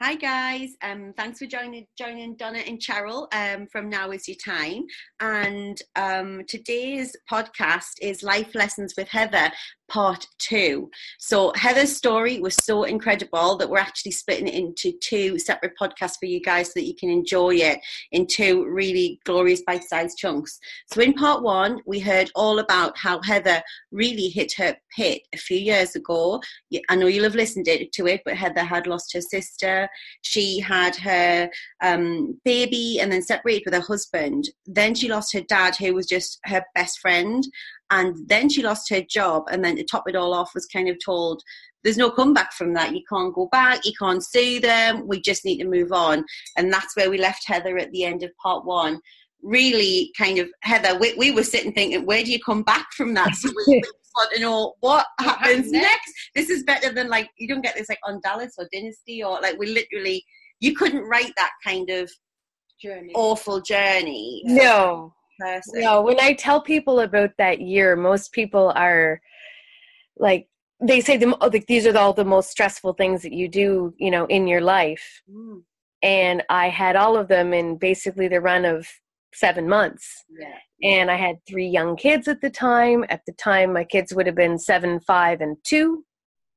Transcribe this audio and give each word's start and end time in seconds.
Hi 0.00 0.14
guys, 0.14 0.76
um, 0.80 1.12
thanks 1.16 1.40
for 1.40 1.46
joining 1.46 1.84
joining 1.98 2.36
Donna 2.36 2.60
and 2.60 2.78
Cheryl 2.78 3.26
um, 3.34 3.66
from 3.66 3.88
Now 3.88 4.12
Is 4.12 4.28
Your 4.28 4.36
Time. 4.36 4.84
And 5.18 5.76
um, 5.96 6.42
today's 6.46 7.16
podcast 7.28 7.94
is 8.00 8.22
Life 8.22 8.54
Lessons 8.54 8.94
with 8.96 9.08
Heather, 9.08 9.50
part 9.88 10.26
two. 10.38 10.90
So 11.18 11.52
Heather's 11.56 11.96
story 11.96 12.40
was 12.40 12.54
so 12.54 12.84
incredible 12.84 13.56
that 13.56 13.68
we're 13.68 13.78
actually 13.78 14.12
splitting 14.12 14.48
it 14.48 14.54
into 14.54 14.92
two 15.00 15.38
separate 15.38 15.72
podcasts 15.80 16.18
for 16.18 16.26
you 16.26 16.40
guys 16.40 16.68
so 16.68 16.72
that 16.76 16.86
you 16.86 16.94
can 16.94 17.10
enjoy 17.10 17.56
it 17.56 17.80
in 18.12 18.26
two 18.26 18.66
really 18.66 19.20
glorious 19.24 19.62
bite-sized 19.66 20.18
chunks. 20.18 20.58
So 20.92 21.00
in 21.00 21.14
part 21.14 21.42
one, 21.42 21.80
we 21.86 21.98
heard 21.98 22.30
all 22.34 22.58
about 22.58 22.96
how 22.96 23.20
Heather 23.22 23.62
really 23.90 24.28
hit 24.28 24.52
her 24.56 24.76
pit 24.96 25.22
a 25.34 25.38
few 25.38 25.58
years 25.58 25.96
ago. 25.96 26.40
I 26.88 26.96
know 26.96 27.06
you'll 27.06 27.24
have 27.24 27.34
listened 27.34 27.66
to 27.66 28.06
it, 28.06 28.20
but 28.24 28.36
Heather 28.36 28.64
had 28.64 28.86
lost 28.86 29.12
her 29.14 29.20
sister 29.20 29.88
she 30.22 30.60
had 30.60 30.96
her 30.96 31.50
um, 31.82 32.38
baby 32.44 32.98
and 33.00 33.10
then 33.10 33.22
separated 33.22 33.62
with 33.66 33.74
her 33.74 33.80
husband. 33.80 34.48
Then 34.66 34.94
she 34.94 35.08
lost 35.08 35.32
her 35.32 35.40
dad, 35.40 35.76
who 35.76 35.94
was 35.94 36.06
just 36.06 36.38
her 36.44 36.62
best 36.74 36.98
friend. 37.00 37.46
And 37.90 38.28
then 38.28 38.48
she 38.48 38.62
lost 38.62 38.90
her 38.90 39.02
job. 39.02 39.44
And 39.50 39.64
then 39.64 39.76
to 39.76 39.84
top 39.84 40.08
it 40.08 40.16
all 40.16 40.34
off, 40.34 40.54
was 40.54 40.66
kind 40.66 40.88
of 40.88 40.96
told, 41.04 41.42
there's 41.84 41.96
no 41.96 42.10
comeback 42.10 42.52
from 42.52 42.74
that. 42.74 42.94
You 42.94 43.02
can't 43.08 43.34
go 43.34 43.48
back. 43.50 43.84
You 43.84 43.92
can't 43.98 44.24
sue 44.24 44.60
them. 44.60 45.06
We 45.06 45.20
just 45.20 45.44
need 45.44 45.58
to 45.58 45.68
move 45.68 45.92
on. 45.92 46.24
And 46.56 46.72
that's 46.72 46.96
where 46.96 47.10
we 47.10 47.18
left 47.18 47.46
Heather 47.46 47.78
at 47.78 47.90
the 47.92 48.04
end 48.04 48.22
of 48.22 48.30
part 48.42 48.64
one. 48.64 49.00
Really, 49.42 50.12
kind 50.18 50.38
of 50.38 50.48
Heather. 50.62 50.98
We, 50.98 51.14
we 51.14 51.30
were 51.30 51.44
sitting 51.44 51.72
thinking, 51.72 52.04
where 52.04 52.24
do 52.24 52.32
you 52.32 52.40
come 52.44 52.62
back 52.62 52.88
from 52.96 53.14
that? 53.14 53.34
So 53.36 53.50
we, 53.68 53.82
want 54.16 54.30
to 54.34 54.40
know 54.40 54.74
what 54.80 55.06
happens 55.20 55.70
next. 55.70 56.12
This 56.34 56.50
is 56.50 56.64
better 56.64 56.92
than 56.92 57.08
like 57.08 57.30
you 57.38 57.48
don't 57.48 57.62
get 57.62 57.76
this 57.76 57.88
like 57.88 58.00
on 58.04 58.20
Dallas 58.22 58.54
or 58.58 58.68
Dynasty 58.72 59.22
or 59.22 59.40
like 59.40 59.58
we 59.58 59.68
literally 59.68 60.24
you 60.60 60.74
couldn't 60.74 61.04
write 61.04 61.32
that 61.36 61.52
kind 61.64 61.88
of 61.90 62.10
journey 62.80 63.12
awful 63.14 63.60
journey. 63.60 64.42
No. 64.44 65.14
Person. 65.38 65.80
No, 65.80 66.02
when 66.02 66.18
I 66.20 66.32
tell 66.34 66.60
people 66.60 67.00
about 67.00 67.30
that 67.38 67.60
year, 67.60 67.96
most 67.96 68.32
people 68.32 68.72
are 68.74 69.20
like 70.18 70.48
they 70.80 71.00
say 71.00 71.16
the, 71.16 71.26
like 71.40 71.66
these 71.66 71.86
are 71.86 71.96
all 71.96 72.12
the 72.12 72.24
most 72.24 72.50
stressful 72.50 72.94
things 72.94 73.22
that 73.22 73.32
you 73.32 73.48
do, 73.48 73.94
you 73.98 74.10
know, 74.10 74.26
in 74.26 74.46
your 74.46 74.60
life. 74.60 75.22
Mm. 75.30 75.62
And 76.02 76.44
I 76.48 76.68
had 76.68 76.94
all 76.94 77.16
of 77.16 77.26
them 77.28 77.52
in 77.52 77.76
basically 77.76 78.28
the 78.28 78.40
run 78.40 78.64
of 78.64 78.86
seven 79.34 79.68
months. 79.68 80.24
Yeah. 80.30 80.54
And 80.88 81.10
I 81.10 81.16
had 81.16 81.44
three 81.46 81.66
young 81.66 81.96
kids 81.96 82.28
at 82.28 82.40
the 82.40 82.50
time. 82.50 83.04
At 83.08 83.22
the 83.26 83.32
time, 83.32 83.72
my 83.72 83.82
kids 83.82 84.14
would 84.14 84.26
have 84.26 84.36
been 84.36 84.58
seven, 84.58 85.00
five, 85.00 85.40
and 85.40 85.56
2 85.64 86.04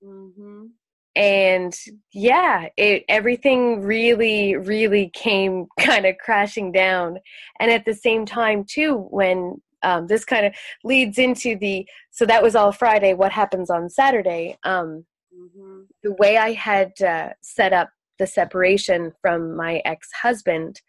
mm-hmm. 0.05 0.66
And 1.15 1.75
yeah, 2.13 2.69
it 2.77 3.03
everything 3.09 3.81
really, 3.81 4.55
really 4.55 5.09
came 5.13 5.67
kind 5.79 6.05
of 6.05 6.17
crashing 6.17 6.71
down. 6.71 7.19
And 7.59 7.71
at 7.71 7.85
the 7.85 7.93
same 7.93 8.25
time, 8.25 8.63
too, 8.63 9.07
when 9.09 9.61
um, 9.83 10.07
this 10.07 10.23
kind 10.23 10.45
of 10.45 10.53
leads 10.83 11.17
into 11.17 11.57
the 11.57 11.87
so 12.11 12.25
that 12.25 12.43
was 12.43 12.55
all 12.55 12.71
Friday. 12.71 13.13
What 13.13 13.31
happens 13.31 13.69
on 13.69 13.89
Saturday? 13.89 14.57
Um, 14.63 15.05
mm-hmm. 15.35 15.81
The 16.03 16.13
way 16.13 16.37
I 16.37 16.53
had 16.53 16.91
uh, 17.01 17.29
set 17.41 17.73
up 17.73 17.89
the 18.19 18.27
separation 18.27 19.11
from 19.21 19.55
my 19.55 19.81
ex 19.85 20.09
husband 20.21 20.81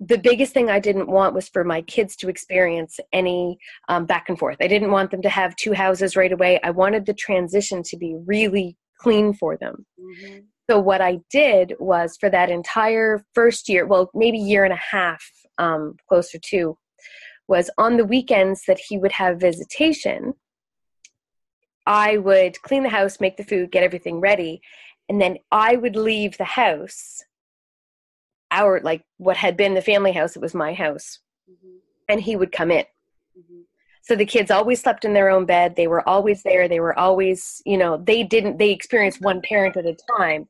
the 0.00 0.16
biggest 0.16 0.54
thing 0.54 0.70
I 0.70 0.80
didn't 0.80 1.08
want 1.08 1.34
was 1.34 1.48
for 1.48 1.62
my 1.62 1.82
kids 1.82 2.16
to 2.16 2.30
experience 2.30 2.98
any 3.12 3.58
um, 3.88 4.06
back 4.06 4.30
and 4.30 4.38
forth. 4.38 4.56
I 4.60 4.66
didn't 4.66 4.90
want 4.90 5.10
them 5.10 5.20
to 5.22 5.28
have 5.28 5.54
two 5.56 5.74
houses 5.74 6.16
right 6.16 6.32
away. 6.32 6.58
I 6.64 6.70
wanted 6.70 7.04
the 7.04 7.12
transition 7.12 7.82
to 7.84 7.98
be 7.98 8.16
really 8.24 8.78
clean 9.00 9.32
for 9.32 9.56
them. 9.56 9.86
Mm-hmm. 9.98 10.38
So, 10.68 10.78
what 10.78 11.00
I 11.00 11.20
did 11.30 11.74
was 11.78 12.16
for 12.18 12.30
that 12.30 12.50
entire 12.50 13.24
first 13.34 13.68
year, 13.68 13.86
well, 13.86 14.10
maybe 14.14 14.38
year 14.38 14.64
and 14.64 14.72
a 14.72 14.76
half, 14.76 15.24
um, 15.58 15.96
closer 16.08 16.38
to, 16.50 16.78
was 17.48 17.70
on 17.76 17.96
the 17.96 18.04
weekends 18.04 18.64
that 18.66 18.78
he 18.78 18.96
would 18.96 19.12
have 19.12 19.40
visitation, 19.40 20.34
I 21.86 22.18
would 22.18 22.60
clean 22.62 22.84
the 22.84 22.88
house, 22.88 23.20
make 23.20 23.36
the 23.36 23.44
food, 23.44 23.72
get 23.72 23.82
everything 23.82 24.20
ready, 24.20 24.60
and 25.08 25.20
then 25.20 25.38
I 25.50 25.74
would 25.74 25.96
leave 25.96 26.38
the 26.38 26.44
house 26.44 27.24
our 28.50 28.80
like 28.80 29.02
what 29.18 29.36
had 29.36 29.56
been 29.56 29.74
the 29.74 29.82
family 29.82 30.12
house 30.12 30.36
it 30.36 30.42
was 30.42 30.54
my 30.54 30.74
house 30.74 31.18
mm-hmm. 31.50 31.76
and 32.08 32.20
he 32.20 32.36
would 32.36 32.52
come 32.52 32.70
in 32.70 32.84
mm-hmm. 33.38 33.60
So 34.10 34.16
the 34.16 34.26
kids 34.26 34.50
always 34.50 34.80
slept 34.80 35.04
in 35.04 35.12
their 35.12 35.30
own 35.30 35.46
bed. 35.46 35.76
They 35.76 35.86
were 35.86 36.06
always 36.08 36.42
there. 36.42 36.66
They 36.68 36.80
were 36.80 36.98
always 36.98 37.62
you 37.64 37.78
know 37.78 37.96
they 37.96 38.22
didn't 38.24 38.58
they 38.58 38.70
experienced 38.70 39.20
one 39.20 39.40
parent 39.42 39.76
at 39.76 39.86
a 39.86 39.96
time 40.18 40.48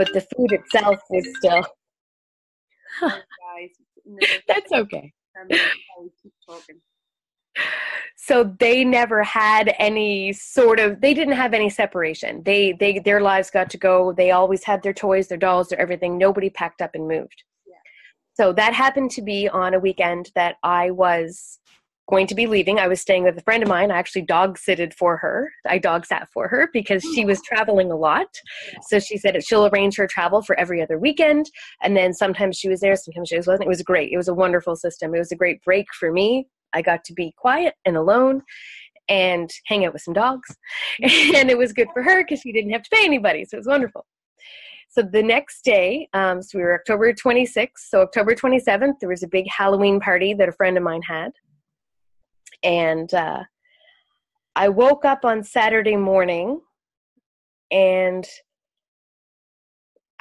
but 0.00 0.08
the 0.14 0.26
food 0.34 0.50
itself 0.52 0.98
was 1.10 1.26
still 1.36 1.66
that's 4.48 4.72
okay. 4.72 5.12
so 8.16 8.56
they 8.58 8.82
never 8.82 9.22
had 9.22 9.74
any 9.78 10.32
sort 10.32 10.80
of 10.80 11.02
they 11.02 11.12
didn't 11.12 11.34
have 11.34 11.52
any 11.52 11.68
separation. 11.68 12.42
They 12.44 12.72
they 12.72 12.98
their 12.98 13.20
lives 13.20 13.50
got 13.50 13.68
to 13.70 13.78
go. 13.78 14.12
They 14.14 14.30
always 14.30 14.64
had 14.64 14.82
their 14.82 14.94
toys 14.94 15.28
their 15.28 15.38
dolls 15.38 15.68
their 15.68 15.78
everything. 15.78 16.16
Nobody 16.16 16.48
packed 16.48 16.80
up 16.80 16.94
and 16.94 17.06
moved. 17.06 17.44
Yeah. 17.66 17.74
so 18.32 18.54
that 18.54 18.72
happened 18.72 19.10
to 19.12 19.22
be 19.22 19.48
on 19.50 19.74
a 19.74 19.78
weekend 19.78 20.32
that 20.34 20.56
i 20.62 20.90
was 20.90 21.59
going 22.10 22.26
to 22.26 22.34
be 22.34 22.46
leaving 22.46 22.78
i 22.78 22.88
was 22.88 23.00
staying 23.00 23.24
with 23.24 23.38
a 23.38 23.42
friend 23.42 23.62
of 23.62 23.68
mine 23.68 23.90
i 23.90 23.96
actually 23.96 24.22
dog 24.22 24.58
sitted 24.58 24.92
for 24.92 25.16
her 25.16 25.50
i 25.66 25.78
dog 25.78 26.04
sat 26.04 26.28
for 26.32 26.48
her 26.48 26.68
because 26.72 27.02
she 27.14 27.24
was 27.24 27.40
traveling 27.42 27.90
a 27.90 27.96
lot 27.96 28.28
so 28.88 28.98
she 28.98 29.16
said 29.16 29.42
she'll 29.42 29.66
arrange 29.66 29.96
her 29.96 30.06
travel 30.06 30.42
for 30.42 30.58
every 30.58 30.82
other 30.82 30.98
weekend 30.98 31.50
and 31.82 31.96
then 31.96 32.12
sometimes 32.12 32.58
she 32.58 32.68
was 32.68 32.80
there 32.80 32.96
sometimes 32.96 33.28
she 33.28 33.36
wasn't 33.36 33.62
it 33.62 33.68
was 33.68 33.82
great 33.82 34.12
it 34.12 34.16
was 34.16 34.28
a 34.28 34.34
wonderful 34.34 34.76
system 34.76 35.14
it 35.14 35.18
was 35.18 35.32
a 35.32 35.36
great 35.36 35.62
break 35.62 35.86
for 35.98 36.12
me 36.12 36.46
I 36.72 36.82
got 36.82 37.04
to 37.04 37.12
be 37.12 37.34
quiet 37.36 37.74
and 37.84 37.96
alone 37.96 38.42
and 39.08 39.50
hang 39.66 39.84
out 39.84 39.92
with 39.92 40.02
some 40.02 40.14
dogs. 40.14 40.56
and 41.02 41.50
it 41.50 41.58
was 41.58 41.72
good 41.72 41.88
for 41.92 42.02
her 42.02 42.22
because 42.22 42.40
she 42.40 42.52
didn't 42.52 42.70
have 42.70 42.82
to 42.82 42.90
pay 42.90 43.04
anybody. 43.04 43.44
So 43.44 43.56
it 43.56 43.60
was 43.60 43.66
wonderful. 43.66 44.06
So 44.88 45.02
the 45.02 45.22
next 45.22 45.62
day, 45.64 46.08
um, 46.14 46.42
so 46.42 46.58
we 46.58 46.64
were 46.64 46.74
October 46.74 47.12
26th. 47.12 47.68
So 47.76 48.00
October 48.02 48.34
27th, 48.34 48.94
there 49.00 49.08
was 49.08 49.22
a 49.22 49.28
big 49.28 49.46
Halloween 49.48 50.00
party 50.00 50.34
that 50.34 50.48
a 50.48 50.52
friend 50.52 50.76
of 50.76 50.82
mine 50.82 51.02
had. 51.02 51.32
And 52.62 53.12
uh, 53.14 53.44
I 54.56 54.68
woke 54.68 55.04
up 55.04 55.24
on 55.24 55.42
Saturday 55.44 55.96
morning 55.96 56.60
and 57.70 58.26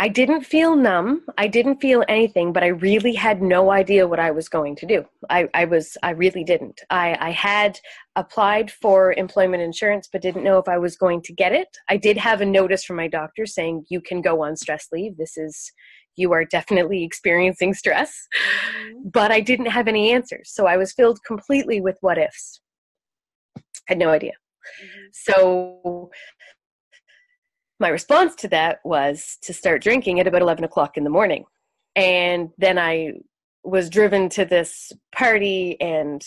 I 0.02 0.08
didn't 0.08 0.44
feel 0.44 0.78
numb. 0.78 1.26
I 1.38 1.48
didn't 1.48 1.82
feel 1.82 2.06
anything, 2.08 2.54
but 2.54 2.64
I 2.64 2.68
really 2.68 3.14
had 3.14 3.42
no 3.42 3.70
idea 3.70 4.08
what 4.08 4.20
I 4.20 4.32
was 4.32 4.48
going 4.48 4.78
to 4.78 4.86
do. 4.86 5.04
I, 5.30 5.50
I 5.54 5.66
was, 5.66 5.98
I 6.02 6.12
really 6.12 6.46
didn't. 6.46 6.80
I, 6.90 7.18
I 7.20 7.32
had 7.32 7.78
applied 8.16 8.72
for 8.72 9.12
employment 9.12 9.62
insurance, 9.62 10.08
but 10.10 10.22
didn't 10.22 10.46
know 10.46 10.58
if 10.58 10.70
I 10.70 10.78
was 10.78 10.96
going 10.96 11.22
to 11.24 11.34
get 11.34 11.52
it. 11.52 11.68
I 11.90 11.98
did 11.98 12.16
have 12.16 12.40
a 12.40 12.46
notice 12.46 12.86
from 12.86 12.96
my 12.96 13.10
doctor 13.10 13.46
saying, 13.46 13.88
you 13.90 14.00
can 14.00 14.22
go 14.22 14.42
on 14.42 14.56
stress 14.56 14.88
leave. 14.94 15.18
This 15.18 15.36
is, 15.36 15.74
you 16.20 16.34
are 16.34 16.46
definitely 16.46 17.04
experiencing 17.04 17.74
stress. 17.74 18.28
Mm-hmm. 18.78 19.10
But 19.10 19.32
I 19.32 19.40
didn't 19.40 19.68
have 19.68 19.88
any 19.88 20.12
answers. 20.12 20.52
So 20.54 20.68
I 20.68 20.78
was 20.78 20.94
filled 20.94 21.20
completely 21.26 21.82
with 21.82 21.98
what 22.02 22.18
ifs. 22.18 22.62
I 23.58 23.62
had 23.88 23.98
no 23.98 24.10
idea. 24.10 24.34
Mm-hmm. 24.84 25.08
So 25.12 26.10
my 27.80 27.88
response 27.88 28.36
to 28.36 28.48
that 28.50 28.80
was 28.84 29.38
to 29.44 29.54
start 29.54 29.82
drinking 29.82 30.20
at 30.20 30.28
about 30.28 30.42
11 30.42 30.64
o'clock 30.66 30.98
in 30.98 31.06
the 31.06 31.10
morning. 31.10 31.46
And 31.96 32.50
then 32.58 32.78
I 32.78 33.14
was 33.64 33.90
driven 33.90 34.30
to 34.30 34.46
this 34.46 34.92
party 35.16 35.80
and 35.82 36.22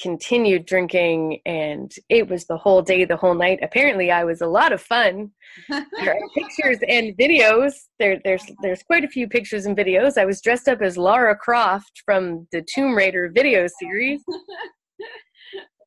continued 0.00 0.64
drinking 0.64 1.40
and 1.44 1.92
it 2.08 2.28
was 2.28 2.46
the 2.46 2.56
whole 2.56 2.82
day 2.82 3.04
the 3.04 3.16
whole 3.16 3.34
night. 3.34 3.58
Apparently 3.62 4.10
i 4.10 4.24
was 4.24 4.40
a 4.40 4.46
lot 4.46 4.72
of 4.72 4.80
fun. 4.80 5.30
There 5.68 6.14
are 6.14 6.28
pictures 6.34 6.78
and 6.88 7.16
videos. 7.16 7.74
There, 7.98 8.20
there's 8.24 8.44
there's 8.62 8.82
quite 8.82 9.04
a 9.04 9.08
few 9.08 9.28
pictures 9.28 9.66
and 9.66 9.76
videos. 9.76 10.16
I 10.16 10.24
was 10.24 10.40
dressed 10.40 10.68
up 10.68 10.80
as 10.80 10.96
lara 10.96 11.36
croft 11.36 12.02
from 12.04 12.46
the 12.52 12.62
tomb 12.62 12.94
raider 12.94 13.30
video 13.34 13.66
series. 13.78 14.22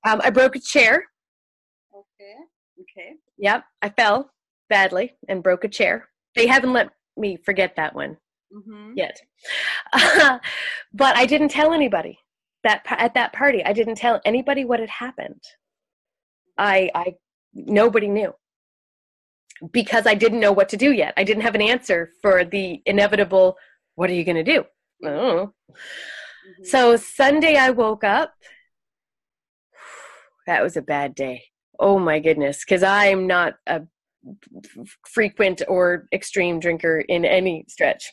Um, 0.06 0.20
i 0.24 0.30
broke 0.30 0.56
a 0.56 0.60
chair. 0.60 1.06
Okay 1.94 2.36
okay. 2.82 3.14
Yep 3.38 3.64
i 3.82 3.90
fell 3.90 4.32
badly 4.70 5.14
and 5.28 5.44
broke 5.44 5.64
a 5.64 5.70
chair. 5.70 6.10
They 6.36 6.48
haven't 6.48 6.74
let 6.74 6.90
me 7.18 7.38
forget 7.46 7.76
that 7.78 7.96
one 7.96 8.18
mm-hmm. 8.54 8.94
yet. 8.96 9.18
but 10.94 11.16
I 11.16 11.26
didn't 11.26 11.50
tell 11.50 11.74
anybody 11.74 12.20
that 12.63 12.83
at 12.89 13.13
that 13.13 13.33
party. 13.33 13.63
I 13.63 13.74
didn't 13.74 13.95
tell 13.95 14.21
anybody 14.25 14.65
what 14.65 14.80
had 14.80 14.89
happened. 14.89 15.44
I 16.57 16.89
I 16.95 17.15
nobody 17.54 18.07
knew 18.07 18.33
because 19.71 20.07
I 20.07 20.15
didn't 20.15 20.39
know 20.39 20.51
what 20.51 20.69
to 20.69 20.77
do 20.77 20.92
yet. 20.92 21.13
I 21.18 21.24
didn't 21.24 21.44
have 21.44 21.56
an 21.56 21.62
answer 21.62 22.12
for 22.21 22.44
the 22.44 22.81
inevitable 22.86 23.57
what 23.95 24.10
are 24.10 24.13
you 24.13 24.24
going 24.24 24.44
to 24.44 24.44
do? 24.44 24.65
Mm-hmm. 25.04 25.51
So 26.63 26.98
Sunday 26.98 27.56
I 27.56 27.69
woke 27.69 28.04
up 28.04 28.33
that 30.48 30.63
was 30.63 30.75
a 30.75 30.81
bad 30.81 31.15
day. 31.15 31.44
Oh 31.80 32.00
my 32.00 32.19
goodness, 32.19 32.65
cuz 32.65 32.83
I'm 32.83 33.27
not 33.27 33.56
a 33.68 33.83
frequent 35.08 35.62
or 35.68 36.08
extreme 36.14 36.60
drinker 36.60 37.00
in 37.00 37.25
any 37.25 37.66
stretch. 37.68 38.12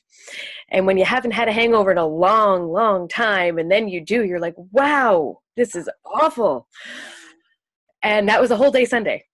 And 0.71 0.87
when 0.87 0.99
you 0.99 1.05
haven't 1.05 1.33
had 1.33 1.49
a 1.49 1.53
hangover 1.53 1.91
in 1.91 1.99
a 1.99 2.07
long, 2.07 2.69
long 2.69 3.09
time, 3.09 3.59
and 3.59 3.71
then 3.71 3.89
you 3.89 4.05
do, 4.05 4.25
you're 4.25 4.41
like, 4.41 4.55
wow, 4.73 5.39
this 5.57 5.75
is 5.75 5.89
awful. 6.05 6.69
And 8.03 8.29
that 8.29 8.41
was 8.41 8.51
a 8.51 8.57
whole 8.57 8.71
day 8.71 8.85
Sunday. 8.85 9.25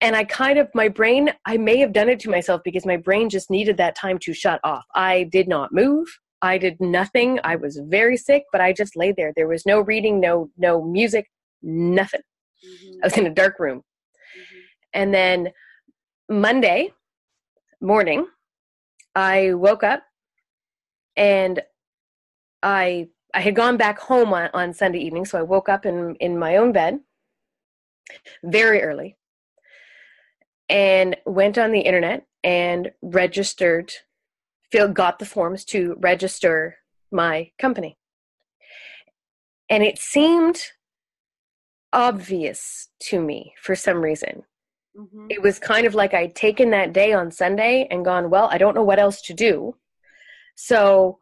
And 0.00 0.14
I 0.14 0.24
kind 0.24 0.58
of, 0.58 0.68
my 0.74 0.88
brain, 0.88 1.30
I 1.46 1.56
may 1.56 1.78
have 1.78 1.92
done 1.92 2.08
it 2.08 2.20
to 2.20 2.30
myself 2.30 2.60
because 2.64 2.86
my 2.86 2.96
brain 2.96 3.28
just 3.28 3.50
needed 3.50 3.76
that 3.78 3.96
time 3.96 4.18
to 4.20 4.32
shut 4.32 4.60
off. 4.62 4.84
I 4.94 5.24
did 5.24 5.48
not 5.48 5.72
move. 5.72 6.06
I 6.42 6.58
did 6.58 6.80
nothing. 6.80 7.38
I 7.44 7.56
was 7.56 7.80
very 7.88 8.16
sick, 8.16 8.44
but 8.52 8.60
I 8.60 8.72
just 8.72 8.96
lay 8.96 9.12
there. 9.12 9.32
There 9.36 9.48
was 9.48 9.66
no 9.66 9.80
reading, 9.80 10.20
no 10.20 10.50
no 10.56 10.82
music, 10.82 11.26
nothing. 11.62 12.22
Mm-hmm. 12.64 13.00
I 13.02 13.06
was 13.06 13.18
in 13.18 13.26
a 13.26 13.34
dark 13.34 13.58
room. 13.58 13.78
Mm-hmm. 13.78 14.58
And 14.94 15.14
then 15.14 15.50
Monday 16.30 16.92
morning, 17.80 18.24
I 19.16 19.52
woke 19.54 19.82
up 19.82 20.04
and 21.16 21.60
I 22.62 23.08
I 23.34 23.40
had 23.40 23.56
gone 23.56 23.76
back 23.76 23.98
home 23.98 24.32
on, 24.32 24.48
on 24.54 24.72
Sunday 24.72 25.00
evening, 25.00 25.24
so 25.24 25.38
I 25.38 25.42
woke 25.42 25.68
up 25.68 25.84
in, 25.84 26.14
in 26.16 26.38
my 26.38 26.56
own 26.56 26.72
bed 26.72 27.00
very 28.44 28.82
early 28.82 29.16
and 30.68 31.16
went 31.26 31.58
on 31.58 31.72
the 31.72 31.80
internet 31.80 32.26
and 32.42 32.92
registered, 33.02 33.92
feel, 34.70 34.88
got 34.88 35.18
the 35.18 35.26
forms 35.26 35.64
to 35.66 35.96
register 35.98 36.76
my 37.12 37.50
company. 37.58 37.96
And 39.68 39.82
it 39.82 39.98
seemed 39.98 40.60
obvious 41.92 42.88
to 43.00 43.20
me 43.20 43.54
for 43.60 43.74
some 43.74 44.00
reason 44.00 44.44
Mm-hmm. 45.00 45.26
It 45.30 45.40
was 45.40 45.58
kind 45.58 45.86
of 45.86 45.94
like 45.94 46.12
I'd 46.12 46.34
taken 46.34 46.70
that 46.70 46.92
day 46.92 47.12
on 47.12 47.30
Sunday 47.30 47.88
and 47.90 48.04
gone, 48.04 48.28
well, 48.28 48.48
I 48.52 48.58
don't 48.58 48.74
know 48.74 48.84
what 48.84 48.98
else 48.98 49.22
to 49.22 49.34
do. 49.34 49.76
So 50.56 51.18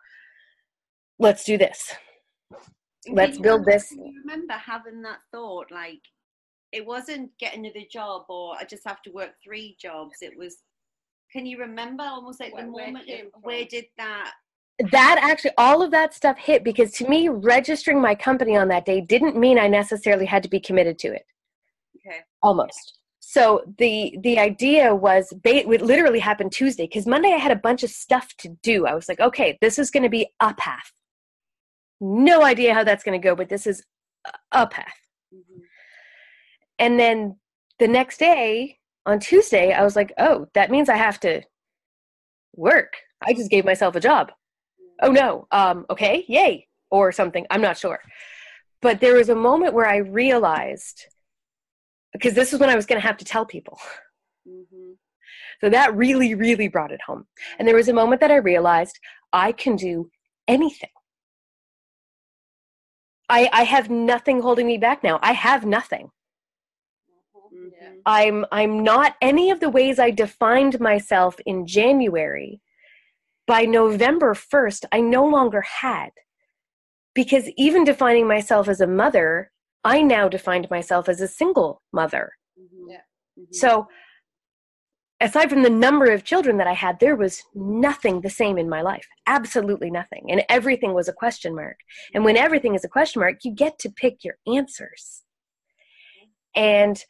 let's 1.19 1.45
do 1.45 1.57
this. 1.57 1.95
Let's 3.11 3.39
build 3.39 3.65
this. 3.65 3.93
You 3.93 4.21
remember 4.25 4.55
having 4.55 5.03
that 5.03 5.19
thought, 5.33 5.71
like 5.71 6.01
it 6.73 6.85
wasn't 6.85 7.31
get 7.39 7.57
another 7.57 7.85
job 7.91 8.25
or 8.29 8.57
I 8.59 8.65
just 8.65 8.87
have 8.87 9.01
to 9.03 9.11
work 9.11 9.31
three 9.43 9.77
jobs. 9.81 10.17
It 10.21 10.37
was, 10.37 10.57
can 11.33 11.47
you 11.47 11.59
remember 11.59 12.03
almost 12.03 12.41
like 12.41 12.53
where, 12.53 12.65
the 12.65 12.71
moment 12.71 13.09
where, 13.09 13.25
where 13.43 13.65
did 13.65 13.87
that 13.97 14.33
that 14.93 15.19
actually 15.21 15.51
all 15.59 15.83
of 15.83 15.91
that 15.91 16.15
stuff 16.15 16.39
hit 16.39 16.63
because 16.63 16.93
to 16.93 17.09
me 17.09 17.29
registering 17.29 18.01
my 18.01 18.15
company 18.15 18.57
on 18.57 18.69
that 18.69 18.85
day 18.85 19.01
didn't 19.01 19.37
mean 19.37 19.59
i 19.59 19.67
necessarily 19.67 20.25
had 20.25 20.41
to 20.41 20.49
be 20.49 20.61
committed 20.61 20.97
to 21.01 21.09
it 21.09 21.27
okay 21.97 22.19
almost 22.45 22.99
so 23.31 23.63
the 23.77 24.17
the 24.23 24.39
idea 24.39 24.95
was 24.95 25.35
it 25.45 25.69
literally 25.69 26.19
happened 26.19 26.51
tuesday 26.51 26.87
because 26.87 27.07
monday 27.07 27.31
i 27.35 27.37
had 27.37 27.53
a 27.53 27.57
bunch 27.57 27.83
of 27.83 27.91
stuff 27.91 28.35
to 28.39 28.49
do. 28.63 28.87
I 28.87 28.95
was 28.95 29.07
like 29.07 29.21
okay 29.21 29.59
this 29.61 29.79
is 29.79 29.91
going 29.91 30.05
to 30.05 30.09
be 30.09 30.29
a 30.41 30.55
path. 30.55 30.91
No 32.01 32.43
idea 32.43 32.73
how 32.73 32.85
that's 32.85 33.05
going 33.05 33.21
to 33.21 33.29
go 33.29 33.35
but 33.37 33.51
this 33.51 33.67
is 33.67 33.85
a 34.51 34.67
path. 34.67 34.99
Mm-hmm. 35.35 35.61
and 36.79 36.99
then 36.99 37.37
the 37.79 37.87
next 37.87 38.17
day 38.17 38.79
on 39.05 39.21
tuesday 39.21 39.73
i 39.75 39.83
was 39.85 39.95
like 39.95 40.11
oh 40.17 40.47
that 40.55 40.71
means 40.71 40.89
i 40.89 40.97
have 40.97 41.21
to 41.21 41.43
work. 42.57 42.97
I 43.21 43.35
just 43.35 43.51
gave 43.51 43.67
myself 43.67 43.95
a 43.95 44.01
job. 44.01 44.33
Oh 45.03 45.13
no. 45.13 45.47
Um 45.51 45.85
okay 45.91 46.25
yay. 46.29 46.67
Or 46.91 47.13
something. 47.13 47.47
I'm 47.51 47.61
not 47.61 47.77
sure. 47.77 48.01
But 48.81 49.01
there 49.01 49.17
was 49.17 49.29
a 49.29 49.35
moment 49.49 49.75
where 49.75 49.87
i 49.87 49.97
realized 49.97 51.09
because 52.19 52.35
this 52.35 52.53
is 52.53 52.59
when 52.59 52.69
I 52.69 52.75
was 52.75 52.87
going 52.87 53.01
to 53.01 53.07
have 53.07 53.17
to 53.19 53.25
tell 53.25 53.47
people. 53.47 53.79
Mm-hmm. 54.47 54.93
So 55.61 55.71
that 55.71 55.95
really, 55.95 56.35
really 56.35 56.69
brought 56.69 56.93
it 56.93 57.01
home. 57.07 57.27
And 57.59 57.67
there 57.67 57.77
was 57.77 57.89
a 57.89 57.93
moment 57.93 58.21
that 58.21 58.31
I 58.31 58.37
realized 58.37 58.99
I 59.33 59.53
can 59.53 59.77
do 59.77 60.11
anything. 60.47 60.91
I, 63.29 63.49
I 63.53 63.63
have 63.65 63.91
nothing 63.91 64.41
holding 64.41 64.67
me 64.67 64.79
back 64.79 65.03
now. 65.03 65.19
I 65.23 65.33
have 65.33 65.67
nothing. 65.67 66.11
Mm-hmm. 67.55 67.99
I'm 68.07 68.47
I'm 68.51 68.83
not 68.83 69.17
any 69.21 69.51
of 69.51 69.61
the 69.61 69.69
ways 69.71 69.99
I 69.99 70.11
defined 70.11 70.81
myself 70.81 71.37
in 71.45 71.67
January. 71.67 72.61
By 73.47 73.63
November 73.63 74.35
1st, 74.35 74.85
I 74.93 75.01
no 75.01 75.25
longer 75.25 75.63
had. 75.63 76.11
Because 77.15 77.51
even 77.57 77.85
defining 77.85 78.29
myself 78.29 78.69
as 78.69 78.81
a 78.81 78.87
mother, 78.87 79.51
I 79.85 80.03
now 80.03 80.29
defined 80.29 80.69
myself 80.71 81.09
as 81.09 81.21
a 81.21 81.29
single 81.29 81.83
mother. 81.93 82.33
Mm-hmm. 82.59 82.91
Yeah. 82.91 82.97
Mm-hmm. 83.39 83.53
So, 83.53 83.87
aside 85.21 85.51
from 85.51 85.63
the 85.63 85.71
number 85.71 86.07
of 86.07 86.25
children 86.25 86.59
that 86.59 86.67
I 86.67 86.75
had, 86.75 87.01
there 87.01 87.17
was 87.17 87.43
nothing 87.55 88.21
the 88.21 88.31
same 88.31 88.59
in 88.59 88.69
my 88.69 88.83
life. 88.83 89.07
Absolutely 89.27 89.91
nothing. 89.91 90.27
And 90.29 90.45
everything 90.49 90.95
was 90.95 91.09
a 91.09 91.13
question 91.13 91.55
mark. 91.55 91.79
And 92.15 92.25
when 92.25 92.37
everything 92.37 92.75
is 92.75 92.85
a 92.85 92.89
question 92.89 93.21
mark, 93.21 93.37
you 93.45 93.53
get 93.53 93.79
to 93.81 93.91
pick 93.91 94.25
your 94.25 94.37
answers. 94.47 95.23
And 96.55 97.03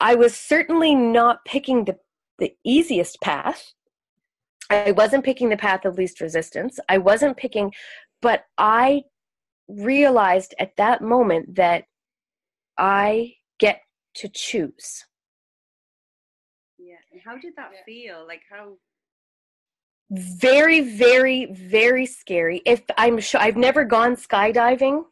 I 0.00 0.14
was 0.14 0.36
certainly 0.36 0.94
not 0.94 1.44
picking 1.46 1.84
the, 1.84 1.96
the 2.38 2.54
easiest 2.64 3.20
path. 3.20 3.72
I 4.70 4.92
wasn't 4.92 5.24
picking 5.24 5.48
the 5.48 5.56
path 5.56 5.84
of 5.84 5.96
least 5.96 6.20
resistance. 6.20 6.80
I 6.88 6.98
wasn't 6.98 7.36
picking, 7.36 7.72
but 8.20 8.44
I 8.58 9.02
realized 9.68 10.54
at 10.58 10.76
that 10.76 11.02
moment 11.02 11.54
that 11.56 11.84
I 12.78 13.34
get 13.58 13.80
to 14.16 14.28
choose. 14.28 15.04
Yeah. 16.78 16.96
And 17.10 17.20
how 17.24 17.38
did 17.38 17.54
that 17.56 17.70
yeah. 17.72 17.80
feel? 17.84 18.26
Like 18.26 18.42
how 18.50 18.76
very 20.12 20.80
very 20.80 21.46
very 21.46 22.04
scary 22.04 22.60
if 22.66 22.82
i'm 22.98 23.18
sure 23.18 23.40
i've 23.40 23.56
never 23.56 23.82
gone 23.82 24.14
skydiving 24.14 25.02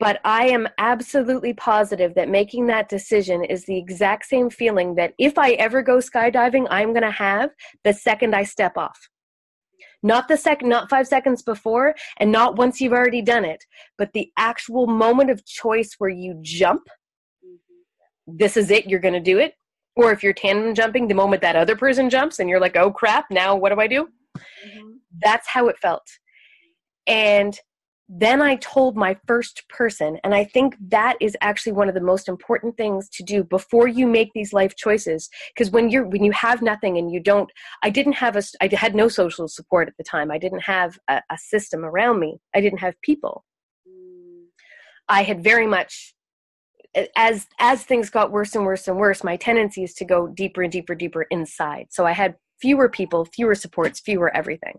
but 0.00 0.20
i 0.24 0.48
am 0.48 0.66
absolutely 0.78 1.54
positive 1.54 2.12
that 2.16 2.28
making 2.28 2.66
that 2.66 2.88
decision 2.88 3.44
is 3.44 3.64
the 3.66 3.78
exact 3.78 4.26
same 4.26 4.50
feeling 4.50 4.96
that 4.96 5.14
if 5.16 5.38
i 5.38 5.52
ever 5.52 5.80
go 5.80 5.98
skydiving 5.98 6.66
i'm 6.70 6.92
going 6.92 7.04
to 7.04 7.10
have 7.10 7.50
the 7.84 7.92
second 7.92 8.34
i 8.34 8.42
step 8.42 8.76
off 8.76 8.98
not 10.02 10.28
the 10.28 10.36
second 10.36 10.68
not 10.68 10.88
5 10.88 11.06
seconds 11.06 11.42
before 11.42 11.94
and 12.18 12.30
not 12.30 12.56
once 12.56 12.80
you've 12.80 12.92
already 12.92 13.22
done 13.22 13.44
it 13.44 13.64
but 13.96 14.12
the 14.12 14.30
actual 14.36 14.86
moment 14.86 15.30
of 15.30 15.44
choice 15.44 15.94
where 15.98 16.10
you 16.10 16.38
jump 16.42 16.82
this 18.28 18.56
is 18.56 18.70
it, 18.70 18.86
you're 18.86 19.00
going 19.00 19.14
to 19.14 19.20
do 19.20 19.38
it. 19.38 19.54
Or 19.96 20.12
if 20.12 20.22
you're 20.22 20.32
tandem 20.32 20.74
jumping, 20.74 21.08
the 21.08 21.14
moment 21.14 21.42
that 21.42 21.56
other 21.56 21.74
person 21.74 22.10
jumps 22.10 22.38
and 22.38 22.48
you're 22.48 22.60
like, 22.60 22.76
oh 22.76 22.90
crap, 22.90 23.26
now 23.30 23.56
what 23.56 23.72
do 23.72 23.80
I 23.80 23.86
do? 23.86 24.08
Mm-hmm. 24.36 24.88
That's 25.20 25.48
how 25.48 25.68
it 25.68 25.78
felt. 25.78 26.06
And 27.06 27.58
then 28.08 28.40
I 28.40 28.56
told 28.56 28.96
my 28.96 29.16
first 29.26 29.68
person, 29.68 30.18
and 30.24 30.34
I 30.34 30.44
think 30.44 30.76
that 30.88 31.16
is 31.20 31.36
actually 31.42 31.72
one 31.72 31.88
of 31.88 31.94
the 31.94 32.00
most 32.00 32.26
important 32.26 32.76
things 32.78 33.08
to 33.10 33.22
do 33.22 33.44
before 33.44 33.86
you 33.86 34.06
make 34.06 34.32
these 34.32 34.54
life 34.54 34.76
choices. 34.76 35.28
Because 35.54 35.70
when 35.70 35.90
you're 35.90 36.06
when 36.06 36.24
you 36.24 36.32
have 36.32 36.62
nothing 36.62 36.96
and 36.96 37.12
you 37.12 37.20
don't, 37.20 37.50
I 37.82 37.90
didn't 37.90 38.14
have 38.14 38.36
a, 38.36 38.42
I 38.62 38.70
had 38.72 38.94
no 38.94 39.08
social 39.08 39.46
support 39.46 39.88
at 39.88 39.96
the 39.98 40.04
time. 40.04 40.30
I 40.30 40.38
didn't 40.38 40.62
have 40.62 40.98
a, 41.08 41.20
a 41.30 41.36
system 41.36 41.84
around 41.84 42.18
me. 42.18 42.38
I 42.54 42.62
didn't 42.62 42.78
have 42.78 42.94
people. 43.02 43.44
I 45.10 45.22
had 45.22 45.44
very 45.44 45.66
much 45.66 46.14
as 47.14 47.46
as 47.58 47.84
things 47.84 48.08
got 48.08 48.32
worse 48.32 48.54
and 48.54 48.64
worse 48.64 48.88
and 48.88 48.96
worse 48.96 49.22
my 49.22 49.36
tendency 49.36 49.84
is 49.84 49.92
to 49.94 50.06
go 50.06 50.28
deeper 50.28 50.62
and 50.62 50.72
deeper 50.72 50.94
deeper 50.94 51.26
inside 51.30 51.86
so 51.90 52.06
i 52.06 52.12
had 52.12 52.34
fewer 52.60 52.88
people 52.88 53.26
fewer 53.26 53.54
supports 53.54 54.00
fewer 54.00 54.34
everything 54.34 54.78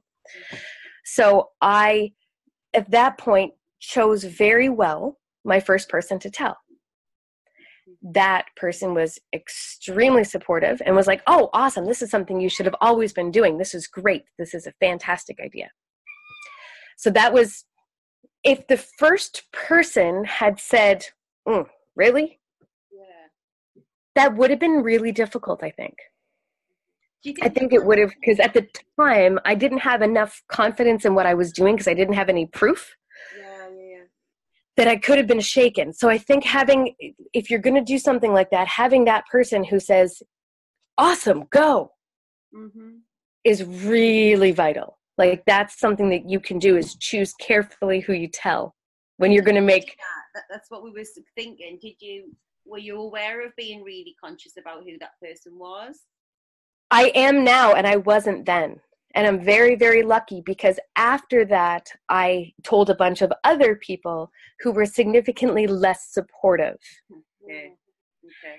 so 1.06 1.50
i 1.62 2.12
at 2.74 2.90
that 2.92 3.18
point 3.18 3.54
chose 3.80 4.24
very 4.24 4.70
well 4.70 5.18
my 5.46 5.60
first 5.60 5.90
person 5.90 6.20
to 6.20 6.30
tell 6.30 6.58
that 8.02 8.46
person 8.56 8.94
was 8.94 9.18
extremely 9.34 10.24
supportive 10.24 10.82
and 10.86 10.96
was 10.96 11.08
like 11.08 11.22
oh 11.28 11.50
awesome 11.54 11.86
this 11.86 12.02
is 12.02 12.10
something 12.10 12.40
you 12.40 12.50
should 12.50 12.66
have 12.66 12.76
always 12.82 13.14
been 13.14 13.32
doing 13.32 13.58
this 13.58 13.74
is 13.74 13.88
great 13.88 14.24
this 14.38 14.54
is 14.54 14.68
a 14.68 14.74
fantastic 14.80 15.40
idea 15.40 15.70
so 16.98 17.10
that 17.10 17.34
was 17.34 17.66
if 18.44 18.68
the 18.68 18.78
first 18.78 19.44
person 19.52 20.24
had 20.24 20.60
said 20.60 21.06
mm, 21.48 21.66
Really? 22.00 22.40
Yeah. 22.94 23.82
That 24.16 24.38
would 24.38 24.50
have 24.52 24.60
been 24.60 24.84
really 24.84 25.12
difficult, 25.12 25.62
I 25.62 25.72
think. 25.72 25.98
I 27.42 27.50
think 27.50 27.74
it 27.74 27.86
would 27.86 27.98
have, 28.00 28.12
because 28.20 28.40
at 28.40 28.54
the 28.54 28.68
time 29.00 29.40
I 29.46 29.56
didn't 29.56 29.80
have 29.80 30.02
enough 30.02 30.42
confidence 30.48 31.06
in 31.06 31.16
what 31.16 31.26
I 31.26 31.34
was 31.34 31.52
doing 31.52 31.76
because 31.76 31.88
I 31.88 31.94
didn't 31.94 32.14
have 32.14 32.30
any 32.30 32.46
proof. 32.46 32.96
Yeah, 33.38 33.70
yeah, 33.70 34.04
That 34.78 34.88
I 34.88 34.96
could 34.96 35.18
have 35.18 35.28
been 35.28 35.42
shaken. 35.42 35.94
So 35.94 36.10
I 36.10 36.18
think 36.18 36.46
having, 36.46 36.96
if 37.34 37.50
you're 37.50 37.60
going 37.60 37.76
to 37.76 37.82
do 37.82 38.00
something 38.00 38.32
like 38.32 38.52
that, 38.52 38.68
having 38.68 39.06
that 39.06 39.26
person 39.32 39.64
who 39.64 39.80
says, 39.80 40.24
awesome, 40.98 41.46
go, 41.52 41.92
mm-hmm. 42.56 42.98
is 43.44 43.64
really 43.66 44.52
vital. 44.52 44.98
Like 45.18 45.44
that's 45.46 45.78
something 45.78 46.10
that 46.12 46.30
you 46.30 46.40
can 46.40 46.60
do 46.60 46.78
is 46.78 46.96
choose 46.96 47.34
carefully 47.34 48.00
who 48.00 48.14
you 48.14 48.30
tell 48.30 48.76
when 49.20 49.34
you're 49.34 49.44
going 49.44 49.56
to 49.56 49.62
make 49.62 49.98
that, 50.34 50.44
that's 50.50 50.72
what 50.72 50.82
we 50.82 50.92
were 50.92 51.04
thinking 51.36 51.78
did 51.82 51.96
you 52.00 52.34
were 52.66 52.78
you 52.78 53.00
aware 53.00 53.46
of 53.46 53.56
being 53.56 53.84
really 53.84 54.16
conscious 54.24 54.54
about 54.58 54.84
who 54.84 54.98
that 55.00 55.12
person 55.22 55.60
was 55.60 56.00
I 56.92 57.12
am 57.16 57.44
now, 57.44 57.74
and 57.74 57.86
I 57.86 57.98
wasn't 57.98 58.46
then. 58.46 58.80
And 59.16 59.26
I'm 59.26 59.44
very, 59.44 59.76
very 59.76 60.04
lucky 60.04 60.42
because 60.46 60.80
after 60.96 61.44
that, 61.46 61.90
I 62.10 62.54
told 62.64 62.90
a 62.90 62.96
bunch 62.96 63.22
of 63.22 63.34
other 63.44 63.76
people 63.76 64.32
who 64.60 64.72
were 64.72 64.86
significantly 64.86 65.66
less 65.66 66.08
supportive. 66.12 66.78
Okay. 67.44 67.74
Okay. 68.24 68.56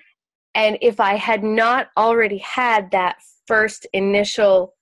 And 0.55 0.77
if 0.81 0.99
I 0.99 1.15
had 1.15 1.45
not 1.45 1.89
already 1.97 2.39
had 2.39 2.91
that 2.91 3.17
first 3.47 3.87
initial, 3.93 4.75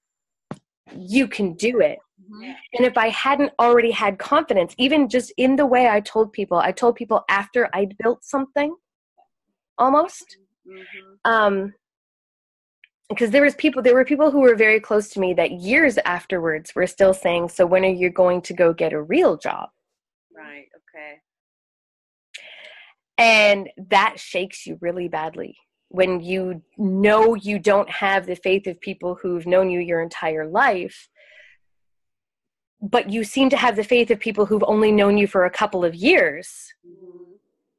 you 0.96 1.28
can 1.28 1.54
do 1.54 1.80
it. 1.80 1.98
Mm-hmm. 2.22 2.52
And 2.74 2.86
if 2.86 2.96
I 2.96 3.08
hadn't 3.10 3.52
already 3.58 3.90
had 3.90 4.18
confidence, 4.18 4.74
even 4.78 5.08
just 5.08 5.32
in 5.36 5.56
the 5.56 5.66
way 5.66 5.88
I 5.88 6.00
told 6.00 6.32
people, 6.32 6.58
I 6.58 6.72
told 6.72 6.96
people 6.96 7.24
after 7.28 7.68
I'd 7.74 7.96
built 7.98 8.24
something 8.24 8.74
almost. 9.76 10.38
Mm-hmm. 10.66 11.30
Um, 11.30 11.74
because 13.08 13.30
there 13.30 13.42
was 13.42 13.54
people 13.54 13.82
there 13.82 13.94
were 13.94 14.04
people 14.04 14.30
who 14.30 14.40
were 14.40 14.54
very 14.54 14.80
close 14.80 15.08
to 15.10 15.20
me 15.20 15.34
that 15.34 15.52
years 15.52 15.98
afterwards 16.04 16.74
were 16.74 16.86
still 16.86 17.14
saying 17.14 17.48
so 17.48 17.66
when 17.66 17.84
are 17.84 17.88
you 17.88 18.10
going 18.10 18.42
to 18.42 18.52
go 18.52 18.72
get 18.72 18.92
a 18.92 19.02
real 19.02 19.36
job? 19.36 19.70
Right 20.34 20.66
okay. 20.76 21.20
And 23.16 23.68
that 23.90 24.20
shakes 24.20 24.66
you 24.66 24.78
really 24.80 25.08
badly 25.08 25.56
when 25.88 26.20
you 26.20 26.62
know 26.76 27.34
you 27.34 27.58
don't 27.58 27.88
have 27.90 28.26
the 28.26 28.36
faith 28.36 28.66
of 28.66 28.78
people 28.80 29.14
who've 29.14 29.46
known 29.46 29.70
you 29.70 29.80
your 29.80 30.02
entire 30.02 30.46
life 30.46 31.08
but 32.80 33.10
you 33.10 33.24
seem 33.24 33.50
to 33.50 33.56
have 33.56 33.74
the 33.74 33.82
faith 33.82 34.08
of 34.10 34.20
people 34.20 34.46
who've 34.46 34.62
only 34.64 34.92
known 34.92 35.18
you 35.18 35.26
for 35.26 35.44
a 35.44 35.50
couple 35.50 35.84
of 35.84 35.96
years. 35.96 36.72
Mm-hmm 36.86 37.27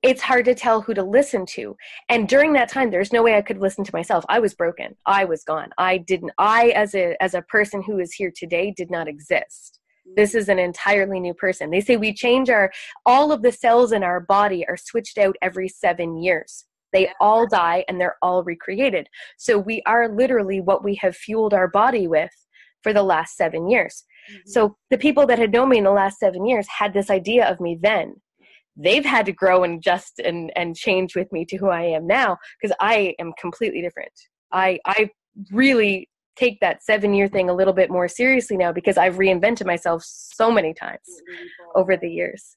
it's 0.02 0.22
hard 0.22 0.46
to 0.46 0.56
tell 0.56 0.82
who 0.82 0.94
to 0.94 1.04
listen 1.04 1.46
to. 1.46 1.76
And 2.08 2.28
during 2.28 2.54
that 2.54 2.70
time, 2.70 2.90
there's 2.90 3.12
no 3.12 3.22
way 3.22 3.36
I 3.36 3.42
could 3.42 3.60
listen 3.60 3.84
to 3.84 3.94
myself. 3.94 4.24
I 4.30 4.40
was 4.40 4.54
broken. 4.54 4.96
I 5.06 5.26
was 5.26 5.44
gone. 5.44 5.70
I 5.78 5.98
didn't, 5.98 6.32
I, 6.38 6.70
as 6.70 6.96
a, 6.96 7.22
as 7.22 7.34
a 7.34 7.42
person 7.44 7.84
who 7.86 8.00
is 8.00 8.14
here 8.14 8.32
today, 8.34 8.74
did 8.76 8.90
not 8.90 9.08
exist. 9.08 9.80
This 10.16 10.34
is 10.34 10.50
an 10.50 10.58
entirely 10.58 11.20
new 11.20 11.34
person. 11.34 11.70
They 11.70 11.82
say 11.82 11.98
we 11.98 12.14
change 12.14 12.50
our, 12.50 12.72
all 13.06 13.32
of 13.32 13.42
the 13.42 13.52
cells 13.52 13.92
in 13.92 14.04
our 14.04 14.20
body 14.20 14.66
are 14.68 14.78
switched 14.78 15.18
out 15.18 15.36
every 15.42 15.70
seven 15.70 16.18
years. 16.18 16.66
They 16.94 17.12
all 17.22 17.46
die 17.46 17.86
and 17.88 18.02
they're 18.02 18.18
all 18.22 18.44
recreated. 18.44 19.08
So 19.38 19.60
we 19.60 19.84
are 19.86 20.10
literally 20.10 20.62
what 20.62 20.84
we 20.84 20.96
have 20.96 21.16
fueled 21.16 21.54
our 21.54 21.68
body 21.68 22.08
with 22.08 22.32
for 22.82 22.94
the 22.94 23.04
last 23.04 23.36
seven 23.36 23.70
years. 23.70 24.04
Mm-hmm. 24.32 24.50
So 24.50 24.78
the 24.90 24.98
people 24.98 25.28
that 25.28 25.38
had 25.38 25.52
known 25.52 25.70
me 25.70 25.78
in 25.78 25.84
the 25.84 25.92
last 25.92 26.18
seven 26.18 26.46
years 26.48 26.68
had 26.68 26.94
this 26.94 27.12
idea 27.12 27.48
of 27.48 27.60
me 27.60 27.78
then 27.80 28.16
they've 28.80 29.06
had 29.06 29.26
to 29.26 29.32
grow 29.32 29.64
and 29.64 29.80
adjust 29.80 30.20
and 30.20 30.52
and 30.56 30.76
change 30.76 31.16
with 31.16 31.32
me 31.32 31.46
to 31.46 31.58
who 31.58 31.70
I 31.70 31.84
am 31.84 32.08
now 32.08 32.38
because 32.60 32.76
I 32.80 33.14
am 33.20 33.34
completely 33.40 33.82
different. 33.82 34.14
I 34.52 34.80
I 34.86 35.10
really 35.52 36.10
take 36.36 36.60
that 36.62 36.82
7 36.82 37.14
year 37.14 37.28
thing 37.28 37.50
a 37.50 37.54
little 37.54 37.74
bit 37.74 37.92
more 37.92 38.08
seriously 38.08 38.56
now 38.56 38.72
because 38.72 38.98
I've 38.98 39.18
reinvented 39.18 39.66
myself 39.66 40.04
so 40.06 40.50
many 40.50 40.74
times 40.74 41.08
over 41.76 41.98
the 41.98 42.10
years. 42.10 42.56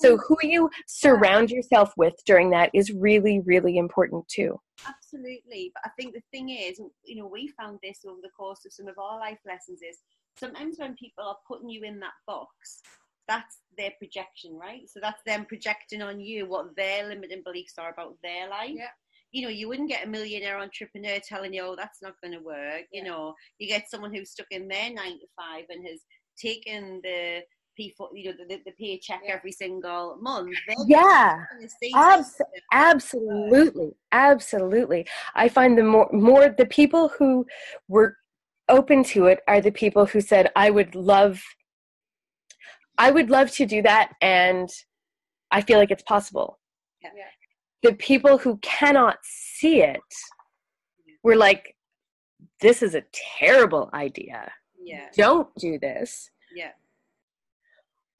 So 0.00 0.16
who 0.16 0.36
you 0.42 0.70
surround 0.86 1.50
yourself 1.50 1.92
with 1.96 2.14
during 2.24 2.50
that 2.50 2.70
is 2.72 2.92
really 2.92 3.40
really 3.44 3.76
important 3.76 4.26
too. 4.28 4.58
Absolutely. 4.86 5.72
But 5.74 5.82
I 5.86 5.90
think 5.98 6.14
the 6.14 6.22
thing 6.32 6.50
is, 6.50 6.80
you 7.04 7.16
know, 7.16 7.26
we 7.26 7.48
found 7.58 7.78
this 7.82 8.00
over 8.06 8.20
the 8.22 8.30
course 8.30 8.64
of 8.64 8.72
some 8.72 8.88
of 8.88 8.98
our 8.98 9.18
life 9.18 9.38
lessons 9.46 9.80
is 9.82 9.98
sometimes 10.38 10.78
when 10.78 10.94
people 10.94 11.24
are 11.24 11.36
putting 11.48 11.68
you 11.68 11.82
in 11.82 11.98
that 12.00 12.12
box, 12.26 12.82
that's 13.28 13.58
their 13.76 13.92
projection, 13.98 14.56
right? 14.58 14.88
So 14.88 15.00
that's 15.00 15.22
them 15.26 15.44
projecting 15.46 16.02
on 16.02 16.20
you 16.20 16.48
what 16.48 16.74
their 16.76 17.08
limiting 17.08 17.42
beliefs 17.44 17.74
are 17.78 17.90
about 17.90 18.16
their 18.22 18.48
life. 18.48 18.70
Yeah. 18.74 18.88
You 19.32 19.42
know, 19.42 19.48
you 19.48 19.68
wouldn't 19.68 19.90
get 19.90 20.06
a 20.06 20.08
millionaire 20.08 20.58
entrepreneur 20.58 21.18
telling 21.26 21.52
you, 21.52 21.62
oh, 21.62 21.76
that's 21.76 22.00
not 22.02 22.14
going 22.22 22.32
to 22.32 22.44
work. 22.44 22.84
Yeah. 22.92 23.00
You 23.00 23.04
know, 23.04 23.34
you 23.58 23.68
get 23.68 23.90
someone 23.90 24.14
who's 24.14 24.30
stuck 24.30 24.46
in 24.50 24.68
their 24.68 24.92
nine 24.92 25.18
to 25.18 25.26
five 25.36 25.64
and 25.68 25.86
has 25.86 26.00
taken 26.40 27.00
the 27.02 27.42
people, 27.76 28.10
you 28.14 28.30
know, 28.30 28.32
the, 28.48 28.60
the 28.64 28.72
paycheck 28.72 29.20
yeah. 29.24 29.34
every 29.34 29.52
single 29.52 30.16
month. 30.20 30.56
yeah, 30.86 31.44
Abs- 31.94 32.40
absolutely, 32.72 33.92
absolutely. 34.12 35.06
I 35.34 35.48
find 35.48 35.76
the 35.76 35.84
more 35.84 36.08
more 36.12 36.48
the 36.48 36.66
people 36.66 37.08
who 37.08 37.46
were 37.88 38.16
open 38.68 39.04
to 39.04 39.26
it 39.26 39.40
are 39.46 39.60
the 39.60 39.72
people 39.72 40.06
who 40.06 40.20
said, 40.20 40.50
"I 40.56 40.70
would 40.70 40.94
love 40.94 41.42
I 42.98 43.10
would 43.10 43.30
love 43.30 43.50
to 43.52 43.66
do 43.66 43.82
that, 43.82 44.12
and 44.20 44.68
I 45.50 45.60
feel 45.62 45.78
like 45.78 45.90
it's 45.90 46.02
possible. 46.02 46.58
Yeah. 47.02 47.10
The 47.82 47.94
people 47.94 48.38
who 48.38 48.58
cannot 48.58 49.18
see 49.22 49.82
it 49.82 50.00
were 51.22 51.36
like, 51.36 51.76
this 52.60 52.82
is 52.82 52.94
a 52.94 53.04
terrible 53.38 53.90
idea. 53.92 54.50
Yeah. 54.82 55.08
Don't 55.16 55.48
do 55.56 55.78
this. 55.78 56.30
Yeah. 56.54 56.70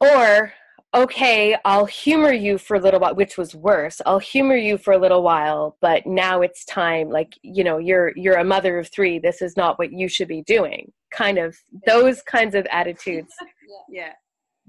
Or, 0.00 0.52
okay, 0.94 1.56
I'll 1.64 1.86
humor 1.86 2.32
you 2.32 2.58
for 2.58 2.76
a 2.76 2.80
little 2.80 3.00
while, 3.00 3.14
which 3.14 3.38
was 3.38 3.54
worse. 3.54 4.00
I'll 4.04 4.18
humor 4.18 4.56
you 4.56 4.76
for 4.76 4.92
a 4.92 4.98
little 4.98 5.22
while, 5.22 5.78
but 5.80 6.06
now 6.06 6.42
it's 6.42 6.64
time. 6.66 7.08
Like, 7.08 7.38
you 7.42 7.64
know, 7.64 7.78
you're 7.78 8.12
you're 8.14 8.36
a 8.36 8.44
mother 8.44 8.78
of 8.78 8.90
three. 8.92 9.18
This 9.18 9.40
is 9.40 9.56
not 9.56 9.78
what 9.78 9.92
you 9.92 10.06
should 10.06 10.28
be 10.28 10.42
doing. 10.42 10.92
Kind 11.12 11.38
of 11.38 11.56
those 11.86 12.20
kinds 12.22 12.54
of 12.54 12.66
attitudes. 12.70 13.32
yeah. 13.88 14.04
yeah 14.04 14.12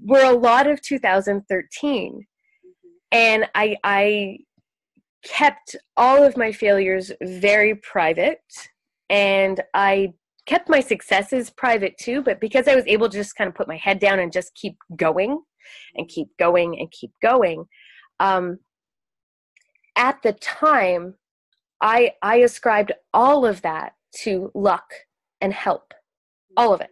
were 0.04 0.24
a 0.24 0.36
lot 0.36 0.66
of 0.66 0.80
2013 0.82 2.12
mm-hmm. 2.12 2.88
and 3.12 3.44
i 3.54 3.76
i 3.84 4.38
kept 5.24 5.76
all 5.96 6.22
of 6.22 6.36
my 6.36 6.52
failures 6.52 7.10
very 7.22 7.74
private. 7.74 8.38
And 9.10 9.60
i 9.74 10.12
kept 10.46 10.68
my 10.68 10.80
successes 10.80 11.50
private 11.50 11.94
too 11.98 12.22
but 12.22 12.40
because 12.40 12.68
i 12.68 12.74
was 12.74 12.86
able 12.86 13.08
to 13.08 13.18
just 13.18 13.36
kind 13.36 13.48
of 13.48 13.54
put 13.54 13.68
my 13.68 13.76
head 13.76 13.98
down 13.98 14.18
and 14.18 14.32
just 14.32 14.54
keep 14.54 14.76
going 14.96 15.40
and 15.96 16.08
keep 16.08 16.28
going 16.38 16.78
and 16.78 16.90
keep 16.90 17.10
going 17.20 17.64
um, 18.20 18.58
at 19.96 20.16
the 20.22 20.32
time 20.34 21.14
i 21.82 22.12
i 22.22 22.36
ascribed 22.36 22.92
all 23.12 23.44
of 23.44 23.60
that 23.62 23.92
to 24.14 24.50
luck 24.54 24.90
and 25.40 25.52
help. 25.52 25.94
All 26.56 26.74
of 26.74 26.80
it 26.80 26.90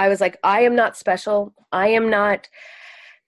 I 0.00 0.08
was 0.08 0.18
like, 0.18 0.38
I 0.42 0.62
am 0.62 0.74
not 0.74 0.96
special. 0.96 1.52
I 1.72 1.88
am 1.88 2.08
not 2.08 2.48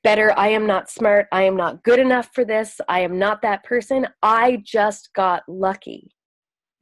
better. 0.02 0.32
I 0.38 0.48
am 0.48 0.66
not 0.66 0.88
smart. 0.88 1.26
I 1.30 1.42
am 1.42 1.54
not 1.54 1.84
good 1.84 1.98
enough 1.98 2.30
for 2.34 2.46
this. 2.46 2.80
I 2.88 3.00
am 3.00 3.18
not 3.18 3.42
that 3.42 3.62
person. 3.62 4.08
I 4.22 4.62
just 4.64 5.10
got 5.14 5.42
lucky. 5.46 6.14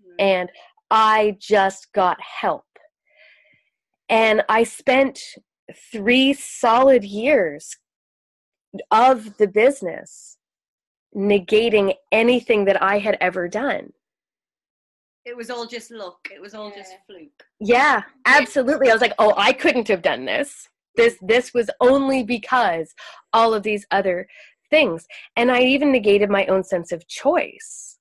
Mm-hmm. 0.00 0.14
And 0.20 0.52
I 0.92 1.36
just 1.40 1.92
got 1.92 2.18
help. 2.20 2.66
And 4.08 4.44
I 4.48 4.62
spent 4.62 5.18
three 5.90 6.34
solid 6.34 7.02
years 7.02 7.76
of 8.92 9.38
the 9.38 9.48
business 9.48 10.38
negating 11.16 11.94
anything 12.12 12.64
that 12.66 12.80
I 12.80 12.98
had 12.98 13.18
ever 13.20 13.48
done 13.48 13.90
it 15.24 15.36
was 15.36 15.50
all 15.50 15.66
just 15.66 15.90
luck. 15.90 16.28
It 16.32 16.40
was 16.40 16.54
all 16.54 16.70
yeah. 16.70 16.76
just 16.76 16.92
fluke. 17.06 17.44
Yeah, 17.60 18.02
absolutely. 18.26 18.90
I 18.90 18.92
was 18.92 19.02
like, 19.02 19.14
oh, 19.18 19.34
I 19.36 19.52
couldn't 19.52 19.88
have 19.88 20.02
done 20.02 20.24
this. 20.24 20.68
This 20.96 21.16
this 21.22 21.54
was 21.54 21.70
only 21.80 22.22
because 22.24 22.92
all 23.32 23.54
of 23.54 23.62
these 23.62 23.86
other 23.90 24.26
things. 24.70 25.06
And 25.36 25.50
I 25.50 25.60
even 25.62 25.92
negated 25.92 26.30
my 26.30 26.46
own 26.46 26.64
sense 26.64 26.92
of 26.92 27.06
choice. 27.06 27.98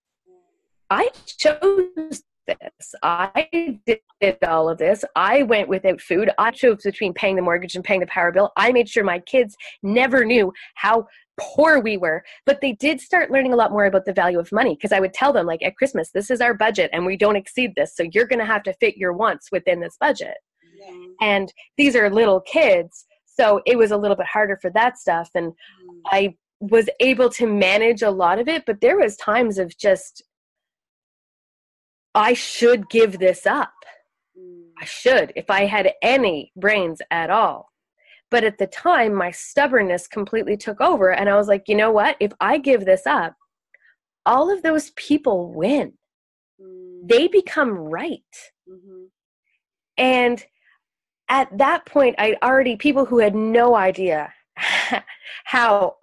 I 0.90 1.10
chose 1.38 2.24
this. 2.50 2.96
I 3.03 3.79
did 3.86 4.38
all 4.48 4.70
of 4.70 4.77
this. 4.77 5.03
I 5.15 5.44
went 5.44 5.70
without 5.70 6.01
food. 6.01 6.29
I 6.38 6.51
chose 6.51 6.84
between 6.84 7.13
paying 7.13 7.36
the 7.36 7.41
mortgage 7.41 7.75
and 7.75 7.84
paying 7.84 8.00
the 8.00 8.08
power 8.08 8.32
bill. 8.32 8.51
I 8.58 8.72
made 8.72 8.89
sure 8.89 9.03
my 9.03 9.20
kids 9.20 9.56
never 9.84 10.25
knew 10.25 10.51
how 10.75 11.08
poor 11.39 11.79
we 11.79 11.98
were 11.98 12.22
but 12.46 12.60
they 12.62 12.74
did 12.74 13.00
start 13.00 13.32
learning 13.32 13.53
a 13.53 13.56
lot 13.56 13.72
more 13.72 13.86
about 13.86 14.06
the 14.06 14.13
value 14.13 14.39
of 14.39 14.51
money 14.51 14.75
because 14.75 14.91
i 14.91 15.00
would 15.00 15.13
tell 15.13 15.32
them 15.32 15.46
like 15.46 15.63
at 15.63 15.75
christmas 15.77 16.12
this 16.12 16.29
is 16.29 16.41
our 16.41 16.53
budget 16.53 16.89
and 16.91 17.06
we 17.06 17.15
don't 17.15 17.38
exceed 17.38 17.72
this 17.75 17.96
so 17.96 18.03
you're 18.12 18.27
going 18.27 18.39
to 18.39 18.46
have 18.46 18.62
to 18.63 18.74
fit 18.74 18.98
your 18.98 19.13
wants 19.13 19.50
within 19.51 19.79
this 19.79 19.96
budget 20.00 20.36
yeah. 20.77 20.91
and 21.22 21.53
these 21.77 21.96
are 21.96 22.10
little 22.10 22.41
kids 22.41 23.06
so 23.25 23.62
it 23.65 23.77
was 23.77 23.91
a 23.91 23.98
little 23.98 24.18
bit 24.18 24.25
harder 24.25 24.58
for 24.62 24.70
that 24.72 24.98
stuff 24.98 25.29
and 25.34 25.51
mm. 25.51 26.01
i 26.08 26.36
was 26.60 26.89
able 27.00 27.29
to 27.29 27.48
manage 27.48 28.01
a 28.01 28.12
lot 28.12 28.38
of 28.38 28.50
it 28.50 28.63
but 28.65 28.82
there 28.82 28.98
was 28.98 29.15
times 29.15 29.58
of 29.58 29.75
just 29.77 30.24
i 32.16 32.34
should 32.34 32.89
give 32.89 33.20
this 33.20 33.46
up 33.46 33.74
mm. 34.38 34.63
i 34.82 34.86
should 34.86 35.32
if 35.36 35.50
i 35.50 35.66
had 35.66 35.94
any 36.01 36.51
brains 36.56 37.01
at 37.12 37.30
all 37.30 37.70
but 38.32 38.44
at 38.44 38.58
the 38.58 38.68
time, 38.68 39.13
my 39.13 39.32
stubbornness 39.32 40.08
completely 40.08 40.56
took 40.56 40.80
over. 40.82 41.12
And 41.12 41.30
I 41.30 41.36
was 41.36 41.48
like, 41.48 41.68
you 41.68 41.75
know 41.75 41.92
what? 41.92 42.16
If 42.20 42.32
I 42.39 42.58
give 42.58 42.86
this 42.86 43.08
up, 43.08 43.36
all 44.25 44.51
of 44.54 44.62
those 44.62 44.92
people 44.92 45.51
win. 45.51 45.94
Mm. 46.62 47.08
They 47.08 47.28
become 47.28 47.72
right. 47.72 48.22
Mm-hmm. 48.70 49.06
And 49.98 50.46
at 51.28 51.58
that 51.58 51.86
point, 51.86 52.16
I 52.20 52.38
already, 52.44 52.75
people 52.75 53.06
who 53.06 53.20
had 53.20 53.36
no 53.36 53.75
idea 53.75 54.32
how 55.46 55.96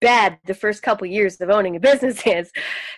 bad 0.00 0.38
the 0.44 0.54
first 0.54 0.82
couple 0.82 1.06
years 1.06 1.40
of 1.40 1.50
owning 1.50 1.76
a 1.76 1.80
business 1.80 2.22
is 2.26 2.52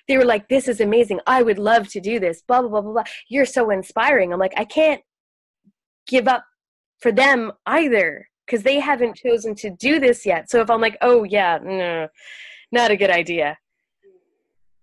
they 0.08 0.16
were 0.16 0.24
like, 0.24 0.48
"This 0.48 0.68
is 0.68 0.80
amazing. 0.80 1.20
I 1.26 1.42
would 1.42 1.58
love 1.58 1.88
to 1.88 2.00
do 2.00 2.18
this." 2.20 2.42
Blah 2.42 2.62
blah 2.62 2.70
blah 2.70 2.80
blah 2.82 2.92
blah. 2.92 3.04
You're 3.28 3.46
so 3.46 3.70
inspiring. 3.70 4.32
I'm 4.32 4.38
like, 4.38 4.54
I 4.56 4.64
can't 4.64 5.02
give 6.06 6.28
up 6.28 6.44
for 7.00 7.12
them 7.12 7.52
either 7.66 8.28
because 8.46 8.62
they 8.62 8.80
haven't 8.80 9.16
chosen 9.16 9.54
to 9.56 9.70
do 9.70 10.00
this 10.00 10.26
yet. 10.26 10.50
So 10.50 10.60
if 10.60 10.70
I'm 10.70 10.80
like, 10.80 10.96
"Oh 11.00 11.24
yeah, 11.24 11.58
no, 11.62 12.08
not 12.72 12.90
a 12.90 12.96
good 12.96 13.10
idea," 13.10 13.56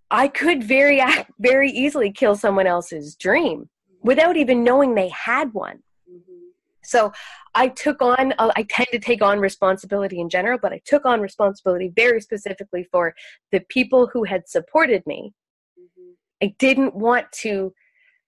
I 0.09 0.27
could 0.27 0.63
very 0.63 1.01
very 1.39 1.69
easily 1.71 2.11
kill 2.11 2.35
someone 2.35 2.67
else's 2.67 3.15
dream 3.15 3.69
without 4.01 4.37
even 4.37 4.63
knowing 4.63 4.95
they 4.95 5.09
had 5.09 5.53
one. 5.53 5.83
Mm-hmm. 6.87 6.97
So 6.97 7.11
I 7.55 7.69
took 7.69 8.01
on, 8.01 8.33
uh, 8.37 8.51
I 8.55 8.65
tend 8.69 8.87
to 8.91 8.99
take 8.99 9.21
on 9.21 9.39
responsibility 9.39 10.19
in 10.19 10.29
general, 10.29 10.59
but 10.61 10.73
I 10.73 10.81
took 10.85 11.05
on 11.05 11.21
responsibility 11.21 11.91
very 11.95 12.21
specifically 12.21 12.87
for 12.91 13.13
the 13.51 13.61
people 13.69 14.07
who 14.07 14.23
had 14.23 14.47
supported 14.47 15.05
me. 15.05 15.33
Mm-hmm. 15.79 16.11
I 16.45 16.55
didn't 16.59 16.95
want 16.95 17.31
to 17.43 17.73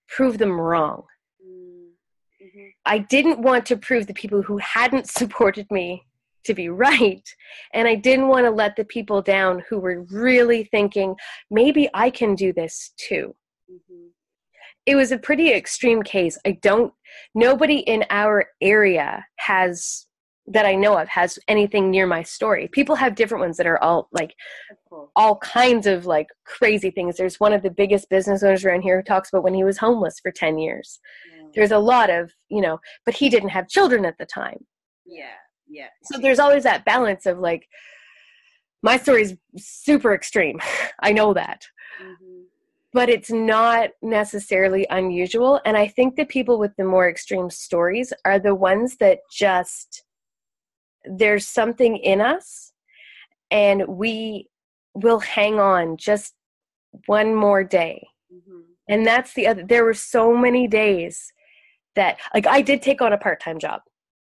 prove 0.08 0.38
them 0.38 0.60
wrong. 0.60 1.04
Mm-hmm. 1.44 2.68
I 2.86 3.00
didn't 3.00 3.40
want 3.40 3.66
to 3.68 3.78
prove 3.78 4.08
the 4.08 4.14
people 4.14 4.42
who 4.42 4.58
hadn't 4.58 5.08
supported 5.20 5.68
me 5.72 6.06
to 6.46 6.54
be 6.54 6.70
right. 6.70 7.28
And 7.74 7.88
I 7.88 7.96
didn't 7.96 8.30
want 8.30 8.46
to 8.46 8.52
let 8.52 8.76
the 8.76 8.86
people 8.86 9.22
down 9.22 9.62
who 9.70 9.78
were 9.78 10.06
really 10.10 10.64
thinking, 10.64 11.16
maybe 11.52 11.90
I 11.94 12.10
can 12.10 12.34
do 12.34 12.54
this 12.54 12.92
too. 12.98 13.36
Mm-hmm. 13.72 14.08
It 14.86 14.96
was 14.96 15.12
a 15.12 15.18
pretty 15.18 15.52
extreme 15.52 16.02
case. 16.04 16.38
I 16.46 16.58
don't, 16.62 16.94
nobody 17.36 17.80
in 17.80 18.06
our 18.10 18.46
area 18.62 19.26
has, 19.38 20.08
that 20.48 20.66
I 20.66 20.76
know 20.76 20.98
of, 20.98 21.08
has 21.10 21.38
anything 21.48 21.92
near 21.92 22.08
my 22.08 22.24
story. 22.24 22.68
People 22.72 22.96
have 22.96 23.16
different 23.16 23.44
ones 23.44 23.58
that 23.58 23.68
are 23.68 23.82
all 23.84 24.10
like, 24.12 24.34
all 25.16 25.38
kinds 25.38 25.86
of 25.86 26.06
like 26.06 26.28
crazy 26.46 26.90
things. 26.90 27.18
There's 27.18 27.40
one 27.40 27.54
of 27.54 27.62
the 27.62 27.70
biggest 27.70 28.10
business 28.10 28.42
owners 28.42 28.66
around 28.66 28.82
here 28.82 28.98
who 28.98 29.04
talks 29.04 29.30
about 29.30 29.44
when 29.44 29.54
he 29.54 29.64
was 29.64 29.78
homeless 29.78 30.20
for 30.22 30.32
10 30.32 30.58
years. 30.58 31.00
Yeah. 31.36 31.48
There's 31.56 31.72
a 31.72 31.78
lot 31.78 32.10
of, 32.10 32.32
you 32.50 32.62
know, 32.62 32.80
but 33.06 33.16
he 33.16 33.30
didn't 33.30 33.50
have 33.50 33.68
children 33.68 34.06
at 34.06 34.18
the 34.18 34.26
time. 34.26 34.66
Yeah 35.06 35.36
yeah 35.70 35.88
so 36.04 36.20
there's 36.20 36.40
always 36.40 36.64
that 36.64 36.84
balance 36.84 37.26
of 37.26 37.40
like 37.40 37.68
my 38.82 38.98
story 38.98 39.22
is 39.22 39.36
super 39.58 40.14
extreme 40.14 40.60
i 41.02 41.12
know 41.12 41.34
that 41.34 41.62
mm-hmm. 42.02 42.42
But 42.94 43.10
it's 43.10 43.30
not 43.30 43.92
necessarily 44.02 44.86
unusual 44.90 45.60
and 45.66 45.78
i 45.78 45.88
think 45.88 46.16
the 46.16 46.26
people 46.26 46.58
with 46.60 46.76
the 46.78 46.84
more 46.84 47.10
extreme 47.10 47.50
stories 47.50 48.14
are 48.26 48.40
the 48.40 48.56
ones 48.56 48.98
that 48.98 49.20
just 49.32 50.04
there's 51.06 51.48
something 51.48 51.98
in 51.98 52.22
us 52.22 52.74
and 53.52 53.88
we 53.88 54.48
will 54.94 55.20
hang 55.20 55.60
on 55.60 55.98
just 55.98 56.34
one 57.06 57.34
more 57.34 57.64
day 57.64 58.06
mm-hmm. 58.34 58.62
and 58.88 59.06
that's 59.06 59.34
the 59.34 59.48
other 59.48 59.64
there 59.64 59.86
were 59.86 59.94
so 59.94 60.36
many 60.36 60.68
days 60.68 61.32
that 61.96 62.18
like 62.34 62.48
i 62.48 62.62
did 62.62 62.82
take 62.82 63.02
on 63.02 63.14
a 63.14 63.18
part-time 63.18 63.60
job 63.60 63.82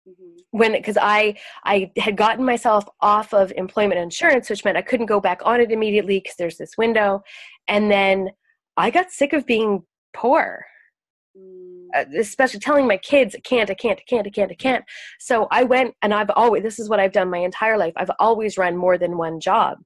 mm-hmm. 0.08 0.40
when 0.52 0.72
because 0.74 0.98
I 1.00 1.36
I 1.64 1.92
had 1.98 2.18
gotten 2.18 2.46
myself 2.46 2.86
off 3.02 3.34
of 3.34 3.52
employment 3.56 4.00
insurance, 4.00 4.50
which 4.50 4.64
meant 4.66 4.78
I 4.78 4.82
couldn't 4.82 5.08
go 5.08 5.20
back 5.20 5.42
on 5.44 5.62
it 5.62 5.72
immediately 5.72 6.20
because 6.20 6.36
there's 6.38 6.58
this 6.58 6.78
window, 6.78 7.24
and 7.68 7.90
then 7.90 8.30
I 8.78 8.90
got 8.90 9.12
sick 9.12 9.34
of 9.34 9.46
being 9.46 9.84
poor. 10.14 10.66
Mm. 11.38 11.88
Uh, 11.96 12.06
especially 12.18 12.60
telling 12.60 12.88
my 12.88 12.98
kids, 12.98 13.36
I 13.36 13.40
can't, 13.42 13.70
I 13.70 13.76
can't, 13.76 14.00
I 14.00 14.04
can't, 14.08 14.26
I 14.26 14.32
can't, 14.32 14.52
I 14.52 14.56
can't. 14.56 14.84
So 15.20 15.48
I 15.52 15.64
went 15.64 15.94
and 16.02 16.12
I've 16.12 16.32
always, 16.36 16.64
this 16.64 16.80
is 16.80 16.90
what 16.90 17.00
I've 17.00 17.12
done 17.12 17.30
my 17.30 17.38
entire 17.38 17.78
life. 17.78 17.94
I've 17.96 18.10
always 18.20 18.58
run 18.58 18.76
more 18.76 18.98
than 18.98 19.18
one 19.18 19.40
job 19.40 19.78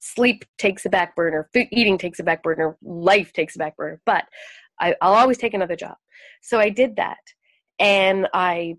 sleep 0.00 0.44
takes 0.58 0.84
a 0.86 0.88
back 0.90 1.14
burner, 1.14 1.48
food, 1.52 1.68
eating 1.70 1.98
takes 1.98 2.18
a 2.18 2.24
back 2.24 2.42
burner, 2.42 2.76
life 2.82 3.32
takes 3.32 3.54
a 3.54 3.58
back 3.58 3.76
burner, 3.76 4.00
but 4.04 4.24
I, 4.80 4.94
will 5.02 5.14
always 5.14 5.38
take 5.38 5.54
another 5.54 5.76
job. 5.76 5.94
So 6.42 6.58
I 6.58 6.70
did 6.70 6.96
that 6.96 7.18
and 7.78 8.26
I 8.32 8.76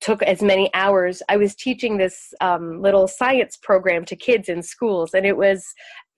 took 0.00 0.22
as 0.22 0.42
many 0.42 0.72
hours. 0.74 1.22
I 1.28 1.36
was 1.36 1.54
teaching 1.54 1.96
this 1.96 2.32
um, 2.40 2.82
little 2.82 3.06
science 3.08 3.56
program 3.62 4.04
to 4.06 4.16
kids 4.16 4.48
in 4.48 4.62
schools, 4.62 5.14
and 5.14 5.24
it 5.24 5.36
was 5.36 5.64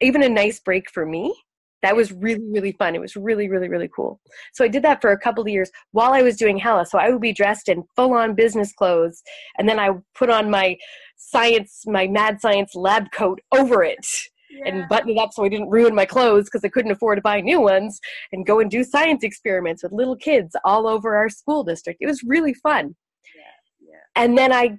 even 0.00 0.22
a 0.22 0.28
nice 0.28 0.58
break 0.60 0.90
for 0.90 1.04
me. 1.06 1.34
That 1.82 1.96
was 1.96 2.12
really, 2.12 2.44
really 2.50 2.72
fun. 2.72 2.94
It 2.94 3.00
was 3.00 3.16
really, 3.16 3.48
really, 3.48 3.68
really 3.68 3.88
cool. 3.94 4.20
So 4.52 4.64
I 4.64 4.68
did 4.68 4.82
that 4.82 5.00
for 5.00 5.12
a 5.12 5.18
couple 5.18 5.42
of 5.42 5.48
years 5.48 5.70
while 5.92 6.12
I 6.12 6.22
was 6.22 6.36
doing 6.36 6.58
Hala. 6.58 6.86
So 6.86 6.98
I 6.98 7.10
would 7.10 7.22
be 7.22 7.32
dressed 7.32 7.68
in 7.68 7.84
full 7.96 8.12
on 8.12 8.34
business 8.34 8.72
clothes, 8.72 9.22
and 9.58 9.68
then 9.68 9.78
I 9.78 9.90
put 10.14 10.30
on 10.30 10.50
my 10.50 10.76
science, 11.16 11.82
my 11.86 12.06
mad 12.06 12.40
science 12.40 12.74
lab 12.74 13.10
coat 13.12 13.40
over 13.52 13.82
it 13.82 14.06
yeah. 14.50 14.64
and 14.66 14.88
button 14.88 15.10
it 15.10 15.18
up 15.18 15.32
so 15.32 15.44
I 15.44 15.48
didn't 15.48 15.70
ruin 15.70 15.94
my 15.94 16.04
clothes 16.04 16.44
because 16.46 16.64
I 16.64 16.68
couldn't 16.68 16.90
afford 16.90 17.18
to 17.18 17.22
buy 17.22 17.40
new 17.40 17.60
ones 17.60 18.00
and 18.32 18.46
go 18.46 18.60
and 18.60 18.70
do 18.70 18.84
science 18.84 19.22
experiments 19.22 19.82
with 19.82 19.92
little 19.92 20.16
kids 20.16 20.54
all 20.64 20.86
over 20.86 21.16
our 21.16 21.28
school 21.28 21.62
district. 21.64 21.98
It 22.00 22.06
was 22.06 22.22
really 22.24 22.54
fun. 22.54 22.94
Yeah. 23.34 23.90
Yeah. 23.90 24.22
And 24.22 24.36
then 24.36 24.52
I 24.52 24.78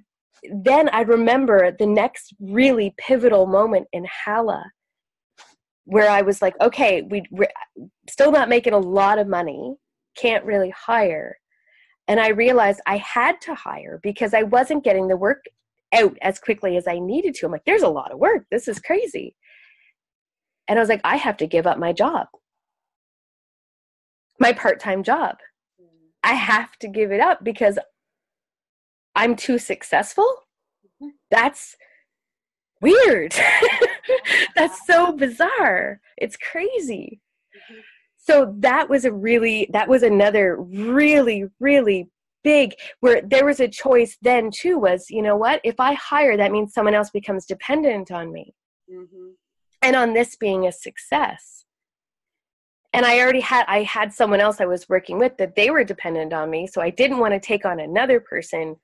then 0.52 0.88
I 0.88 1.02
remember 1.02 1.70
the 1.78 1.86
next 1.86 2.34
really 2.40 2.94
pivotal 2.98 3.46
moment 3.46 3.86
in 3.92 4.04
Hala 4.24 4.64
where 5.84 6.08
I 6.08 6.22
was 6.22 6.40
like, 6.40 6.54
okay, 6.60 7.02
we, 7.02 7.24
we're 7.30 7.48
still 8.08 8.30
not 8.30 8.48
making 8.48 8.72
a 8.72 8.78
lot 8.78 9.18
of 9.18 9.26
money, 9.26 9.76
can't 10.16 10.44
really 10.44 10.70
hire. 10.70 11.38
And 12.08 12.20
I 12.20 12.28
realized 12.28 12.80
I 12.86 12.98
had 12.98 13.40
to 13.42 13.54
hire 13.54 14.00
because 14.02 14.34
I 14.34 14.42
wasn't 14.42 14.84
getting 14.84 15.08
the 15.08 15.16
work 15.16 15.44
out 15.92 16.16
as 16.22 16.38
quickly 16.38 16.76
as 16.76 16.86
I 16.86 16.98
needed 16.98 17.34
to. 17.34 17.46
I'm 17.46 17.52
like, 17.52 17.64
there's 17.64 17.82
a 17.82 17.88
lot 17.88 18.12
of 18.12 18.18
work. 18.18 18.46
This 18.50 18.68
is 18.68 18.78
crazy. 18.78 19.34
And 20.68 20.78
I 20.78 20.82
was 20.82 20.88
like, 20.88 21.00
I 21.04 21.16
have 21.16 21.36
to 21.38 21.46
give 21.46 21.66
up 21.66 21.78
my 21.78 21.92
job, 21.92 22.28
my 24.38 24.52
part 24.52 24.80
time 24.80 25.02
job. 25.02 25.36
Mm. 25.80 25.86
I 26.22 26.34
have 26.34 26.76
to 26.78 26.88
give 26.88 27.12
it 27.12 27.20
up 27.20 27.44
because 27.44 27.78
I'm 29.14 29.36
too 29.36 29.58
successful. 29.58 30.30
Mm-hmm. 31.02 31.08
That's 31.30 31.76
weird. 32.82 33.34
That's 34.56 34.86
so 34.86 35.12
bizarre. 35.12 36.00
It's 36.16 36.36
crazy. 36.36 37.20
Mm-hmm. 37.56 37.80
So 38.18 38.54
that 38.58 38.88
was 38.88 39.04
a 39.04 39.12
really, 39.12 39.68
that 39.72 39.88
was 39.88 40.02
another 40.02 40.56
really, 40.56 41.46
really 41.60 42.08
big 42.44 42.74
where 43.00 43.22
there 43.22 43.44
was 43.44 43.60
a 43.60 43.68
choice 43.68 44.18
then 44.20 44.50
too 44.50 44.76
was 44.76 45.06
you 45.08 45.22
know 45.22 45.36
what 45.36 45.60
if 45.62 45.78
i 45.78 45.92
hire 45.94 46.36
that 46.36 46.50
means 46.50 46.74
someone 46.74 46.92
else 46.92 47.08
becomes 47.10 47.46
dependent 47.46 48.10
on 48.10 48.32
me 48.32 48.52
mm-hmm 48.92 49.28
and 49.82 49.96
on 49.96 50.14
this 50.14 50.36
being 50.36 50.66
a 50.66 50.72
success 50.72 51.64
and 52.92 53.06
i 53.06 53.18
already 53.20 53.40
had 53.40 53.64
i 53.68 53.82
had 53.82 54.12
someone 54.12 54.40
else 54.40 54.60
i 54.60 54.66
was 54.66 54.88
working 54.88 55.18
with 55.18 55.36
that 55.36 55.54
they 55.56 55.70
were 55.70 55.84
dependent 55.84 56.32
on 56.32 56.50
me 56.50 56.66
so 56.66 56.80
i 56.80 56.90
didn't 56.90 57.18
want 57.18 57.32
to 57.32 57.40
take 57.40 57.64
on 57.64 57.80
another 57.80 58.20
person 58.20 58.76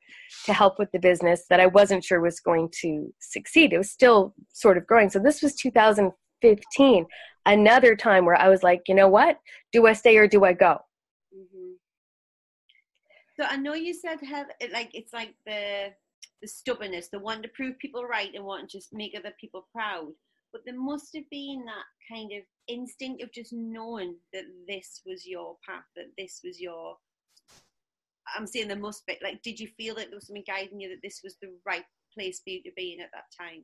to 0.45 0.53
help 0.53 0.79
with 0.79 0.91
the 0.93 0.99
business 0.99 1.45
that 1.51 1.61
i 1.61 1.67
wasn't 1.67 2.03
sure 2.03 2.21
was 2.21 2.41
going 2.41 2.69
to 2.81 3.13
succeed. 3.21 3.73
It 3.73 3.79
was 3.79 3.91
still 3.91 4.35
sort 4.53 4.77
of 4.77 4.87
growing. 4.87 5.11
So 5.11 5.19
this 5.19 5.43
was 5.43 5.55
2015 5.55 7.07
another 7.47 7.97
time 7.97 8.25
where 8.27 8.37
i 8.37 8.49
was 8.49 8.63
like 8.63 8.83
you 8.89 8.95
know 8.95 9.09
what? 9.09 9.39
Do 9.73 9.87
i 9.87 9.93
stay 9.93 10.17
or 10.17 10.29
do 10.29 10.45
i 10.45 10.53
go? 10.53 10.79
Mm-hmm. 11.35 11.73
so 13.39 13.47
i 13.49 13.57
know 13.57 13.75
you 13.75 13.95
said 13.95 14.19
have 14.21 14.47
like 14.73 14.91
it's 14.95 15.13
like 15.13 15.35
the 15.47 15.93
the 16.43 16.49
stubbornness 16.49 17.09
the 17.09 17.19
one 17.19 17.43
to 17.43 17.49
prove 17.49 17.79
people 17.79 18.05
right 18.05 18.35
and 18.35 18.45
want 18.45 18.69
to 18.69 18.79
just 18.79 18.93
make 18.93 19.15
other 19.17 19.35
people 19.41 19.67
proud 19.73 20.13
but 20.53 20.63
there 20.65 20.79
must 20.79 21.11
have 21.15 21.29
been 21.31 21.65
that 21.67 22.15
kind 22.15 22.33
of 22.33 22.43
instinct 22.69 23.23
of 23.23 23.33
just 23.33 23.53
knowing 23.53 24.17
that 24.33 24.45
this 24.67 25.03
was 25.07 25.27
your 25.27 25.57
path, 25.67 25.85
that 25.97 26.07
this 26.17 26.41
was 26.45 26.61
your. 26.61 26.97
I'm 28.37 28.47
saying 28.47 28.69
there 28.69 28.79
must 28.79 29.07
be. 29.07 29.17
Like, 29.23 29.43
did 29.43 29.59
you 29.59 29.69
feel 29.77 29.95
that 29.97 30.09
there 30.09 30.17
was 30.17 30.27
something 30.27 30.45
guiding 30.47 30.81
you 30.81 30.89
that 30.91 31.01
this 31.03 31.21
was 31.25 31.37
the 31.41 31.49
right 31.67 31.85
place 32.15 32.41
for 32.45 32.51
you 32.51 32.63
to 32.63 32.71
be 32.77 32.95
in 32.95 33.03
at 33.03 33.11
that 33.13 33.25
time? 33.39 33.63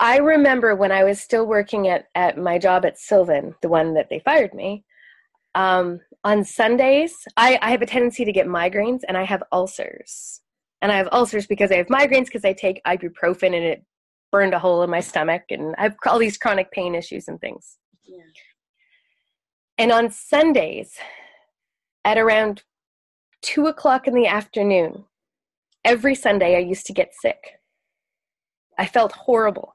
I 0.00 0.18
remember 0.18 0.74
when 0.74 0.92
I 0.92 1.04
was 1.04 1.20
still 1.20 1.46
working 1.46 1.88
at, 1.88 2.06
at 2.14 2.38
my 2.38 2.58
job 2.58 2.84
at 2.84 2.98
Sylvan, 2.98 3.54
the 3.62 3.68
one 3.68 3.94
that 3.94 4.08
they 4.08 4.20
fired 4.20 4.54
me. 4.54 4.84
Um, 5.54 6.00
on 6.24 6.44
Sundays, 6.44 7.14
I, 7.36 7.58
I 7.62 7.70
have 7.70 7.82
a 7.82 7.86
tendency 7.86 8.24
to 8.24 8.32
get 8.32 8.46
migraines 8.46 9.00
and 9.08 9.16
I 9.16 9.24
have 9.24 9.42
ulcers. 9.50 10.40
And 10.82 10.92
I 10.92 10.96
have 10.96 11.08
ulcers 11.10 11.48
because 11.48 11.72
I 11.72 11.76
have 11.76 11.88
migraines 11.88 12.26
because 12.26 12.44
I 12.44 12.52
take 12.52 12.80
ibuprofen 12.86 13.46
and 13.46 13.64
it 13.64 13.84
burned 14.30 14.54
a 14.54 14.58
hole 14.58 14.82
in 14.82 14.90
my 14.90 15.00
stomach 15.00 15.42
and 15.50 15.74
I 15.78 15.82
have 15.84 15.96
all 16.06 16.18
these 16.18 16.38
chronic 16.38 16.70
pain 16.70 16.94
issues 16.94 17.28
and 17.28 17.40
things. 17.40 17.78
Yeah. 18.04 18.22
And 19.78 19.92
on 19.92 20.10
Sundays, 20.10 20.98
at 22.04 22.18
around 22.18 22.62
two 23.42 23.66
o'clock 23.66 24.06
in 24.08 24.14
the 24.14 24.26
afternoon, 24.26 25.04
every 25.84 26.14
Sunday 26.14 26.56
I 26.56 26.60
used 26.60 26.86
to 26.86 26.92
get 26.92 27.14
sick. 27.14 27.60
I 28.78 28.86
felt 28.86 29.12
horrible 29.12 29.74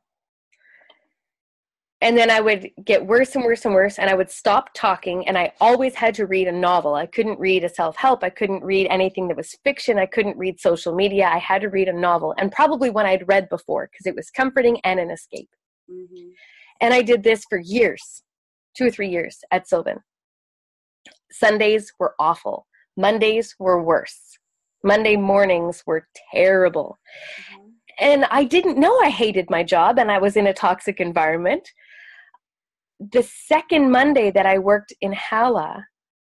and 2.04 2.18
then 2.18 2.30
I 2.30 2.42
would 2.42 2.70
get 2.84 3.06
worse 3.06 3.34
and 3.34 3.46
worse 3.46 3.64
and 3.64 3.74
worse, 3.74 3.98
and 3.98 4.10
I 4.10 4.14
would 4.14 4.30
stop 4.30 4.72
talking. 4.74 5.26
And 5.26 5.38
I 5.38 5.54
always 5.62 5.96
had 5.96 6.14
to 6.16 6.28
read 6.28 6.50
a 6.50 6.52
novel. 6.52 6.96
I 6.96 7.06
couldn't 7.06 7.40
read 7.40 7.64
a 7.64 7.70
self 7.70 7.96
help. 7.96 8.26
I 8.26 8.30
couldn't 8.30 8.62
read 8.62 8.88
anything 8.90 9.30
that 9.30 9.38
was 9.38 9.58
fiction. 9.64 9.98
I 9.98 10.06
couldn't 10.06 10.38
read 10.38 10.60
social 10.60 10.94
media. 10.94 11.30
I 11.32 11.38
had 11.38 11.62
to 11.62 11.70
read 11.70 11.88
a 11.88 11.94
novel, 11.94 12.36
and 12.38 12.52
probably 12.52 12.90
one 12.90 13.06
I'd 13.06 13.28
read 13.30 13.48
before 13.48 13.90
because 13.90 14.06
it 14.06 14.16
was 14.16 14.30
comforting 14.30 14.82
and 14.84 15.00
an 15.00 15.12
escape. 15.12 15.50
Mm-hmm. 15.90 16.32
And 16.82 16.94
I 16.94 17.04
did 17.04 17.24
this 17.24 17.46
for 17.50 17.58
years, 17.58 18.24
two 18.76 18.88
or 18.88 18.92
three 18.92 19.10
years 19.10 19.40
at 19.52 19.70
Sylvan. 19.70 20.00
Sundays 21.32 21.94
were 22.00 22.16
awful. 22.20 22.68
Mondays 22.98 23.56
were 23.60 23.82
worse. 23.82 24.38
Monday 24.84 25.16
mornings 25.16 25.84
were 25.88 26.06
terrible. 26.34 27.00
Mm-hmm. 27.54 27.70
And 28.00 28.26
I 28.26 28.44
didn't 28.44 28.78
know 28.78 29.00
I 29.00 29.10
hated 29.10 29.50
my 29.50 29.64
job 29.64 30.00
and 30.00 30.12
I 30.12 30.18
was 30.18 30.36
in 30.36 30.48
a 30.48 30.54
toxic 30.54 31.00
environment. 31.00 31.70
The 33.12 33.24
second 33.24 33.92
Monday 33.92 34.32
that 34.32 34.46
I 34.46 34.60
worked 34.60 34.94
in 35.02 35.14
Hala, 35.14 35.86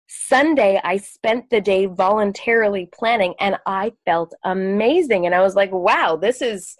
Sunday, 0.08 0.80
I 0.84 0.98
spent 0.98 1.50
the 1.50 1.60
day 1.60 1.86
voluntarily 1.86 2.88
planning 2.92 3.34
and 3.40 3.56
I 3.66 3.92
felt 4.04 4.34
amazing. 4.44 5.26
And 5.26 5.34
I 5.34 5.42
was 5.42 5.54
like, 5.54 5.72
wow, 5.72 6.16
this 6.16 6.42
is 6.42 6.76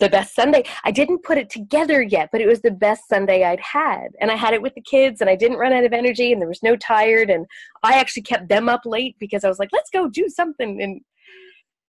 the 0.00 0.08
best 0.08 0.34
Sunday. 0.34 0.64
I 0.84 0.90
didn't 0.90 1.24
put 1.24 1.38
it 1.38 1.50
together 1.50 2.02
yet, 2.02 2.28
but 2.30 2.40
it 2.40 2.46
was 2.46 2.60
the 2.60 2.70
best 2.70 3.08
Sunday 3.08 3.44
I'd 3.44 3.60
had. 3.60 4.08
And 4.20 4.30
I 4.30 4.36
had 4.36 4.54
it 4.54 4.62
with 4.62 4.74
the 4.74 4.82
kids 4.82 5.20
and 5.20 5.30
I 5.30 5.36
didn't 5.36 5.58
run 5.58 5.72
out 5.72 5.84
of 5.84 5.92
energy 5.92 6.32
and 6.32 6.40
there 6.40 6.48
was 6.48 6.62
no 6.62 6.76
tired. 6.76 7.30
And 7.30 7.46
I 7.82 7.98
actually 7.98 8.22
kept 8.22 8.48
them 8.48 8.68
up 8.68 8.82
late 8.84 9.16
because 9.18 9.44
I 9.44 9.48
was 9.48 9.58
like, 9.58 9.70
let's 9.72 9.90
go 9.90 10.08
do 10.08 10.28
something. 10.28 10.82
And 10.82 11.00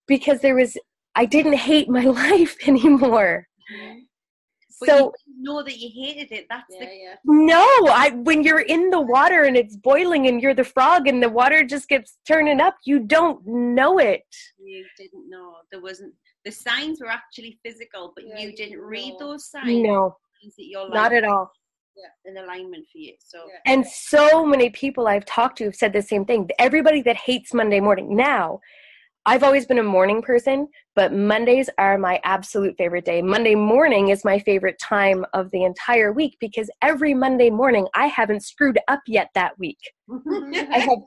because 0.06 0.40
there 0.40 0.54
was, 0.54 0.76
I 1.14 1.24
didn't 1.24 1.54
hate 1.54 1.88
my 1.88 2.04
life 2.04 2.56
anymore. 2.66 3.48
Mm-hmm. 3.72 3.98
But 4.80 4.88
so 4.88 5.14
know 5.38 5.62
that 5.62 5.78
you 5.78 5.90
hated 5.92 6.32
it. 6.32 6.46
That's 6.48 6.64
yeah, 6.70 6.86
the 6.86 6.94
yeah. 6.94 7.14
no. 7.24 7.64
I 7.88 8.10
when 8.22 8.42
you're 8.42 8.60
in 8.60 8.90
the 8.90 9.00
water 9.00 9.42
and 9.44 9.56
it's 9.56 9.76
boiling 9.76 10.28
and 10.28 10.40
you're 10.40 10.54
the 10.54 10.64
frog 10.64 11.08
and 11.08 11.22
the 11.22 11.28
water 11.28 11.64
just 11.64 11.88
gets 11.88 12.18
turning 12.26 12.60
up, 12.60 12.76
you 12.84 13.00
don't 13.00 13.44
know 13.46 13.98
it. 13.98 14.24
You 14.62 14.84
didn't 14.96 15.28
know 15.28 15.56
there 15.72 15.80
wasn't 15.80 16.14
the 16.44 16.52
signs 16.52 17.00
were 17.00 17.10
actually 17.10 17.58
physical, 17.64 18.12
but 18.14 18.26
yeah, 18.26 18.38
you 18.38 18.54
didn't 18.54 18.80
read 18.80 19.14
those 19.18 19.50
signs. 19.50 19.82
No, 19.82 20.16
not 20.90 21.12
at 21.12 21.24
all. 21.24 21.50
Yeah, 21.96 22.30
in 22.30 22.36
alignment 22.36 22.86
for 22.92 22.98
you. 22.98 23.14
So 23.18 23.38
yeah. 23.48 23.72
and 23.72 23.84
so 23.84 24.46
many 24.46 24.70
people 24.70 25.08
I've 25.08 25.24
talked 25.24 25.58
to 25.58 25.64
have 25.64 25.74
said 25.74 25.92
the 25.92 26.02
same 26.02 26.24
thing. 26.24 26.48
Everybody 26.58 27.02
that 27.02 27.16
hates 27.16 27.52
Monday 27.52 27.80
morning 27.80 28.16
now. 28.16 28.60
I've 29.28 29.42
always 29.42 29.66
been 29.66 29.78
a 29.78 29.82
morning 29.82 30.22
person, 30.22 30.68
but 30.96 31.12
Mondays 31.12 31.68
are 31.76 31.98
my 31.98 32.18
absolute 32.24 32.74
favorite 32.78 33.04
day. 33.04 33.20
Monday 33.20 33.54
morning 33.54 34.08
is 34.08 34.24
my 34.24 34.38
favorite 34.38 34.78
time 34.80 35.26
of 35.34 35.50
the 35.50 35.64
entire 35.64 36.14
week 36.14 36.38
because 36.40 36.70
every 36.80 37.12
Monday 37.12 37.50
morning 37.50 37.86
I 37.94 38.06
haven't 38.06 38.42
screwed 38.42 38.78
up 38.88 39.00
yet 39.06 39.28
that 39.34 39.58
week. 39.58 39.76
Mm-hmm. 40.08 40.72
I 40.72 40.78
have 40.78 40.98